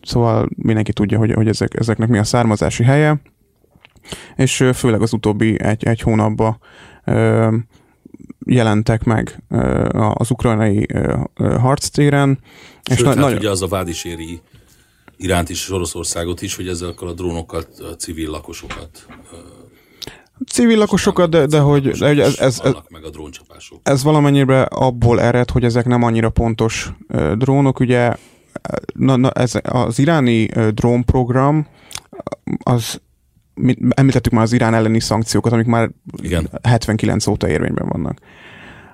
szóval 0.01 0.49
mindenki 0.55 0.93
tudja, 0.93 1.17
hogy, 1.17 1.33
hogy 1.33 1.47
ezek, 1.47 1.79
ezeknek 1.79 2.09
mi 2.09 2.17
a 2.17 2.23
származási 2.23 2.83
helye, 2.83 3.21
és 4.35 4.69
főleg 4.73 5.01
az 5.01 5.13
utóbbi 5.13 5.61
egy, 5.61 5.83
egy 5.83 6.01
hónapban 6.01 6.59
jelentek 8.45 9.03
meg 9.03 9.43
az 10.13 10.31
ukrajnai 10.31 10.87
harctéren. 11.37 12.39
És 12.89 12.95
Sőt, 12.95 13.03
na- 13.03 13.09
hát 13.09 13.19
nagyon- 13.19 13.37
ugye 13.37 13.49
az 13.49 13.61
a 13.61 13.67
vád 13.67 13.87
is 13.87 14.03
éri 14.03 14.41
Iránt 15.17 15.49
is 15.49 15.61
és 15.61 15.71
Oroszországot 15.71 16.41
is, 16.41 16.55
hogy 16.55 16.67
ezekkel 16.67 17.07
a 17.07 17.13
drónokkal 17.13 17.63
a 17.79 17.95
civil 17.95 18.29
lakosokat 18.29 19.05
Civil 20.47 20.77
lakosokat, 20.77 21.29
de, 21.29 21.45
de 21.45 21.59
hogy 21.59 21.91
de, 21.91 22.07
hogy 22.07 22.19
ez, 22.19 22.27
ez, 22.27 22.39
ez, 22.39 22.57
halnak 22.57 22.89
meg 22.89 23.03
a 23.03 23.09
dróncsapások. 23.09 23.79
ez 23.83 24.03
valamennyire 24.03 24.61
abból 24.61 25.21
ered, 25.21 25.49
hogy 25.49 25.63
ezek 25.63 25.85
nem 25.85 26.03
annyira 26.03 26.29
pontos 26.29 26.91
drónok. 27.37 27.79
Ugye 27.79 28.13
na, 28.93 29.15
na, 29.15 29.31
ez, 29.31 29.53
az 29.63 29.99
iráni 29.99 30.45
drónprogram, 30.73 31.67
az 32.63 33.01
említettük 33.89 34.33
már 34.33 34.43
az 34.43 34.53
Irán 34.53 34.73
elleni 34.73 34.99
szankciókat, 34.99 35.51
amik 35.51 35.65
már 35.65 35.89
Igen. 36.21 36.49
79 36.63 37.27
óta 37.27 37.49
érvényben 37.49 37.87
vannak. 37.87 38.17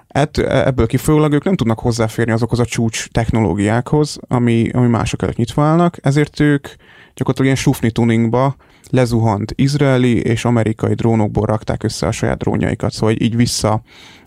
Et, 0.08 0.38
ebből 0.38 0.88
kifolyólag 0.88 1.34
ők 1.34 1.44
nem 1.44 1.56
tudnak 1.56 1.80
hozzáférni 1.80 2.32
azokhoz 2.32 2.60
a 2.60 2.66
csúcs 2.66 3.08
technológiákhoz, 3.08 4.18
ami, 4.28 4.70
ami 4.70 4.88
mások 4.88 5.22
előtt 5.22 5.36
nyitva 5.36 5.64
állnak, 5.64 5.98
ezért 6.02 6.40
ők 6.40 6.68
gyakorlatilag 7.14 7.44
ilyen 7.44 7.56
sufni 7.56 7.92
tuningba 7.92 8.56
lezuhant 8.90 9.54
izraeli 9.56 10.22
és 10.22 10.46
amerikai 10.46 10.94
drónokból 10.94 11.46
rakták 11.46 11.84
össze 11.84 12.08
a 12.08 12.12
saját 12.12 12.38
drónjaikat, 12.38 12.92
szóval 12.92 13.16
így 13.20 13.36
vissza, 13.36 13.82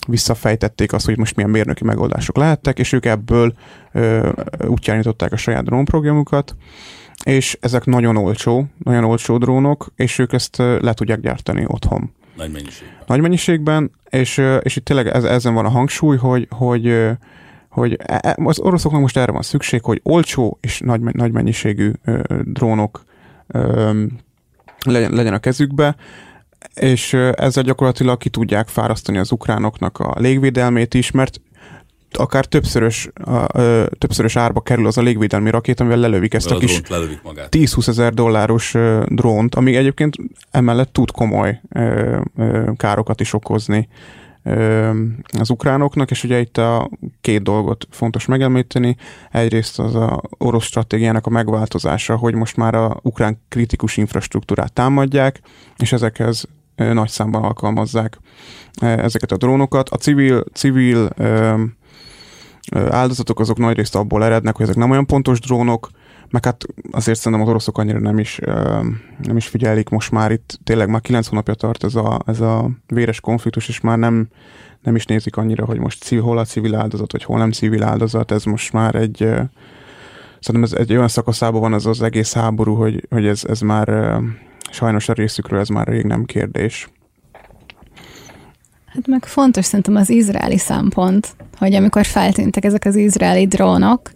visszafejtették 0.06 0.92
azt, 0.92 1.04
hogy 1.04 1.18
most 1.18 1.36
milyen 1.36 1.50
mérnöki 1.50 1.84
megoldások 1.84 2.36
lehettek, 2.36 2.78
és 2.78 2.92
ők 2.92 3.04
ebből 3.04 3.52
ö, 3.92 4.28
útján 4.66 4.96
nyitották 4.96 5.32
a 5.32 5.36
saját 5.36 5.64
drónprogramjukat, 5.64 6.56
és 7.24 7.58
ezek 7.60 7.84
nagyon 7.84 8.16
olcsó, 8.16 8.66
nagyon 8.84 9.04
olcsó 9.04 9.38
drónok, 9.38 9.86
és 9.96 10.18
ők 10.18 10.32
ezt 10.32 10.56
le 10.56 10.92
tudják 10.92 11.20
gyártani 11.20 11.64
otthon 11.66 12.12
Nagy 12.36 12.50
mennyiség. 12.52 12.88
nagy 13.06 13.20
mennyiségben, 13.20 13.90
és, 14.10 14.42
és 14.62 14.76
itt 14.76 14.84
tényleg 14.84 15.06
ez, 15.06 15.24
ezen 15.24 15.54
van 15.54 15.64
a 15.64 15.68
hangsúly, 15.70 16.16
hogy, 16.16 16.46
hogy, 16.50 17.08
hogy 17.68 17.96
e- 17.98 18.20
e- 18.22 18.36
az 18.44 18.60
oroszoknak 18.60 19.00
most 19.00 19.16
erre 19.16 19.32
van 19.32 19.42
szükség, 19.42 19.82
hogy 19.82 20.00
olcsó 20.02 20.58
és 20.60 20.80
nagy, 20.80 21.00
nagy 21.00 21.32
mennyiségű 21.32 21.90
drónok 22.44 23.04
legyen, 24.84 25.12
legyen 25.12 25.34
a 25.34 25.38
kezükbe, 25.38 25.96
és 26.74 27.12
ezzel 27.34 27.62
gyakorlatilag 27.62 28.18
ki 28.18 28.28
tudják 28.28 28.68
fárasztani 28.68 29.18
az 29.18 29.32
ukránoknak 29.32 29.98
a 29.98 30.14
légvédelmét 30.18 30.94
is, 30.94 31.10
mert 31.10 31.40
akár 32.16 32.44
többszörös, 32.44 33.08
ö, 33.54 33.86
többszörös 33.98 34.36
árba 34.36 34.60
kerül 34.60 34.86
az 34.86 34.98
a 34.98 35.02
légvédelmi 35.02 35.50
rakét, 35.50 35.80
amivel 35.80 35.98
lelövik 35.98 36.34
ezt 36.34 36.50
a 36.50 36.54
a 36.54 36.58
kis 36.58 36.70
drónt 36.70 36.88
lelövik 36.88 37.22
magát. 37.22 37.56
10-20 37.56 37.88
ezer 37.88 38.14
dolláros 38.14 38.74
ö, 38.74 39.04
drónt, 39.08 39.54
ami 39.54 39.76
egyébként 39.76 40.16
emellett 40.50 40.92
tud 40.92 41.10
komoly 41.10 41.60
ö, 41.72 42.18
ö, 42.36 42.70
károkat 42.76 43.20
is 43.20 43.32
okozni 43.32 43.88
az 45.38 45.50
ukránoknak, 45.50 46.10
és 46.10 46.24
ugye 46.24 46.40
itt 46.40 46.58
a 46.58 46.90
két 47.20 47.42
dolgot 47.42 47.86
fontos 47.90 48.26
megemlíteni. 48.26 48.96
Egyrészt 49.30 49.78
az 49.78 49.94
a 49.94 50.22
orosz 50.38 50.64
stratégiának 50.64 51.26
a 51.26 51.30
megváltozása, 51.30 52.16
hogy 52.16 52.34
most 52.34 52.56
már 52.56 52.74
a 52.74 52.98
ukrán 53.02 53.40
kritikus 53.48 53.96
infrastruktúrát 53.96 54.72
támadják, 54.72 55.40
és 55.76 55.92
ezekhez 55.92 56.44
nagy 56.76 57.08
számban 57.08 57.42
alkalmazzák 57.42 58.18
ezeket 58.80 59.32
a 59.32 59.36
drónokat. 59.36 59.88
A 59.88 59.96
civil, 59.96 60.44
civil 60.52 61.08
áldozatok 62.70 63.40
azok 63.40 63.58
nagyrészt 63.58 63.94
abból 63.94 64.24
erednek, 64.24 64.56
hogy 64.56 64.64
ezek 64.64 64.76
nem 64.76 64.90
olyan 64.90 65.06
pontos 65.06 65.40
drónok, 65.40 65.90
meg 66.30 66.44
hát 66.44 66.64
azért 66.90 67.18
szerintem 67.18 67.42
az 67.42 67.48
oroszok 67.48 67.78
annyira 67.78 67.98
nem 67.98 68.18
is, 68.18 68.38
nem 69.22 69.36
is 69.36 69.46
figyelik 69.46 69.88
most 69.88 70.10
már 70.10 70.30
itt, 70.30 70.58
tényleg 70.64 70.88
már 70.88 71.00
kilenc 71.00 71.26
hónapja 71.26 71.54
tart 71.54 71.84
ez 71.84 71.94
a, 71.94 72.20
ez 72.26 72.40
a 72.40 72.70
véres 72.86 73.20
konfliktus, 73.20 73.68
és 73.68 73.80
már 73.80 73.98
nem, 73.98 74.28
nem 74.82 74.94
is 74.94 75.04
nézik 75.04 75.36
annyira, 75.36 75.64
hogy 75.64 75.78
most 75.78 76.02
civil, 76.02 76.24
hol 76.24 76.38
a 76.38 76.44
civil 76.44 76.74
áldozat, 76.74 77.12
vagy 77.12 77.24
hol 77.24 77.38
nem 77.38 77.50
civil 77.50 77.82
áldozat, 77.82 78.30
ez 78.30 78.44
most 78.44 78.72
már 78.72 78.94
egy 78.94 79.16
szerintem 80.40 80.62
ez 80.62 80.72
egy 80.72 80.92
olyan 80.92 81.08
szakaszában 81.08 81.60
van 81.60 81.72
az 81.72 81.86
az 81.86 82.02
egész 82.02 82.32
háború, 82.34 82.74
hogy, 82.74 83.06
hogy 83.10 83.26
ez, 83.26 83.44
ez 83.44 83.60
már 83.60 84.18
sajnos 84.70 85.08
a 85.08 85.12
részükről 85.12 85.60
ez 85.60 85.68
már 85.68 85.86
rég 85.86 86.04
nem 86.04 86.24
kérdés. 86.24 86.88
Hát 88.94 89.06
meg 89.06 89.24
fontos 89.24 89.64
szerintem 89.64 89.96
az 89.96 90.10
izraeli 90.10 90.58
szempont, 90.58 91.28
hogy 91.58 91.74
amikor 91.74 92.04
feltűntek 92.04 92.64
ezek 92.64 92.84
az 92.84 92.96
izraeli 92.96 93.46
drónok, 93.46 94.10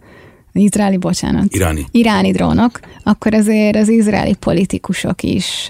izraeli, 0.51 0.97
bocsánat. 0.97 1.55
Iráni. 1.55 1.85
Iráni 1.91 2.31
drónok, 2.31 2.79
akkor 3.03 3.33
azért 3.33 3.75
az 3.75 3.89
izraeli 3.89 4.35
politikusok 4.35 5.23
is 5.23 5.69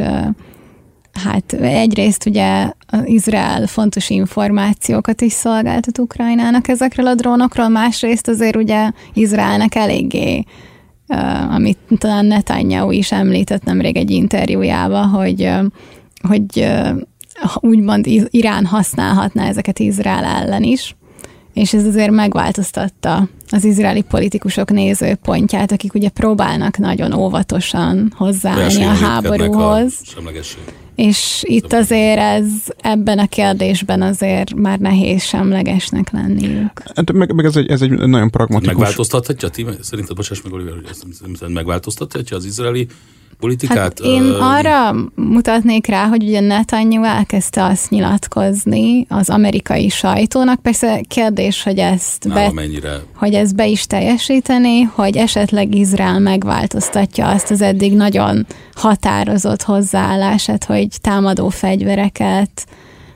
hát 1.24 1.54
egyrészt 1.54 2.26
ugye 2.26 2.72
az 2.88 3.06
Izrael 3.06 3.68
fontos 3.68 4.10
információkat 4.10 5.22
is 5.22 5.32
szolgáltat 5.32 5.98
Ukrajnának 5.98 6.68
ezekről 6.68 7.08
a 7.08 7.16
drónokról, 7.16 7.68
másrészt 7.68 8.28
azért 8.28 8.56
ugye 8.56 8.92
Izraelnek 9.14 9.76
eléggé, 9.76 10.44
amit 11.50 11.78
talán 11.98 12.26
Netanyahu 12.26 12.92
is 12.92 13.12
említett 13.12 13.64
nemrég 13.64 13.98
egy 13.98 14.12
interjújában, 14.12 15.08
hogy, 15.08 15.50
hogy 16.28 16.68
úgymond 17.60 18.08
Irán 18.30 18.66
használhatná 18.66 19.48
ezeket 19.48 19.80
Izrael 19.80 20.24
ellen 20.24 20.64
is 20.64 20.96
és 21.58 21.74
ez 21.74 21.86
azért 21.86 22.12
megváltoztatta 22.12 23.28
az 23.50 23.64
izraeli 23.64 24.02
politikusok 24.02 24.72
nézőpontját, 24.72 25.72
akik 25.72 25.94
ugye 25.94 26.10
próbálnak 26.10 26.78
nagyon 26.78 27.14
óvatosan 27.14 28.14
hozzáállni 28.16 28.84
a 28.84 28.94
háborúhoz. 28.94 29.94
És 30.96 31.44
itt 31.48 31.74
azért 31.74 32.20
ez 32.20 32.46
ebben 32.78 33.20
a 33.20 33.28
kérdésben 33.28 34.02
azért 34.02 34.54
már 34.54 34.80
nehéz 34.80 35.24
semlegesnek 35.24 36.12
lenniük. 36.12 36.82
Hát 36.96 37.12
meg, 37.12 37.34
meg 37.34 37.46
ez, 37.46 37.56
egy, 37.56 37.70
ez 37.70 37.82
egy 37.82 37.92
nagyon 37.92 38.30
pragmatikus... 38.30 38.76
Megváltoztathatja, 38.76 39.50
ti? 39.50 39.66
Szerinted, 39.82 40.16
bocsáss 40.16 40.42
meg, 40.42 40.54
Oliver, 40.54 40.74
hogy 40.74 40.88
ezt 40.90 41.48
megváltoztathatja 41.48 42.38
az 42.38 42.46
izraeli 42.46 42.88
politikát? 43.40 43.78
Hát 43.78 44.00
én 44.00 44.22
uh, 44.24 44.56
arra 44.56 44.96
mutatnék 45.16 45.88
rá, 45.88 46.08
hogy 46.08 46.24
ugye 46.24 46.40
Netanyahu 46.40 47.06
elkezdte 47.06 47.64
azt 47.64 47.90
nyilatkozni 47.90 49.06
az 49.10 49.30
amerikai 49.30 49.90
sajtónak, 49.90 50.62
persze 50.62 51.02
kérdés, 51.08 51.64
hogy 51.64 51.78
ezt, 51.78 52.28
be, 52.34 52.52
hogy 53.16 53.34
ezt 53.34 53.56
be 53.56 53.68
is 53.68 53.86
teljesíteni, 53.86 54.82
hogy 54.82 55.18
esetleg 55.18 55.76
Izrael 55.76 56.20
megváltoztatja 56.20 57.28
azt 57.28 57.52
az 57.52 57.62
eddig 57.62 57.94
nagyon 57.94 58.46
határozott 58.74 59.62
hozzáállását, 59.62 60.64
hogy 60.64 60.88
támadó 61.02 61.50
fegyvereket, 61.50 62.68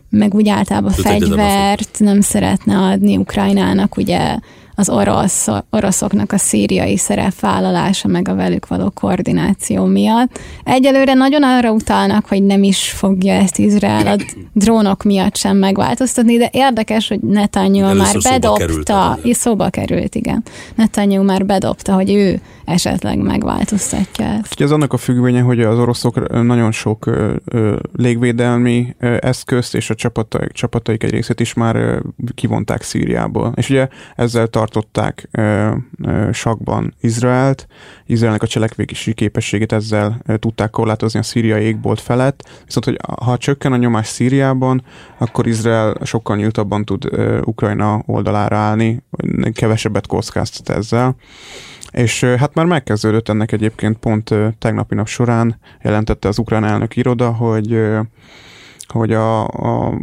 meg 0.09 0.33
úgy 0.33 0.49
általában 0.49 0.91
fegyvert 0.91 1.99
nem 1.99 2.21
szeretne 2.21 2.77
adni 2.77 3.17
Ukrajnának, 3.17 3.97
ugye 3.97 4.37
az 4.81 4.89
orosz, 4.89 5.47
oroszoknak 5.69 6.31
a 6.31 6.37
szíriai 6.37 6.97
szerepvállalása, 6.97 8.07
meg 8.07 8.27
a 8.27 8.35
velük 8.35 8.67
való 8.67 8.89
koordináció 8.89 9.85
miatt. 9.85 10.39
Egyelőre 10.63 11.13
nagyon 11.13 11.43
arra 11.43 11.71
utalnak, 11.71 12.25
hogy 12.25 12.43
nem 12.43 12.63
is 12.63 12.89
fogja 12.89 13.33
ezt 13.33 13.57
Izrael 13.57 14.07
a 14.07 14.15
drónok 14.53 15.03
miatt 15.03 15.35
sem 15.35 15.57
megváltoztatni, 15.57 16.37
de 16.37 16.49
érdekes, 16.51 17.07
hogy 17.07 17.19
Netanyahu 17.19 17.95
már 17.95 18.15
bedobta, 18.23 19.19
és 19.23 19.37
szóba 19.37 19.69
került, 19.69 20.15
igen. 20.15 20.43
Netanyahu 20.75 21.23
már 21.23 21.45
bedobta, 21.45 21.93
hogy 21.93 22.13
ő 22.13 22.41
esetleg 22.65 23.17
megváltoztatja 23.17 24.25
ezt. 24.25 24.61
Ez 24.61 24.71
annak 24.71 24.93
a 24.93 24.97
függvénye, 24.97 25.41
hogy 25.41 25.61
az 25.61 25.77
oroszok 25.77 26.43
nagyon 26.43 26.71
sok 26.71 27.09
légvédelmi 27.95 28.95
eszközt 29.19 29.75
és 29.75 29.89
a 29.89 29.95
csapataik, 29.95 30.51
csapataik 30.51 31.03
egy 31.03 31.11
részét 31.11 31.39
is 31.39 31.53
már 31.53 32.01
kivonták 32.35 32.81
Szíriából. 32.81 33.53
És 33.55 33.69
ugye 33.69 33.87
ezzel 34.15 34.47
tartották 34.71 35.27
ö, 35.31 35.71
ö, 36.03 36.29
sakban 36.31 36.93
Izraelt, 36.99 37.67
Izraelnek 38.05 38.41
a 38.41 38.47
cselekvési 38.47 39.13
képességét 39.13 39.71
ezzel 39.71 40.21
ö, 40.25 40.37
tudták 40.37 40.69
korlátozni 40.69 41.19
a 41.19 41.23
szíriai 41.23 41.63
égbolt 41.63 42.01
felett, 42.01 42.49
viszont 42.65 42.85
hogy 42.85 42.99
ha 43.21 43.37
csökken 43.37 43.73
a 43.73 43.77
nyomás 43.77 44.07
Szíriában, 44.07 44.83
akkor 45.17 45.47
Izrael 45.47 45.97
sokkal 46.03 46.35
nyíltabban 46.35 46.85
tud 46.85 47.05
ö, 47.11 47.41
Ukrajna 47.45 48.03
oldalára 48.05 48.57
állni, 48.57 49.03
kevesebbet 49.53 50.07
kockáztat 50.07 50.69
ezzel. 50.69 51.15
És 51.91 52.23
hát 52.23 52.53
már 52.53 52.65
megkezdődött 52.65 53.29
ennek 53.29 53.51
egyébként 53.51 53.97
pont 53.97 54.33
tegnapi 54.59 54.95
nap 54.95 55.07
során 55.07 55.59
jelentette 55.81 56.27
az 56.27 56.39
ukrán 56.39 56.63
elnök 56.63 56.95
iroda, 56.95 57.31
hogy 57.31 57.79
hogy 58.91 59.13
a, 59.13 59.47
a, 59.47 59.93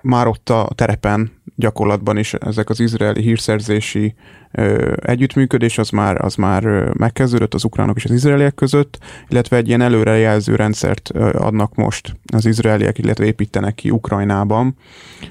már 0.00 0.26
ott 0.26 0.50
a 0.50 0.68
terepen 0.74 1.32
gyakorlatban 1.54 2.16
is 2.16 2.34
ezek 2.34 2.70
az 2.70 2.80
izraeli 2.80 3.22
hírszerzési 3.22 4.14
ö, 4.52 4.92
együttműködés 5.00 5.78
az 5.78 5.90
már, 5.90 6.24
az 6.24 6.34
már 6.34 6.64
megkezdődött 6.98 7.54
az 7.54 7.64
ukránok 7.64 7.96
és 7.96 8.04
az 8.04 8.10
izraeliek 8.10 8.54
között, 8.54 8.98
illetve 9.28 9.56
egy 9.56 9.68
ilyen 9.68 9.80
előrejelző 9.80 10.54
rendszert 10.54 11.10
adnak 11.32 11.74
most 11.74 12.16
az 12.32 12.46
izraeliek, 12.46 12.98
illetve 12.98 13.24
építenek 13.24 13.74
ki 13.74 13.90
Ukrajnában, 13.90 14.76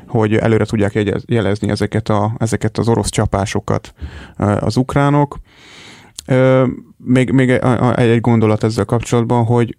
hogy 0.07 0.35
előre 0.35 0.65
tudják 0.65 1.21
jelezni 1.25 1.69
ezeket, 1.69 2.09
a, 2.09 2.35
ezeket 2.37 2.77
az 2.77 2.87
orosz 2.87 3.09
csapásokat 3.09 3.93
az 4.37 4.77
ukránok. 4.77 5.37
Még, 6.97 7.31
még 7.31 7.49
egy 7.95 8.21
gondolat 8.21 8.63
ezzel 8.63 8.85
kapcsolatban, 8.85 9.45
hogy 9.45 9.77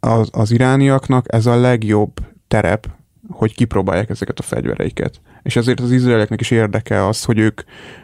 az, 0.00 0.28
az 0.32 0.50
irániaknak 0.50 1.32
ez 1.32 1.46
a 1.46 1.60
legjobb 1.60 2.12
terep, 2.48 2.97
hogy 3.28 3.54
kipróbálják 3.54 4.10
ezeket 4.10 4.38
a 4.38 4.42
fegyvereiket. 4.42 5.20
És 5.42 5.56
ezért 5.56 5.80
az 5.80 5.90
izraelieknek 5.90 6.40
is 6.40 6.50
érdeke 6.50 7.06
az, 7.06 7.24
hogy 7.24 7.38
ők 7.38 7.60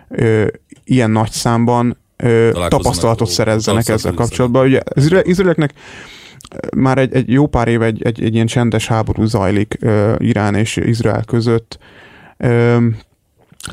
ö, 0.08 0.46
ilyen 0.84 1.10
nagy 1.10 1.30
számban 1.30 1.96
ö, 2.16 2.50
tapasztalatot 2.68 3.28
szerezzenek 3.28 3.88
ezzel 3.88 4.14
kapcsolatban. 4.14 4.66
Ugye 4.66 4.80
az 4.94 5.12
izraelieknek 5.22 5.72
már 6.76 6.98
egy, 6.98 7.14
egy 7.14 7.30
jó 7.30 7.46
pár 7.46 7.68
év 7.68 7.82
egy, 7.82 8.02
egy, 8.02 8.22
egy 8.22 8.34
ilyen 8.34 8.46
csendes 8.46 8.86
háború 8.86 9.24
zajlik 9.24 9.76
ö, 9.80 10.14
Irán 10.18 10.54
és 10.54 10.76
Izrael 10.76 11.24
között. 11.24 11.78
Ö, 12.36 12.86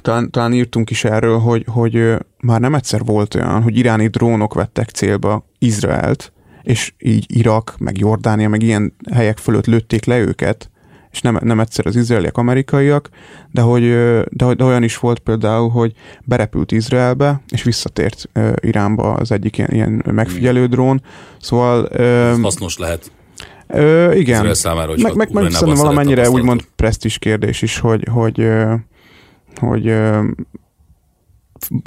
talán, 0.02 0.32
talán 0.32 0.54
írtunk 0.54 0.90
is 0.90 1.04
erről, 1.04 1.38
hogy, 1.38 1.66
hogy 1.68 2.16
már 2.40 2.60
nem 2.60 2.76
egyszer 2.76 3.02
volt 3.06 3.36
olyan, 3.36 3.62
hogy 3.62 3.78
iráni 3.78 4.08
drónok 4.08 4.54
vettek 4.54 4.90
célba 4.90 5.46
Izraelt, 5.60 6.32
és 6.64 6.94
így 7.00 7.26
Irak, 7.28 7.76
meg 7.80 7.98
Jordánia, 7.98 8.50
meg 8.50 8.62
ilyen 8.64 8.96
helyek 9.12 9.38
fölött 9.38 9.66
lőtték 9.66 10.06
le 10.06 10.20
őket, 10.20 10.71
és 11.12 11.22
nem, 11.22 11.40
nem 11.42 11.60
egyszer 11.60 11.86
az 11.86 11.96
izraeliek, 11.96 12.38
amerikaiak, 12.38 13.10
de 13.52 13.62
hogy, 13.62 13.84
de, 14.30 14.54
de 14.54 14.64
olyan 14.64 14.84
is 14.84 14.98
volt 14.98 15.20
például, 15.20 15.70
hogy 15.70 15.94
berepült 16.24 16.72
Izraelbe, 16.72 17.42
és 17.50 17.64
visszatért 17.64 18.30
Iránba 18.56 19.14
az 19.14 19.32
egyik 19.32 19.58
ilyen, 19.58 19.70
ilyen 19.72 20.04
megfigyelő 20.12 20.66
drón. 20.66 21.04
Szóval... 21.42 21.90
Uh, 21.92 22.42
hasznos 22.42 22.78
lehet. 22.78 23.12
Uh, 23.68 24.12
igen. 24.16 24.36
Izrael 24.36 24.54
számára, 24.54 24.90
hogy 24.90 25.02
meg, 25.02 25.16
meg, 25.16 25.32
meg 25.32 25.52
szerintem 25.52 25.84
valamennyire 25.84 26.30
úgymond 26.30 26.66
presztis 26.76 27.18
kérdés 27.18 27.62
is, 27.62 27.80
hogy, 27.80 28.08
hogy 28.12 28.40
uh, 28.40 28.74
hogy 29.60 29.94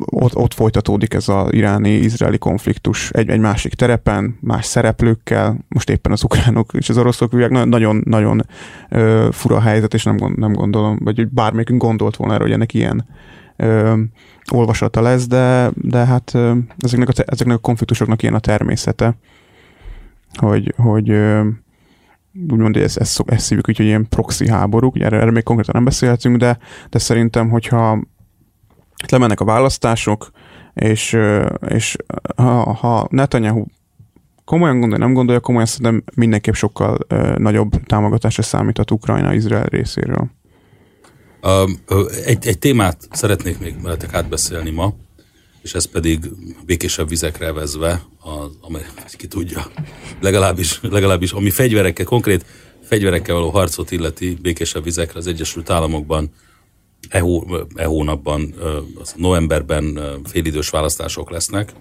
ott, 0.04 0.36
ott 0.36 0.54
folytatódik 0.54 1.14
ez 1.14 1.28
az 1.28 1.52
iráni-izraeli 1.52 2.38
konfliktus 2.38 3.10
egy, 3.10 3.28
egy 3.28 3.40
másik 3.40 3.74
terepen, 3.74 4.38
más 4.40 4.66
szereplőkkel, 4.66 5.64
most 5.68 5.90
éppen 5.90 6.12
az 6.12 6.24
ukránok 6.24 6.72
és 6.72 6.88
az 6.88 6.98
oroszok 6.98 7.48
nagyon-nagyon 7.64 8.46
fura 9.30 9.60
helyzet, 9.60 9.94
és 9.94 10.04
nem, 10.04 10.34
nem 10.36 10.52
gondolom, 10.52 10.98
vagy 11.02 11.28
bármelyikünk 11.28 11.82
gondolt 11.82 12.16
volna 12.16 12.34
erre, 12.34 12.42
hogy 12.42 12.52
ennek 12.52 12.74
ilyen 12.74 13.06
ö, 13.56 14.00
olvasata 14.50 15.00
lesz, 15.00 15.26
de, 15.26 15.70
de 15.74 16.04
hát 16.04 16.34
ö, 16.34 16.56
ezeknek, 16.78 17.08
a, 17.08 17.12
ezeknek 17.26 17.56
a 17.56 17.60
konfliktusoknak 17.60 18.22
ilyen 18.22 18.34
a 18.34 18.38
természete, 18.38 19.16
hogy, 20.34 20.74
hogy 20.76 21.10
ö, 21.10 21.48
úgymond 22.50 22.76
ezt, 22.76 22.98
ezt, 22.98 23.22
ezt 23.26 23.44
szívjuk 23.44 23.68
úgy, 23.68 23.76
hogy 23.76 23.86
ilyen 23.86 24.08
proxy 24.08 24.48
háborúk, 24.48 24.94
ugye 24.94 25.04
erre, 25.04 25.20
erre 25.20 25.30
még 25.30 25.42
konkrétan 25.42 25.74
nem 25.74 25.84
beszélhetünk, 25.84 26.36
de, 26.36 26.58
de 26.90 26.98
szerintem, 26.98 27.50
hogyha 27.50 28.02
lemennek 29.08 29.40
a 29.40 29.44
választások, 29.44 30.30
és, 30.74 31.18
és 31.68 31.96
ha, 32.36 32.72
ha 32.72 33.06
Netanyahu 33.10 33.64
komolyan 34.44 34.78
gondolja, 34.78 35.04
nem 35.04 35.14
gondolja 35.14 35.40
komolyan, 35.40 35.66
szerintem 35.66 36.02
mindenképp 36.14 36.54
sokkal 36.54 36.98
nagyobb 37.36 37.70
támogatásra 37.86 38.42
számíthat 38.42 38.90
Ukrajna 38.90 39.34
Izrael 39.34 39.64
részéről. 39.64 40.30
Egy, 42.24 42.46
egy 42.46 42.58
témát 42.58 43.08
szeretnék 43.10 43.58
még 43.58 43.82
veletek 43.82 44.14
átbeszélni 44.14 44.70
ma, 44.70 44.94
és 45.62 45.74
ez 45.74 45.84
pedig 45.84 46.30
békésebb 46.66 47.08
vizekre 47.08 47.52
vezve, 47.52 48.02
az, 48.20 48.58
amely 48.60 48.86
ki 49.16 49.26
tudja, 49.26 49.66
legalábbis, 50.20 50.80
legalábbis 50.82 51.32
ami 51.32 51.50
fegyverekkel, 51.50 52.04
konkrét 52.04 52.44
fegyverekkel 52.82 53.34
való 53.34 53.50
harcot 53.50 53.90
illeti 53.90 54.38
békésebb 54.42 54.84
vizekre 54.84 55.18
az 55.18 55.26
Egyesült 55.26 55.70
Államokban 55.70 56.30
e, 57.10 57.20
hó, 57.20 57.44
e 57.74 57.84
hónapban, 57.84 58.54
novemberben 59.16 59.98
félidős 60.24 60.70
választások 60.70 61.30
lesznek. 61.30 61.72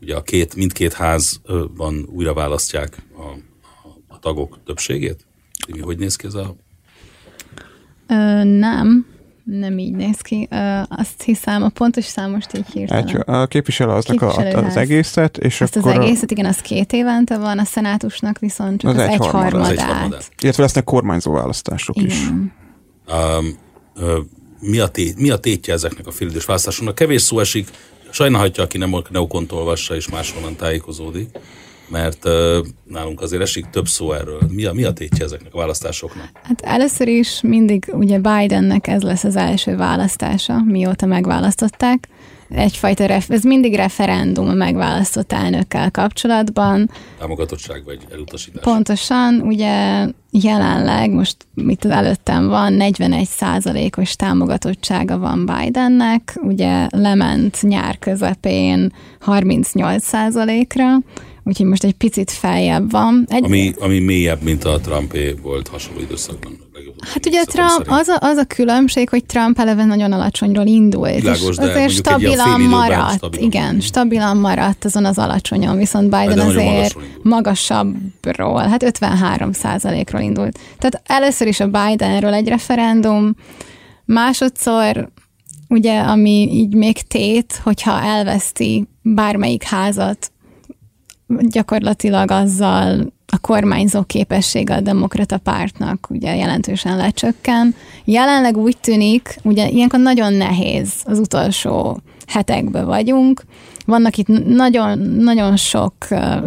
Ugye 0.00 0.16
a 0.16 0.22
két, 0.22 0.54
mindkét 0.54 0.92
házban 0.92 2.08
újra 2.12 2.34
választják 2.34 3.02
a, 3.16 3.22
a, 3.22 3.96
a 4.08 4.18
tagok 4.18 4.58
többségét. 4.64 5.26
Mi, 5.72 5.80
hogy 5.80 5.98
néz 5.98 6.16
ki 6.16 6.26
ez 6.26 6.34
a... 6.34 6.54
Ö, 8.08 8.44
nem, 8.44 9.06
nem 9.44 9.78
így 9.78 9.92
néz 9.92 10.20
ki. 10.20 10.48
Ö, 10.50 10.80
azt 10.88 11.22
hiszem, 11.22 11.62
a 11.62 11.68
pontos 11.68 12.04
szám 12.04 12.30
most 12.30 12.56
így 12.56 12.66
hirtelen. 12.72 13.06
Egy, 13.06 13.16
a 13.24 13.46
képviselő 13.46 13.90
aznak 13.90 14.22
a, 14.22 14.36
az 14.64 14.76
egészet, 14.76 15.36
és 15.36 15.60
azt 15.60 15.76
akkor... 15.76 15.96
az 15.96 15.98
egészet, 15.98 16.30
igen, 16.30 16.44
az 16.44 16.60
két 16.60 16.92
évente 16.92 17.38
van, 17.38 17.58
a 17.58 17.64
szenátusnak 17.64 18.38
viszont 18.38 18.80
csak 18.80 18.90
Az 18.90 18.96
az, 18.96 19.08
egy 19.08 19.26
harmadát. 19.26 19.70
Az 19.70 19.70
egy 19.70 19.82
harmadát. 19.82 20.30
Illetve 20.40 20.62
lesznek 20.62 20.84
kormányzó 20.84 21.32
választások 21.32 21.96
is. 21.96 22.20
Igen. 22.20 22.52
Um, 23.08 23.58
ö, 23.94 24.20
mi, 24.62 24.78
a 24.78 24.88
tét, 24.88 25.18
mi 25.18 25.30
a 25.30 25.36
tétje 25.36 25.72
ezeknek 25.72 26.06
a 26.06 26.10
félidős 26.10 26.44
választásoknak? 26.44 26.94
Kevés 26.94 27.22
szó 27.22 27.38
esik, 27.38 27.68
sajnálhatja, 28.10 28.62
aki 28.62 28.78
nem 28.78 28.94
Neokont 29.10 29.52
olvassa 29.52 29.94
és 29.94 30.08
máshonnan 30.08 30.56
tájékozódik, 30.56 31.28
mert 31.88 32.24
uh, 32.24 32.66
nálunk 32.84 33.20
azért 33.20 33.42
esik 33.42 33.70
több 33.70 33.86
szó 33.86 34.12
erről. 34.12 34.40
Mi 34.48 34.64
a, 34.64 34.72
mi 34.72 34.84
a 34.84 34.92
tétje 34.92 35.24
ezeknek 35.24 35.54
a 35.54 35.58
választásoknak? 35.58 36.30
Hát 36.42 36.60
először 36.60 37.08
is 37.08 37.40
mindig 37.40 37.90
ugye 37.92 38.18
Bidennek 38.18 38.86
ez 38.86 39.02
lesz 39.02 39.24
az 39.24 39.36
első 39.36 39.76
választása, 39.76 40.62
mióta 40.64 41.06
megválasztották. 41.06 42.08
Egyfajta, 42.54 43.06
ref, 43.06 43.30
ez 43.30 43.42
mindig 43.42 43.74
referendum 43.74 44.48
a 44.48 44.52
megválasztott 44.52 45.32
elnökkel 45.32 45.90
kapcsolatban. 45.90 46.90
Támogatottság 47.18 47.84
vagy 47.84 47.98
elutasítás? 48.12 48.62
Pontosan, 48.62 49.40
ugye 49.40 50.06
jelenleg, 50.30 51.10
most 51.10 51.36
mit 51.54 51.84
előttem 51.84 52.48
van, 52.48 52.72
41 52.72 53.26
százalékos 53.26 54.16
támogatottsága 54.16 55.18
van 55.18 55.46
Bidennek, 55.46 56.38
ugye 56.42 56.86
lement 56.90 57.62
nyár 57.62 57.98
közepén 57.98 58.92
38 59.20 60.04
százalékra, 60.04 60.96
úgyhogy 61.44 61.66
most 61.66 61.84
egy 61.84 61.92
picit 61.94 62.30
feljebb 62.30 62.90
van. 62.90 63.24
Egy, 63.28 63.44
Ami, 63.44 63.74
ami 63.78 63.98
mélyebb, 63.98 64.42
mint 64.42 64.64
a 64.64 64.80
Trumpé 64.80 65.34
volt 65.42 65.68
hasonló 65.68 66.00
időszakban. 66.00 66.60
Hát 67.00 67.26
ugye 67.26 67.44
Trump, 67.44 67.84
az 67.86 68.08
a, 68.08 68.16
az 68.20 68.36
a 68.36 68.44
különbség, 68.44 69.08
hogy 69.08 69.24
Trump 69.24 69.58
eleve 69.58 69.84
nagyon 69.84 70.12
alacsonyról 70.12 70.66
indult, 70.66 71.14
Világos, 71.14 71.48
és 71.48 71.56
de 71.56 71.70
azért 71.70 71.90
stabilan 71.90 72.60
maradt. 72.60 73.14
stabilan. 73.14 73.44
Igen, 73.44 73.80
stabilan 73.80 74.36
maradt 74.36 74.84
azon 74.84 75.04
az 75.04 75.18
alacsonyon, 75.18 75.76
viszont 75.76 76.04
Biden 76.04 76.28
Biden 76.28 76.46
nagyon 76.46 76.66
azért 76.66 76.96
magasabbról, 77.22 78.62
hát 78.62 78.82
53 78.82 79.52
százalékról 79.52 80.20
indult. 80.20 80.58
Tehát 80.78 81.02
először 81.06 81.46
is 81.46 81.60
a 81.60 81.68
Bidenről 81.68 82.34
egy 82.34 82.48
referendum, 82.48 83.34
másodszor 84.04 85.08
ugye, 85.68 86.00
ami 86.00 86.48
így 86.52 86.74
még 86.74 87.02
tét, 87.02 87.60
hogyha 87.62 88.02
elveszti 88.02 88.86
bármelyik 89.02 89.62
házat, 89.62 90.32
gyakorlatilag 91.40 92.30
azzal 92.30 93.12
a 93.26 93.38
kormányzó 93.38 94.02
képessége 94.02 94.74
a 94.74 94.80
demokrata 94.80 95.38
pártnak 95.38 96.06
ugye 96.10 96.36
jelentősen 96.36 96.96
lecsökken. 96.96 97.74
Jelenleg 98.04 98.56
úgy 98.56 98.76
tűnik, 98.80 99.36
ugye 99.42 99.68
ilyenkor 99.68 100.00
nagyon 100.00 100.32
nehéz, 100.32 100.92
az 101.04 101.18
utolsó 101.18 102.00
hetekben 102.26 102.86
vagyunk, 102.86 103.42
vannak 103.86 104.16
itt 104.16 104.46
nagyon, 104.46 104.98
nagyon 104.98 105.56
sok 105.56 105.94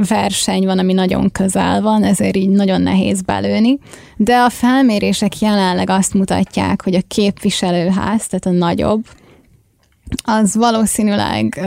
verseny 0.08 0.66
van, 0.66 0.80
ami 0.80 0.94
nagyon 0.94 1.32
közel 1.32 1.82
van, 1.82 2.04
ezért 2.04 2.36
így 2.36 2.50
nagyon 2.50 2.82
nehéz 2.82 3.22
belőni, 3.22 3.80
de 4.18 4.38
a 4.38 4.50
felmérések 4.50 5.40
jelenleg 5.40 5.90
azt 5.90 6.14
mutatják, 6.14 6.84
hogy 6.84 6.96
a 6.96 7.02
képviselőház, 7.08 8.28
tehát 8.28 8.46
a 8.46 8.66
nagyobb, 8.66 9.06
az 10.24 10.56
valószínűleg 10.56 11.60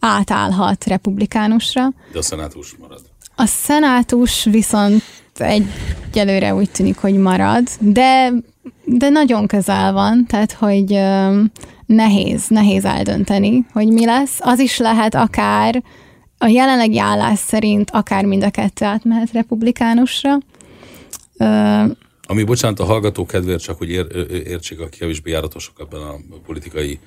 átállhat 0.00 0.84
republikánusra, 0.84 1.88
De 2.12 2.18
a 2.18 2.22
szenátus 2.22 2.76
marad. 2.78 3.00
a 3.36 3.46
szenátus 3.46 4.44
viszont 4.44 5.02
egyelőre 5.38 6.54
úgy 6.54 6.70
tűnik, 6.70 6.96
hogy 6.96 7.14
marad, 7.14 7.68
de, 7.78 8.32
de 8.84 9.08
nagyon 9.08 9.46
közel 9.46 9.92
van, 9.92 10.26
tehát 10.26 10.52
hogy 10.52 11.00
nehéz, 11.86 12.48
nehéz 12.48 12.84
eldönteni, 12.84 13.66
hogy 13.72 13.88
mi 13.88 14.04
lesz. 14.04 14.38
Az 14.40 14.58
is 14.58 14.78
lehet 14.78 15.14
akár 15.14 15.82
a 16.38 16.46
jelenlegi 16.46 16.98
állás 16.98 17.38
szerint 17.38 17.90
akár 17.90 18.24
mind 18.24 18.42
a 18.42 18.50
kettő 18.50 18.84
átmehet 18.84 19.32
republikánusra. 19.32 20.38
Ami, 22.28 22.42
bocsánat, 22.44 22.80
a 22.80 22.84
hallgató 22.84 23.26
kedvéért 23.26 23.62
csak, 23.62 23.78
hogy 23.78 23.90
ér, 23.90 24.06
értsék, 24.46 24.80
akik 24.80 24.98
kevésbé 25.00 25.30
járatosok 25.30 25.80
ebben 25.80 26.00
a 26.00 26.14
politikai 26.46 26.98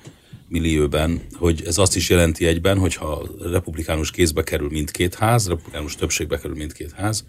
millióben, 0.50 1.20
hogy 1.32 1.62
ez 1.66 1.78
azt 1.78 1.96
is 1.96 2.08
jelenti 2.08 2.46
egyben, 2.46 2.78
hogyha 2.78 3.22
republikánus 3.42 4.10
kézbe 4.10 4.42
kerül 4.42 4.68
mindkét 4.68 5.14
ház, 5.14 5.48
republikánus 5.48 5.96
többségbe 5.96 6.38
kerül 6.38 6.56
mindkét 6.56 6.92
ház, 6.92 7.24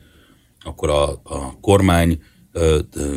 akkor 0.64 0.90
a, 0.90 1.10
a 1.24 1.60
kormány 1.62 2.22
ö, 2.52 2.80
ö, 2.94 3.16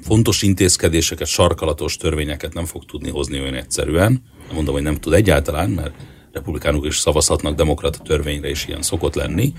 fontos 0.00 0.42
intézkedéseket, 0.42 1.26
sarkalatos 1.26 1.96
törvényeket 1.96 2.54
nem 2.54 2.64
fog 2.64 2.84
tudni 2.84 3.10
hozni 3.10 3.40
olyan 3.40 3.54
egyszerűen. 3.54 4.22
Nem 4.46 4.54
mondom, 4.54 4.74
hogy 4.74 4.82
nem 4.82 4.96
tud 4.96 5.12
egyáltalán, 5.12 5.70
mert 5.70 5.94
republikánok 6.32 6.86
is 6.86 6.98
szavazhatnak 6.98 7.54
demokrata 7.54 7.98
törvényre, 7.98 8.48
és 8.48 8.66
ilyen 8.66 8.82
szokott 8.82 9.14
lenni, 9.14 9.52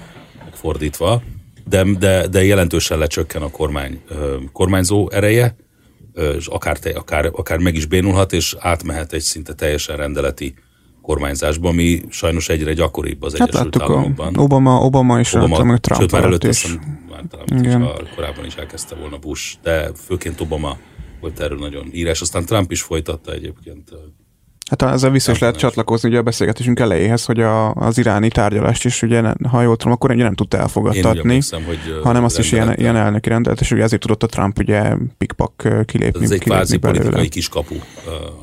megfordítva, 0.44 1.24
de, 1.70 1.84
de, 1.84 2.28
de 2.28 2.44
jelentősen 2.44 2.98
lecsökken 2.98 3.42
a 3.42 3.50
kormány, 3.50 4.02
kormányzó 4.52 5.10
ereje, 5.12 5.56
és 6.38 6.48
akár, 6.48 6.80
te, 6.80 6.90
akár, 6.90 7.30
akár 7.34 7.58
meg 7.58 7.76
is 7.76 7.86
bénulhat, 7.86 8.34
és 8.34 8.56
átmehet 8.60 9.14
egy 9.14 9.22
szinte 9.22 9.54
teljesen 9.54 9.98
rendeleti 9.98 10.54
kormányzásba, 11.02 11.70
ami 11.70 12.02
sajnos 12.10 12.50
egyre 12.50 12.74
gyakoribb 12.74 13.24
az 13.24 13.38
Hát 13.38 13.48
Egyesült 13.48 13.76
láttuk, 13.76 13.92
Államokban. 13.92 14.36
a 14.36 14.42
Obama, 14.42 14.80
Obama 14.80 15.20
is, 15.20 15.34
Obama, 15.34 15.64
meg 15.64 15.80
Trump 15.80 16.02
sőt, 16.02 16.12
már 16.12 16.24
előtt 16.24 16.44
is. 16.44 16.64
is. 16.64 16.78
Már 17.10 17.24
talán, 17.30 17.46
Igen. 17.64 17.82
ha 17.82 18.00
korábban 18.16 18.46
is 18.46 18.56
elkezdte 18.56 18.96
volna 18.96 19.18
Bush, 19.18 19.56
de 19.62 19.92
főként 20.06 20.42
Obama 20.42 20.78
volt 21.22 21.40
erről 21.40 21.58
nagyon 21.58 21.90
írás. 21.92 22.22
Aztán 22.22 22.46
Trump 22.46 22.72
is 22.72 22.82
folytatta 22.82 23.32
egyébként. 23.34 23.90
Hát 24.70 24.82
ezzel 24.82 25.10
vissza 25.12 25.32
is 25.32 25.40
lehet 25.40 25.56
csatlakozni 25.56 26.10
ugye 26.10 26.18
a 26.18 26.22
beszélgetésünk 26.22 26.80
elejéhez, 26.80 27.26
hogy 27.26 27.40
a, 27.40 27.74
az 27.74 27.98
iráni 27.98 28.28
tárgyalást 28.28 28.86
is, 28.86 29.02
ugye, 29.02 29.34
ha 29.50 29.62
jól 29.62 29.78
tudom, 29.78 29.94
akkor 29.94 30.12
ugye 30.12 30.24
nem 30.24 30.34
tudta 30.34 30.58
elfogadtatni, 30.58 31.20
emlékszem, 31.20 31.64
hogy 31.64 31.78
hanem 32.04 32.24
azt 32.24 32.40
is 32.40 32.52
ilyen, 32.52 32.74
ilyen 32.78 32.96
elnöki 32.96 33.30
rendelet, 33.30 33.60
és 33.62 33.72
ugye 33.72 33.84
ezért 33.84 34.02
tudott 34.02 34.24
a 34.24 34.28
Trump 34.28 34.60
ugye 34.60 34.96
pikpak 35.18 35.68
kilépni, 35.86 36.24
Ez 36.24 36.32
egy 36.32 36.40
kvázi 36.40 36.78
belőle. 36.78 37.00
politikai 37.00 37.30
kiskapu 37.30 37.76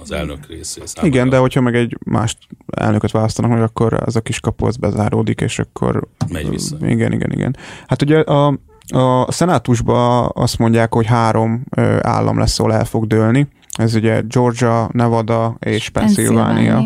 az 0.03 0.13
elnök 0.13 0.47
részéről. 0.49 0.89
Igen, 1.03 1.29
de 1.29 1.37
hogyha 1.37 1.61
meg 1.61 1.75
egy 1.75 1.97
más 2.05 2.37
elnököt 2.67 3.11
választanak 3.11 3.51
meg, 3.51 3.63
akkor 3.63 4.03
az 4.07 4.17
a 4.17 4.21
kis 4.21 4.41
kapu 4.41 4.67
az 4.67 4.77
bezáródik, 4.77 5.41
és 5.41 5.59
akkor... 5.59 6.09
Megy 6.33 6.49
vissza. 6.49 6.77
Igen, 6.83 7.13
igen, 7.13 7.33
igen. 7.33 7.57
Hát 7.87 8.03
ugye 8.03 8.21
a, 8.21 8.59
a 8.89 9.33
szenátusban 9.33 10.31
azt 10.35 10.59
mondják, 10.59 10.95
hogy 10.95 11.07
három 11.07 11.65
állam 12.01 12.39
lesz, 12.39 12.59
ahol 12.59 12.75
el 12.75 12.85
fog 12.85 13.07
dőlni. 13.07 13.49
Ez 13.79 13.95
ugye 13.95 14.21
Georgia, 14.29 14.91
Nevada 14.93 15.57
és 15.61 15.89
Pennsylvania. 15.89 16.83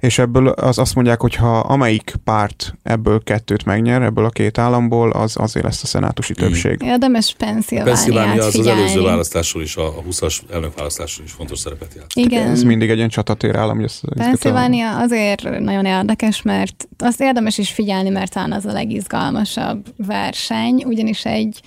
És 0.00 0.18
ebből 0.18 0.48
az 0.48 0.78
azt 0.78 0.94
mondják, 0.94 1.20
hogy 1.20 1.34
ha 1.34 1.58
amelyik 1.58 2.14
párt 2.24 2.74
ebből 2.82 3.22
kettőt 3.22 3.64
megnyer, 3.64 4.02
ebből 4.02 4.24
a 4.24 4.28
két 4.28 4.58
államból, 4.58 5.10
az 5.10 5.36
azért 5.38 5.64
lesz 5.64 5.82
a 5.82 5.86
szenátusi 5.86 6.34
többség. 6.34 6.80
Érdemes 6.82 7.34
Pennsylvániát 7.38 7.94
Pennsylvania 7.94 8.44
az 8.44 8.58
az 8.58 8.66
előző 8.66 9.02
választásról 9.02 9.62
is, 9.62 9.76
a 9.76 9.86
a 9.86 10.02
20-as 10.10 10.38
elnökválasztásról 10.52 11.26
is 11.26 11.32
fontos 11.32 11.58
szerepet 11.58 11.94
játszott. 11.94 12.24
Igen. 12.24 12.50
Ez 12.50 12.62
mindig 12.62 12.90
egy 12.90 12.96
ilyen 12.96 13.08
csatatér 13.08 13.56
állam, 13.56 13.76
hogy 13.76 13.84
ezt, 13.84 14.04
Pennsylvania 14.16 14.98
azért 14.98 15.58
nagyon 15.58 15.84
érdekes, 15.84 16.42
mert 16.42 16.88
azt 16.98 17.20
érdemes 17.20 17.58
is 17.58 17.70
figyelni, 17.70 18.08
mert 18.08 18.32
talán 18.32 18.52
az 18.52 18.64
a 18.64 18.72
legizgalmasabb 18.72 19.86
verseny, 19.96 20.84
ugyanis 20.86 21.24
egy 21.24 21.60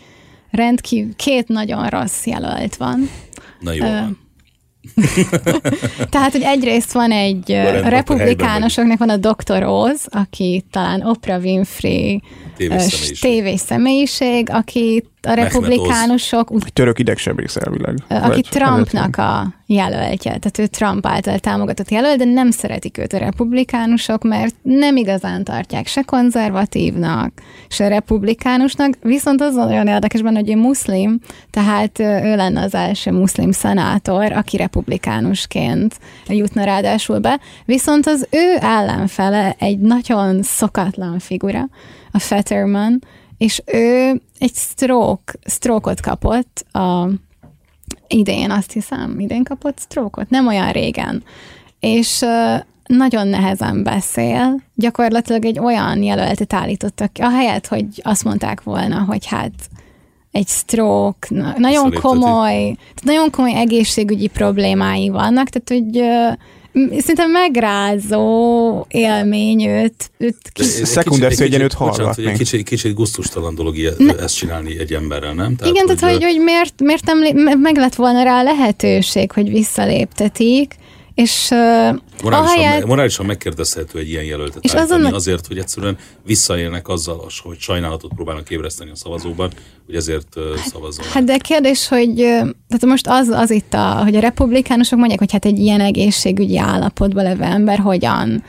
rendkívül, 0.52 1.16
két 1.16 1.48
nagyon 1.48 1.88
rossz 1.88 2.26
jelölt 2.26 2.76
van. 2.76 3.10
Na 3.60 3.74
jó, 3.74 3.86
van. 3.86 4.18
Tehát, 6.10 6.32
hogy 6.32 6.42
egyrészt 6.42 6.92
van 6.92 7.12
egy 7.12 7.52
a 7.52 7.88
republikánusoknak 7.88 8.98
van 8.98 9.10
a 9.10 9.18
Dr. 9.18 9.64
Oz, 9.64 10.06
aki 10.10 10.66
talán 10.72 11.02
Oprah 11.02 11.44
Winfrey 11.44 12.22
Tévés 13.20 13.60
személyiség. 13.60 14.50
akit 14.50 15.10
a 15.28 15.34
republikánusok... 15.34 16.52
Egy 16.66 16.74
török 16.74 17.00
idegsebész 17.00 17.56
elvileg. 17.56 17.98
Aki 18.08 18.28
Vagy 18.28 18.48
Trumpnak 18.50 19.18
a 19.18 19.54
jelöltje, 19.66 20.38
tehát 20.38 20.60
ő 20.60 20.66
Trump 20.66 21.06
által 21.06 21.40
támogatott 21.40 21.92
jelölt, 21.92 22.18
de 22.18 22.26
nem 22.26 22.52
szeretik 22.52 22.98
őt 22.98 23.14
a 23.14 23.18
republikánusok, 23.18 24.24
mert 24.24 24.56
nem 24.62 24.96
igazán 24.96 25.44
tartják 25.44 25.88
se 25.88 26.02
konzervatívnak, 26.02 27.32
se 27.68 27.88
republikánusnak, 27.88 28.94
viszont 29.02 29.42
az 29.42 29.58
olyan 29.58 29.88
érdekes 29.88 30.22
benne, 30.22 30.40
hogy 30.40 30.50
ő 30.50 30.56
muszlim, 30.56 31.20
tehát 31.52 32.00
ő 32.00 32.36
lenne 32.36 32.62
az 32.62 32.76
első 32.76 33.12
muszlim 33.12 33.52
szenátor, 33.52 34.32
aki 34.32 34.58
republikánusként 34.58 36.00
jutna 36.28 36.64
ráadásul 36.64 37.20
be, 37.20 37.40
viszont 37.66 38.08
az 38.08 38.28
ő 38.32 38.58
ellenfele 38.60 39.56
egy 39.60 39.80
nagyon 39.80 40.44
szokatlan 40.44 41.20
figura, 41.20 41.70
a 42.12 42.20
Fetterman, 42.20 43.00
és 43.38 43.62
ő 43.66 44.22
egy 44.40 44.54
stroke, 44.54 45.34
stroke-ot 45.46 46.02
kapott 46.02 46.66
a 46.72 47.10
idén, 48.08 48.52
azt 48.52 48.72
hiszem, 48.72 49.20
idén 49.20 49.44
kapott 49.44 49.80
stroke-ot, 49.80 50.30
nem 50.30 50.48
olyan 50.48 50.72
régen. 50.72 51.24
És 51.80 52.26
nagyon 52.86 53.28
nehezen 53.28 53.84
beszél, 53.84 54.62
gyakorlatilag 54.76 55.46
egy 55.46 55.60
olyan 55.60 56.04
jelöltet 56.04 56.54
állítottak 56.54 57.14
ki, 57.14 57.22
ahelyett, 57.22 57.68
hogy 57.68 57.86
azt 58.02 58.24
mondták 58.24 58.64
volna, 58.64 59.00
hogy 59.00 59.26
hát 59.26 59.52
egy 60.32 60.48
stroke, 60.48 61.28
nagyon 61.58 61.94
komoly, 62.02 62.76
nagyon 63.02 63.30
komoly 63.32 63.54
egészségügyi 63.54 64.28
problémái 64.28 65.10
vannak, 65.10 65.50
tehát 65.50 65.86
hogy 65.86 66.04
Szerintem 66.74 67.32
megrázó 67.32 68.86
élmény 68.90 69.66
őt. 69.66 70.12
őt. 70.18 70.38
Szekunder 70.84 71.34
szégyen 71.34 71.62
őt 71.62 71.74
hallgatni. 71.74 72.26
Egy 72.26 72.38
kicsit, 72.38 72.64
kicsit 72.64 72.94
gusztustalan 72.94 73.56
dolog 73.56 73.76
ezt 74.20 74.36
csinálni 74.36 74.80
egy 74.80 74.94
emberrel, 74.94 75.34
nem? 75.34 75.56
Tehát, 75.56 75.74
Igen, 75.74 75.88
hogy, 75.88 75.98
tehát 75.98 76.14
hogy, 76.14 76.24
hogy 76.24 76.44
miért, 76.44 76.82
miért 76.82 77.06
nem 77.06 77.60
meg 77.60 77.78
lett 77.78 77.96
volna 77.96 78.24
rá 78.24 78.44
lehetőség, 78.44 79.32
hogy 79.32 79.50
visszaléptetik, 79.50 80.76
és 81.18 81.50
morálisan, 82.24 82.58
ahelyett... 82.58 82.86
morálisan 82.86 83.26
megkérdezhető 83.26 84.00
egy 84.00 84.10
ilyen 84.10 84.24
jelöltet 84.24 84.64
és 84.64 84.74
azon... 84.74 85.06
azért, 85.06 85.48
hogy 85.48 85.58
egyszerűen 85.58 85.98
visszaélnek 86.26 86.88
azzal, 86.88 87.30
hogy 87.44 87.60
sajnálatot 87.60 88.12
próbálnak 88.16 88.50
ébreszteni 88.50 88.90
a 88.90 88.96
szavazóban, 88.96 89.52
hogy 89.86 89.96
ezért 89.96 90.36
szavazzanak. 90.66 91.12
Hát 91.12 91.24
de 91.24 91.38
kérdés, 91.38 91.88
hogy 91.88 92.16
tehát 92.16 92.86
most 92.86 93.08
az, 93.08 93.28
az 93.28 93.52
itt, 93.52 93.74
a, 93.74 94.04
hogy 94.04 94.16
a 94.16 94.20
republikánusok 94.20 94.98
mondják, 94.98 95.20
hogy 95.20 95.32
hát 95.32 95.46
egy 95.46 95.60
ilyen 95.60 95.82
egészségügyi 95.82 96.58
állapotban 96.58 97.24
levő 97.24 97.44
ember 97.44 97.80
hogyan 97.80 98.44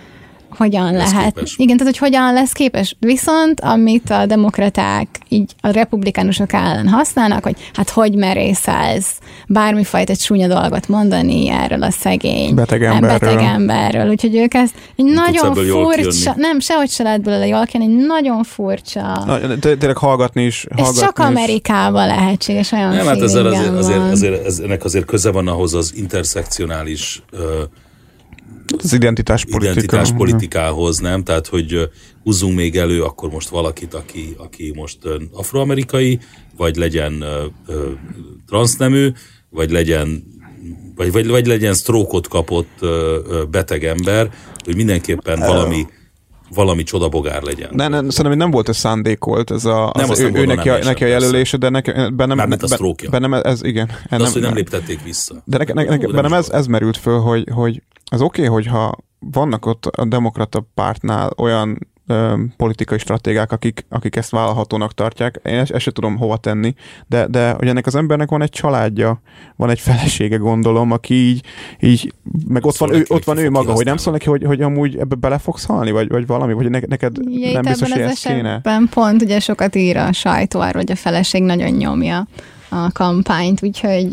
hogyan 0.56 0.92
lesz 0.92 1.12
lehet. 1.12 1.34
Képes. 1.34 1.54
Igen, 1.56 1.76
tehát 1.76 1.92
hogy 1.98 2.08
hogyan 2.10 2.32
lesz 2.32 2.52
képes. 2.52 2.96
Viszont 3.00 3.60
amit 3.60 4.10
a 4.10 4.26
demokraták 4.26 5.08
így 5.28 5.54
a 5.60 5.68
republikánusok 5.68 6.52
ellen 6.52 6.88
használnak, 6.88 7.42
hogy 7.42 7.56
hát 7.72 7.90
hogy 7.90 8.14
merészelsz 8.14 9.18
bármifajta 9.46 10.16
csúnya 10.16 10.46
dolgot 10.46 10.88
mondani 10.88 11.48
erről 11.48 11.82
a 11.82 11.90
szegény 11.90 12.54
beteg 12.54 12.82
emberről. 12.82 13.18
Beteg 13.18 13.42
emberről. 13.42 14.10
Úgyhogy 14.10 14.36
ők 14.36 14.54
ezt 14.54 14.74
egy 14.96 15.04
nem 15.04 15.14
nagyon 15.14 15.54
furcsa, 15.54 16.34
nem, 16.36 16.60
sehogy 16.60 16.90
se 16.90 17.02
lehet 17.02 17.22
belőle 17.22 17.46
jól 17.46 17.66
egy 17.72 18.06
nagyon 18.06 18.42
furcsa. 18.42 19.24
Na, 19.26 19.58
tényleg 19.58 19.96
hallgatni 19.96 20.44
is. 20.44 20.66
Hallgatni 20.70 21.00
ez 21.00 21.04
csak 21.04 21.18
Amerikában 21.18 22.06
lehetséges, 22.06 22.72
olyan 22.72 22.94
Nem, 22.94 23.06
hát 23.06 23.20
ezzel 23.20 23.46
azért, 23.46 23.76
azért, 23.76 24.10
azért, 24.10 24.46
ez, 24.46 24.58
ennek 24.58 24.84
azért 24.84 25.04
köze 25.04 25.30
van 25.30 25.48
ahhoz 25.48 25.74
az 25.74 25.92
interszekcionális 25.96 27.22
uh, 27.32 27.40
az 28.82 28.92
identitás, 28.92 29.44
identitás 29.48 30.12
politikához, 30.12 30.98
nem? 30.98 31.24
Tehát, 31.24 31.46
hogy 31.46 31.90
húzzunk 32.22 32.56
még 32.56 32.76
elő 32.76 33.02
akkor 33.02 33.30
most 33.30 33.48
valakit, 33.48 33.94
aki, 33.94 34.34
aki 34.36 34.72
most 34.76 34.98
afroamerikai, 35.32 36.18
vagy 36.56 36.76
legyen 36.76 37.24
uh, 37.66 37.74
transznemű, 38.46 39.12
vagy 39.50 39.70
legyen 39.70 40.36
vagy, 40.94 41.12
vagy, 41.12 41.28
vagy 41.28 41.46
legyen 41.46 41.74
sztrókot 41.74 42.28
kapott 42.28 42.78
uh, 42.80 42.90
beteg 43.50 43.84
ember, 43.84 44.30
hogy 44.64 44.76
mindenképpen 44.76 45.38
valami 45.38 45.86
valami 46.54 46.82
csodabogár 46.82 47.42
legyen. 47.42 47.70
Ne, 47.72 47.88
ne, 47.88 47.96
szerintem 48.10 48.38
nem 48.38 48.50
volt 48.50 48.68
ez 48.68 48.76
szándékolt, 48.76 49.50
ez 49.50 49.64
a, 49.64 49.90
az 49.90 50.18
nem, 50.18 50.34
ő, 50.34 50.40
ő 50.40 50.44
neki, 50.44 50.68
a, 50.68 50.78
neki 50.84 51.04
a 51.04 51.06
jelölése, 51.06 51.56
de 51.56 51.68
neki, 51.68 51.92
bennem, 52.12 52.38
a. 52.38 52.94
Bennem 53.10 53.34
ez, 53.34 53.62
igen. 53.62 53.86
De 53.86 53.94
nem, 54.10 54.20
azt, 54.20 54.32
hogy 54.32 54.42
nem 54.42 54.54
léptették 54.54 55.02
vissza. 55.02 55.42
De 55.44 55.58
ne, 55.72 55.82
ne, 55.82 55.96
ne, 55.96 56.06
bennem 56.06 56.32
ez, 56.32 56.48
ez 56.48 56.66
merült 56.66 56.96
föl, 56.96 57.18
hogy, 57.18 57.48
hogy 57.52 57.82
az 58.08 58.20
oké, 58.20 58.40
okay, 58.46 58.54
hogyha 58.54 58.96
vannak 59.18 59.66
ott 59.66 59.86
a 59.86 60.04
demokrata 60.04 60.66
pártnál 60.74 61.30
olyan 61.36 61.88
ö, 62.08 62.34
politikai 62.56 62.98
stratégák, 62.98 63.52
akik, 63.52 63.86
akik 63.88 64.16
ezt 64.16 64.30
vállalhatónak 64.30 64.94
tartják. 64.94 65.40
Én 65.44 65.58
ezt, 65.58 65.70
ezt 65.70 65.82
sem 65.82 65.92
tudom 65.92 66.16
hova 66.16 66.36
tenni, 66.36 66.74
de, 67.06 67.26
de 67.26 67.52
hogy 67.52 67.68
ennek 67.68 67.86
az 67.86 67.94
embernek 67.94 68.30
van 68.30 68.42
egy 68.42 68.50
családja, 68.50 69.20
van 69.56 69.70
egy 69.70 69.80
felesége, 69.80 70.36
gondolom, 70.36 70.90
aki 70.90 71.14
így, 71.14 71.44
így 71.80 72.12
meg 72.46 72.66
ott 72.66 72.76
van, 72.76 72.94
ő, 72.94 73.04
ott 73.08 73.24
van 73.24 73.36
ő 73.36 73.50
maga, 73.50 73.72
hogy 73.72 73.84
nem 73.84 73.96
szól 73.96 74.12
neki, 74.12 74.28
hogy, 74.28 74.44
hogy 74.44 74.62
amúgy 74.62 74.96
ebbe 74.96 75.14
bele 75.14 75.38
fogsz 75.38 75.64
halni, 75.66 75.90
vagy, 75.90 76.08
vagy 76.08 76.26
valami, 76.26 76.52
vagy 76.52 76.70
ne, 76.70 76.78
neked 76.86 77.16
ja, 77.30 77.52
nem 77.52 77.62
biztos, 77.62 77.92
hogy 77.92 78.00
ezt 78.00 78.26
kéne. 78.26 78.60
pont 78.90 79.22
ugye 79.22 79.40
sokat 79.40 79.74
ír 79.74 79.96
a 79.96 80.12
sajtó 80.12 80.60
hogy 80.60 80.90
a 80.90 80.96
feleség 80.96 81.42
nagyon 81.42 81.70
nyomja 81.70 82.26
a 82.68 82.92
kampányt, 82.92 83.62
úgyhogy... 83.62 84.08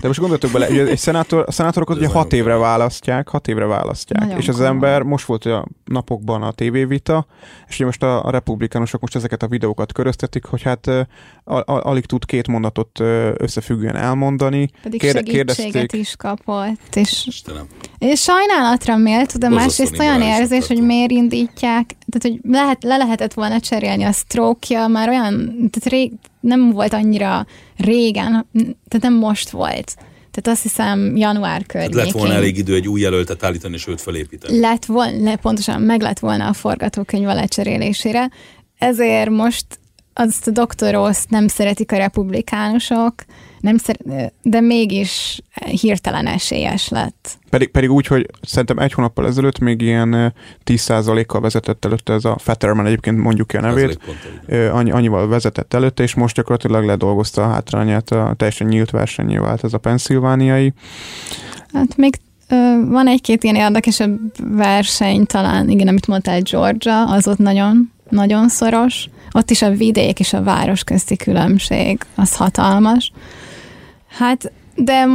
De 0.00 0.06
most 0.06 0.18
gondoltok 0.18 0.50
bele, 0.50 0.68
ugye 0.68 0.86
egy 0.86 0.98
szenátor, 0.98 1.44
a 1.46 1.52
szenátorokat 1.52 1.96
ugye 1.96 2.08
hat 2.08 2.32
évre 2.32 2.56
választják, 2.56 3.28
hat 3.28 3.48
évre 3.48 3.66
választják, 3.66 4.20
Nagyon 4.20 4.38
és 4.38 4.48
az 4.48 4.54
komoly. 4.54 4.70
ember, 4.70 5.02
most 5.02 5.24
volt 5.26 5.44
a 5.44 5.66
napokban 5.84 6.42
a 6.42 6.52
tévévita, 6.52 7.26
és 7.68 7.74
ugye 7.74 7.84
most 7.84 8.02
a, 8.02 8.24
a 8.24 8.30
republikánusok 8.30 9.00
most 9.00 9.16
ezeket 9.16 9.42
a 9.42 9.48
videókat 9.48 9.92
köröztetik, 9.92 10.44
hogy 10.44 10.62
hát 10.62 10.86
a, 10.86 11.06
a, 11.44 11.62
alig 11.64 12.06
tud 12.06 12.24
két 12.24 12.46
mondatot 12.46 13.00
összefüggően 13.36 13.96
elmondani. 13.96 14.70
Pedig 14.82 15.00
Kérde, 15.00 15.52
segítséget 15.52 15.92
is 15.92 16.16
kapott, 16.16 16.94
és, 16.94 17.26
Istenem. 17.26 17.66
és 17.98 18.20
sajnálatra 18.20 18.96
méltó, 18.96 19.38
de 19.38 19.48
másrészt 19.48 19.98
olyan 19.98 20.22
érzés, 20.22 20.66
hogy 20.66 20.82
miért 20.82 21.10
indítják, 21.10 21.96
tehát 22.08 22.38
hogy 22.40 22.52
lehet, 22.52 22.82
le 22.82 22.96
lehetett 22.96 23.34
volna 23.34 23.60
cserélni 23.60 24.04
a 24.04 24.12
stroke 24.12 24.86
már 24.86 25.08
olyan, 25.08 25.46
tehát 25.56 25.84
rég, 25.84 26.12
nem 26.40 26.70
volt 26.72 26.92
annyira 26.92 27.46
régen, 27.80 28.46
tehát 28.88 29.00
nem 29.00 29.14
most 29.14 29.50
volt. 29.50 29.94
Tehát 30.30 30.58
azt 30.58 30.62
hiszem 30.62 31.16
január 31.16 31.66
környékén. 31.66 31.96
Hát 31.96 32.06
lett 32.06 32.14
volna 32.14 32.34
elég 32.34 32.56
idő 32.56 32.74
egy 32.74 32.88
új 32.88 33.00
jelöltet 33.00 33.44
állítani, 33.44 33.74
és 33.74 33.86
őt 33.86 34.00
felépíteni. 34.00 34.58
Lett 34.58 34.84
volna, 34.84 35.36
pontosan 35.36 35.82
meg 35.82 36.00
lett 36.00 36.18
volna 36.18 36.48
a 36.48 36.52
forgatókönyv 36.52 37.28
a 37.28 37.34
lecserélésére. 37.34 38.30
Ezért 38.78 39.30
most 39.30 39.64
azt 40.20 40.46
a 40.46 40.50
doktoroszt 40.50 41.30
nem 41.30 41.48
szeretik 41.48 41.92
a 41.92 41.96
republikánusok, 41.96 43.14
nem 43.60 43.76
szer- 43.76 44.32
de 44.42 44.60
mégis 44.60 45.40
hirtelen 45.80 46.26
esélyes 46.26 46.88
lett. 46.88 47.38
Pedig, 47.50 47.70
pedig 47.70 47.90
úgy, 47.90 48.06
hogy 48.06 48.30
szerintem 48.42 48.78
egy 48.78 48.92
hónappal 48.92 49.26
ezelőtt 49.26 49.58
még 49.58 49.80
ilyen 49.80 50.34
10%-kal 50.64 51.40
vezetett 51.40 51.84
előtte 51.84 52.12
ez 52.12 52.24
a 52.24 52.38
Fetterman, 52.38 52.86
egyébként 52.86 53.18
mondjuk 53.18 53.46
ki 53.46 53.56
a 53.56 53.60
nevét, 53.60 53.98
annyi, 54.72 54.90
annyival 54.90 55.28
vezetett 55.28 55.74
előtte, 55.74 56.02
és 56.02 56.14
most 56.14 56.34
gyakorlatilag 56.34 56.84
ledolgozta 56.84 57.42
a 57.42 57.48
hátrányát, 57.48 58.10
a 58.10 58.34
teljesen 58.36 58.66
nyílt 58.66 58.90
versenyé 58.90 59.36
vált 59.36 59.64
ez 59.64 59.72
a 59.72 59.78
penszilvániai. 59.78 60.72
Hát 61.72 61.96
még 61.96 62.20
van 62.88 63.08
egy-két 63.08 63.44
ilyen 63.44 63.56
érdekesebb 63.56 64.18
verseny, 64.56 65.26
talán 65.26 65.68
igen, 65.68 65.88
amit 65.88 66.06
mondtál 66.06 66.40
Georgia, 66.40 67.04
az 67.04 67.28
ott 67.28 67.38
nagyon, 67.38 67.92
nagyon 68.10 68.48
szoros. 68.48 69.08
Ott 69.32 69.50
is 69.50 69.62
a 69.62 69.70
vidék 69.70 70.20
és 70.20 70.32
a 70.32 70.42
város 70.42 70.84
közti 70.84 71.16
különbség, 71.16 72.06
az 72.14 72.36
hatalmas. 72.36 73.12
Hát, 74.08 74.52
de 74.74 75.06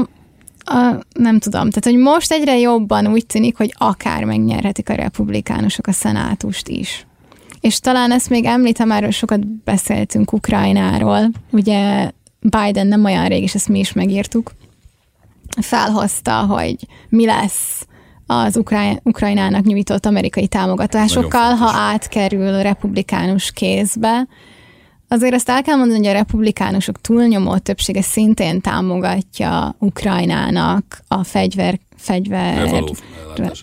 a, 0.66 1.00
nem 1.14 1.40
tudom, 1.40 1.70
tehát 1.70 1.84
hogy 1.84 1.98
most 1.98 2.32
egyre 2.32 2.58
jobban 2.58 3.08
úgy 3.08 3.26
tűnik, 3.26 3.58
hogy 3.58 3.74
akár 3.78 4.24
megnyerhetik 4.24 4.90
a 4.90 4.94
republikánusok 4.94 5.88
a 5.88 5.92
szenátust 5.92 6.68
is. 6.68 7.06
És 7.60 7.80
talán 7.80 8.12
ezt 8.12 8.30
még 8.30 8.46
említem, 8.46 8.88
már 8.88 9.14
sokat 9.14 9.48
beszéltünk 9.48 10.34
Ukrajnáról, 10.34 11.30
ugye 11.52 12.12
Biden 12.40 12.88
nem 12.88 13.06
olyan 13.06 13.28
rég, 13.28 13.44
és 13.44 13.56
ezt 13.56 13.70
mi 13.70 13.80
is 13.80 13.94
megírtuk, 13.94 14.52
felhozta, 15.62 16.46
hogy 16.46 16.76
mi 17.10 17.26
lesz 17.26 17.88
az 18.26 18.58
Ukráj- 18.58 19.00
Ukrajnának 19.04 19.66
nyújtott 19.66 20.06
amerikai 20.06 20.48
támogatásokkal, 20.48 21.54
ha 21.54 21.72
átkerül 21.74 22.54
a 22.54 22.62
republikánus 22.62 23.52
kézbe, 23.52 24.28
Azért 25.08 25.34
azt 25.34 25.50
el 25.50 25.62
kell 25.62 25.76
mondani, 25.76 25.98
hogy 25.98 26.08
a 26.08 26.20
republikánusok 26.20 27.02
túlnyomó 27.02 27.58
többsége 27.58 28.02
szintén 28.02 28.62
támogatja 28.62 29.76
Ukrajnának 29.80 31.02
a 31.08 31.24
fegyver, 31.24 31.80
fegyver 31.96 32.84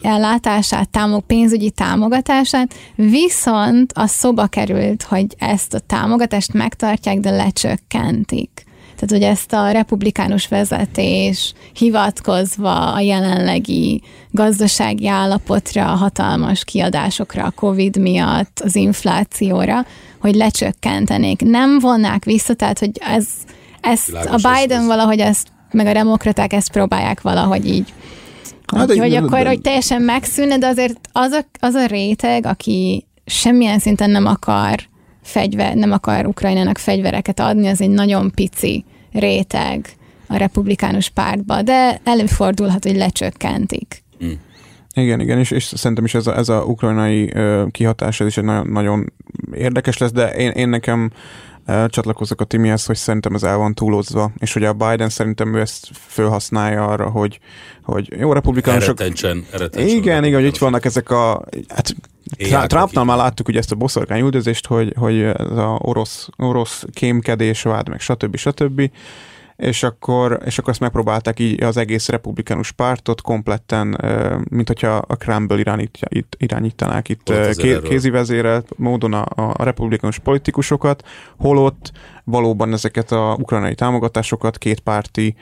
ellátását, 0.02 0.88
támog, 0.88 1.22
pénzügyi 1.22 1.70
támogatását, 1.70 2.74
viszont 2.94 3.92
a 3.94 4.06
szoba 4.06 4.46
került, 4.46 5.02
hogy 5.02 5.26
ezt 5.38 5.74
a 5.74 5.78
támogatást 5.78 6.52
megtartják, 6.52 7.18
de 7.18 7.30
lecsökkentik. 7.30 8.61
Tehát, 9.02 9.22
hogy 9.22 9.32
ezt 9.36 9.52
a 9.52 9.70
republikánus 9.70 10.48
vezetés 10.48 11.52
hivatkozva 11.74 12.92
a 12.92 13.00
jelenlegi 13.00 14.02
gazdasági 14.30 15.08
állapotra, 15.08 15.92
a 15.92 15.94
hatalmas 15.94 16.64
kiadásokra, 16.64 17.44
a 17.44 17.50
Covid 17.50 17.96
miatt, 17.96 18.60
az 18.64 18.74
inflációra, 18.74 19.86
hogy 20.20 20.34
lecsökkentenék. 20.34 21.40
Nem 21.40 21.78
vonnák 21.78 22.24
vissza, 22.24 22.54
tehát, 22.54 22.78
hogy 22.78 22.90
ez, 23.00 23.26
ezt 23.80 24.06
Világos, 24.06 24.44
a 24.44 24.50
Biden 24.50 24.80
ez, 24.80 24.86
valahogy 24.86 25.18
ezt, 25.18 25.48
meg 25.70 25.86
a 25.86 25.92
demokraták 25.92 26.52
ezt 26.52 26.72
próbálják 26.72 27.20
valahogy 27.20 27.68
így. 27.68 27.92
Hát, 28.76 28.86
hogy, 28.86 28.98
hogy 28.98 29.14
akkor, 29.14 29.46
hogy 29.46 29.60
teljesen 29.60 30.02
megszűnne, 30.02 30.58
de 30.58 30.66
azért 30.66 30.98
az 31.12 31.32
a, 31.32 31.44
az 31.58 31.74
a 31.74 31.86
réteg, 31.86 32.46
aki 32.46 33.06
semmilyen 33.24 33.78
szinten 33.78 34.10
nem 34.10 34.26
akar 34.26 34.78
fegyver, 35.22 35.74
nem 35.74 35.92
akar 35.92 36.26
Ukrajnának 36.26 36.78
fegyvereket 36.78 37.40
adni, 37.40 37.68
az 37.68 37.80
egy 37.80 37.90
nagyon 37.90 38.30
pici 38.34 38.84
réteg 39.12 39.88
a 40.26 40.36
republikánus 40.36 41.08
pártba, 41.08 41.62
de 41.62 42.00
előfordulhat, 42.04 42.84
hogy 42.84 42.96
lecsökkentik. 42.96 44.02
Hmm. 44.18 44.40
Igen, 44.94 45.20
igen, 45.20 45.38
és, 45.38 45.50
és 45.50 45.64
szerintem 45.64 46.04
is 46.04 46.14
ez 46.14 46.26
a, 46.26 46.36
ez 46.36 46.48
a 46.48 46.64
ukrajnai 46.64 47.30
ö, 47.34 47.64
kihatás, 47.70 48.20
ez 48.20 48.26
is 48.26 48.36
egy 48.36 48.44
nagyon, 48.44 48.68
nagyon 48.68 49.12
érdekes 49.54 49.98
lesz, 49.98 50.12
de 50.12 50.30
én, 50.30 50.50
én 50.50 50.68
nekem 50.68 51.10
csatlakozok 51.66 52.40
a 52.40 52.44
Timihez, 52.44 52.86
hogy 52.86 52.96
szerintem 52.96 53.34
ez 53.34 53.42
el 53.42 53.56
van 53.56 53.74
túlozva, 53.74 54.32
és 54.38 54.52
hogy 54.52 54.64
a 54.64 54.72
Biden 54.72 55.08
szerintem 55.08 55.54
ő 55.54 55.60
ezt 55.60 55.88
felhasználja 55.92 56.86
arra, 56.86 57.10
hogy, 57.10 57.38
hogy 57.82 58.08
jó 58.18 58.32
republikánusok... 58.32 59.00
Eretentsen, 59.00 59.44
eretentsen 59.52 59.96
igen, 59.96 60.24
igen, 60.24 60.40
hogy 60.40 60.48
itt 60.48 60.58
vannak 60.58 60.84
ezek 60.84 61.10
a... 61.10 61.44
Hát, 61.68 61.94
Trumpnál 62.66 63.04
már 63.04 63.16
láttuk 63.16 63.48
ugye 63.48 63.58
ezt 63.58 63.72
a 63.72 63.76
boszorkány 63.76 64.20
üldözést, 64.20 64.66
hogy, 64.66 64.94
hogy 64.96 65.20
ez 65.20 65.56
a 65.56 65.78
orosz, 65.82 66.28
orosz 66.36 66.84
kémkedés 66.92 67.62
vád, 67.62 67.88
meg 67.88 68.00
stb. 68.00 68.36
stb 68.36 68.90
és 69.62 69.82
akkor, 69.82 70.38
és 70.44 70.58
akkor 70.58 70.70
ezt 70.70 70.80
megpróbálták 70.80 71.38
így 71.38 71.62
az 71.62 71.76
egész 71.76 72.08
republikánus 72.08 72.70
pártot 72.70 73.20
kompletten, 73.20 74.00
mint 74.48 74.68
hogyha 74.68 74.90
a 74.96 75.14
Crumble 75.14 75.58
irányít, 75.58 75.98
irányítanák 76.36 77.08
itt 77.08 77.32
ké, 77.56 77.80
kézi 77.82 78.10
vezérelt 78.10 78.68
módon 78.76 79.12
a, 79.12 79.24
a 79.34 79.64
republikánus 79.64 80.18
politikusokat, 80.18 81.08
holott 81.38 81.92
valóban 82.24 82.72
ezeket 82.72 83.12
a 83.12 83.36
ukrajnai 83.40 83.74
támogatásokat 83.74 84.58
kétpárti 84.58 85.34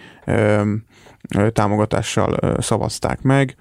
támogatással 1.53 2.57
szavazták 2.61 3.23
meg. 3.23 3.57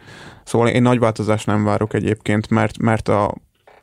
Szóval 0.49 0.67
én 0.67 0.81
nagy 0.81 0.99
változást 0.99 1.45
nem 1.45 1.63
várok 1.63 1.93
egyébként, 1.93 2.49
mert, 2.49 2.77
mert 2.77 3.07
a, 3.07 3.35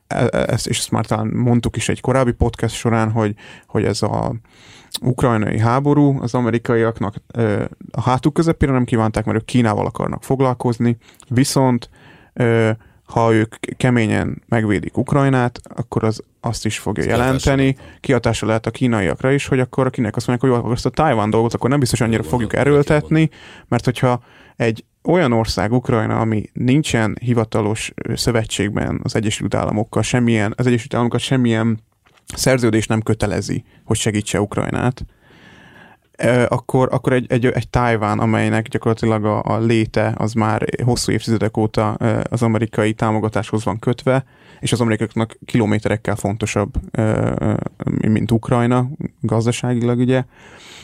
e, 0.06 0.28
e, 0.30 0.44
ezt, 0.48 0.66
és 0.66 0.78
ezt 0.78 0.90
már 0.90 1.06
talán 1.06 1.26
mondtuk 1.26 1.76
is 1.76 1.88
egy 1.88 2.00
korábbi 2.00 2.32
podcast 2.32 2.74
során, 2.74 3.10
hogy, 3.10 3.34
hogy 3.66 3.84
ez 3.84 4.02
a 4.02 4.34
ukrajnai 5.00 5.58
háború 5.58 6.18
az 6.20 6.34
amerikaiaknak 6.34 7.14
a 7.90 8.00
hátuk 8.00 8.34
közepére 8.34 8.72
nem 8.72 8.84
kívánták, 8.84 9.24
mert 9.24 9.38
ők 9.38 9.44
Kínával 9.44 9.86
akarnak 9.86 10.22
foglalkozni, 10.22 10.96
viszont 11.28 11.90
ha 13.04 13.32
ők 13.32 13.54
keményen 13.76 14.42
megvédik 14.48 14.96
Ukrajnát, 14.96 15.60
akkor 15.74 16.04
az 16.04 16.22
azt 16.40 16.64
is 16.64 16.78
fogja 16.78 17.02
Ez 17.02 17.08
jelenteni. 17.08 17.76
Kiatása 18.00 18.46
lehet 18.46 18.66
a 18.66 18.70
kínaiakra 18.70 19.30
is, 19.30 19.46
hogy 19.46 19.60
akkor 19.60 19.86
a 19.86 19.90
kínaiak 19.90 20.16
azt 20.16 20.26
mondják, 20.26 20.50
hogy 20.50 20.60
akkor 20.60 20.74
ezt 20.74 20.86
a 20.86 20.90
Taiwan 20.90 21.30
dolgot 21.30 21.54
akkor 21.54 21.70
nem 21.70 21.78
biztos 21.78 22.00
annyira 22.00 22.22
fogjuk 22.22 22.54
erőltetni, 22.54 23.30
mert 23.68 23.84
hogyha 23.84 24.22
egy 24.57 24.84
olyan 25.02 25.32
ország, 25.32 25.72
Ukrajna, 25.72 26.20
ami 26.20 26.44
nincsen 26.52 27.16
hivatalos 27.20 27.92
szövetségben 28.14 29.00
az 29.02 29.16
Egyesült 29.16 29.54
Államokkal, 29.54 30.02
semmilyen, 30.02 30.54
az 30.57 30.66
Egyesült 30.66 30.94
Államokat 30.94 31.20
semmilyen 31.20 31.80
szerződés 32.34 32.86
nem 32.86 33.00
kötelezi, 33.00 33.64
hogy 33.84 33.96
segítse 33.96 34.40
Ukrajnát, 34.40 35.04
akkor, 36.48 36.88
akkor 36.92 37.12
egy, 37.12 37.26
egy, 37.28 37.46
egy 37.46 37.68
Tájván, 37.68 38.18
amelynek 38.18 38.68
gyakorlatilag 38.68 39.24
a, 39.24 39.42
a 39.42 39.59
léte 39.59 40.14
az 40.16 40.32
már 40.32 40.64
hosszú 40.84 41.12
évtizedek 41.12 41.57
óta 41.57 41.92
az 42.22 42.42
amerikai 42.42 42.92
támogatáshoz 42.92 43.64
van 43.64 43.78
kötve, 43.78 44.24
és 44.61 44.72
az 44.72 44.80
amerikaiaknak 44.80 45.38
kilométerekkel 45.44 46.16
fontosabb, 46.16 46.74
mint 48.00 48.30
Ukrajna 48.30 48.88
gazdaságilag, 49.20 49.98
ugye, 49.98 50.24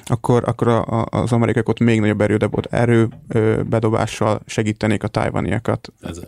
akkor, 0.04 0.42
akkor 0.46 0.68
a, 0.68 1.06
az 1.10 1.32
amerikaiak 1.32 1.68
ott 1.68 1.80
még 1.80 2.00
nagyobb 2.00 2.20
erődebot 2.20 2.66
erő 2.66 3.08
bedobással 3.66 4.40
segítenék 4.46 5.02
a 5.02 5.08
tájvaniakat. 5.08 5.92
Ez, 6.00 6.20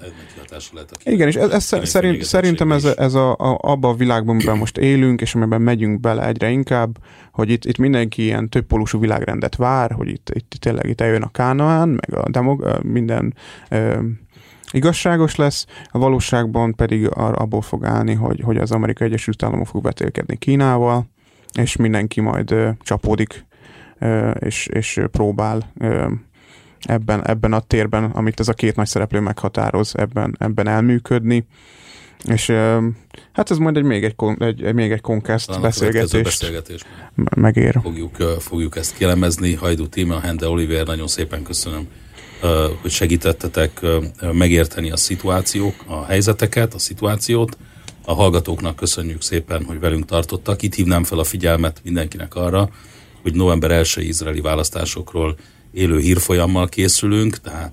ez 0.50 0.70
lehet 0.72 0.90
a 0.90 1.10
Igen, 1.10 1.28
és 1.28 1.34
ez, 1.34 1.50
ez 1.50 1.88
szerint, 1.88 2.22
szerintem 2.22 2.72
ez, 2.72 2.84
ez 2.84 3.14
a, 3.14 3.30
a, 3.32 3.58
abba 3.60 3.88
a 3.88 3.94
világban, 3.94 4.34
amiben 4.34 4.58
most 4.58 4.78
élünk, 4.78 5.20
és 5.20 5.34
amiben 5.34 5.62
megyünk 5.62 6.00
bele 6.00 6.26
egyre 6.26 6.50
inkább, 6.50 6.98
hogy 7.32 7.50
itt, 7.50 7.64
itt 7.64 7.78
mindenki 7.78 8.22
ilyen 8.22 8.48
többpólusú 8.48 8.98
világrendet 8.98 9.56
vár, 9.56 9.90
hogy 9.90 10.08
itt, 10.08 10.30
itt 10.34 10.54
tényleg 10.58 10.88
itt 10.88 11.00
eljön 11.00 11.22
a 11.22 11.30
Kánaán, 11.30 11.88
meg 11.88 12.14
a 12.14 12.30
demog, 12.30 12.78
minden 12.82 13.34
ö, 13.68 13.98
igazságos 14.74 15.36
lesz, 15.36 15.66
a 15.90 15.98
valóságban 15.98 16.74
pedig 16.74 17.08
abból 17.14 17.62
fog 17.62 17.84
állni, 17.84 18.14
hogy, 18.14 18.40
hogy 18.40 18.56
az 18.56 18.70
Amerikai 18.70 19.06
Egyesült 19.06 19.42
Államok 19.42 19.66
fog 19.66 19.82
vetélkedni 19.82 20.36
Kínával, 20.36 21.06
és 21.52 21.76
mindenki 21.76 22.20
majd 22.20 22.50
ö, 22.50 22.70
csapódik 22.80 23.46
és, 24.38 24.66
és 24.66 25.00
próbál 25.10 25.72
ebben, 26.80 27.26
ebben 27.26 27.52
a 27.52 27.60
térben, 27.60 28.04
amit 28.04 28.40
ez 28.40 28.48
a 28.48 28.52
két 28.52 28.76
nagy 28.76 28.86
szereplő 28.86 29.20
meghatároz, 29.20 29.94
ebben, 29.96 30.36
ebben 30.38 30.68
elműködni. 30.68 31.46
És 32.24 32.46
hát 33.32 33.50
ez 33.50 33.58
majd 33.58 33.76
egy 33.76 33.82
még 33.82 34.04
egy, 34.04 34.14
egy, 34.38 34.74
még 34.74 34.92
egy 34.92 35.00
konkászt 35.00 35.60
beszélgetés. 35.60 36.22
beszélgetés. 36.22 36.82
Megér. 37.36 37.78
Fogjuk, 37.82 38.16
fogjuk 38.38 38.76
ezt 38.76 38.96
kielemezni. 38.96 39.54
Hajdu 39.54 39.88
Tíma, 39.88 40.20
Hende 40.20 40.48
Oliver, 40.48 40.86
nagyon 40.86 41.06
szépen 41.06 41.42
köszönöm, 41.42 41.88
hogy 42.80 42.90
segítettetek 42.90 43.80
megérteni 44.32 44.90
a 44.90 44.96
szituációk, 44.96 45.74
a 45.86 46.04
helyzeteket, 46.04 46.74
a 46.74 46.78
szituációt. 46.78 47.56
A 48.04 48.14
hallgatóknak 48.14 48.76
köszönjük 48.76 49.22
szépen, 49.22 49.64
hogy 49.64 49.80
velünk 49.80 50.04
tartottak. 50.04 50.62
Itt 50.62 50.74
hívnám 50.74 51.04
fel 51.04 51.18
a 51.18 51.24
figyelmet 51.24 51.80
mindenkinek 51.84 52.34
arra, 52.34 52.68
hogy 53.22 53.34
november 53.34 53.70
1 53.70 53.94
izraeli 53.96 54.40
választásokról 54.40 55.36
élő 55.72 55.98
hírfolyammal 55.98 56.68
készülünk, 56.68 57.40
tehát 57.40 57.72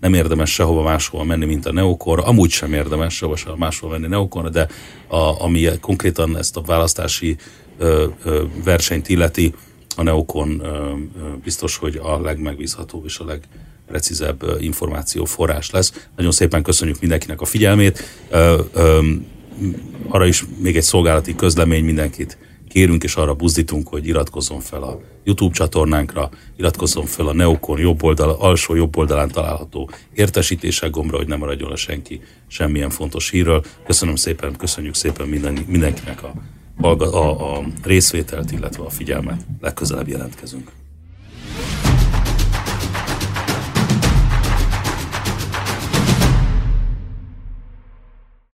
nem 0.00 0.14
érdemes 0.14 0.52
sehova 0.52 0.82
máshova 0.82 1.24
menni, 1.24 1.44
mint 1.44 1.66
a 1.66 1.72
Neokor, 1.72 2.22
amúgy 2.24 2.50
sem 2.50 2.72
érdemes 2.72 3.14
sehova 3.14 3.36
sem 3.36 3.54
máshova 3.56 3.92
menni 3.92 4.06
Neokor, 4.06 4.50
de 4.50 4.68
a, 5.06 5.42
ami 5.42 5.68
konkrétan 5.80 6.36
ezt 6.36 6.56
a 6.56 6.60
választási 6.60 7.36
ö, 7.78 8.06
ö, 8.24 8.44
versenyt 8.64 9.08
illeti, 9.08 9.54
a 9.96 10.02
Neokon 10.02 10.60
ö, 10.60 10.66
ö, 10.66 10.92
biztos, 11.44 11.76
hogy 11.76 11.96
a 12.02 12.20
legmegbízhatóbb 12.20 13.04
és 13.04 13.18
a 13.18 13.24
legprecízebb 13.24 13.67
információ 14.60 15.24
forrás 15.24 15.70
lesz. 15.70 16.08
Nagyon 16.16 16.32
szépen 16.32 16.62
köszönjük 16.62 17.00
mindenkinek 17.00 17.40
a 17.40 17.44
figyelmét. 17.44 18.02
Arra 20.08 20.26
is 20.26 20.44
még 20.58 20.76
egy 20.76 20.82
szolgálati 20.82 21.34
közlemény 21.34 21.84
mindenkit 21.84 22.38
kérünk 22.68 23.04
és 23.04 23.14
arra 23.14 23.34
buzdítunk, 23.34 23.88
hogy 23.88 24.06
iratkozzon 24.06 24.60
fel 24.60 24.82
a 24.82 25.00
YouTube 25.24 25.54
csatornánkra, 25.54 26.30
iratkozzon 26.56 27.06
fel 27.06 27.26
a 27.26 27.32
Neokon 27.32 27.78
jobb 27.78 28.02
oldal, 28.02 28.30
alsó 28.30 28.74
jobb 28.74 28.96
oldalán 28.96 29.28
található 29.28 29.90
értesítések 30.14 30.90
gombra, 30.90 31.16
hogy 31.16 31.26
nem 31.26 31.38
maradjon 31.38 31.70
le 31.70 31.76
senki 31.76 32.20
semmilyen 32.46 32.90
fontos 32.90 33.30
hírről. 33.30 33.64
Köszönöm 33.86 34.16
szépen, 34.16 34.56
köszönjük 34.56 34.94
szépen 34.94 35.28
minden, 35.28 35.64
mindenkinek 35.66 36.22
a, 36.22 36.32
a, 36.86 37.56
a 37.56 37.64
részvételt, 37.82 38.52
illetve 38.52 38.84
a 38.84 38.90
figyelmet. 38.90 39.46
Legközelebb 39.60 40.08
jelentkezünk. 40.08 40.70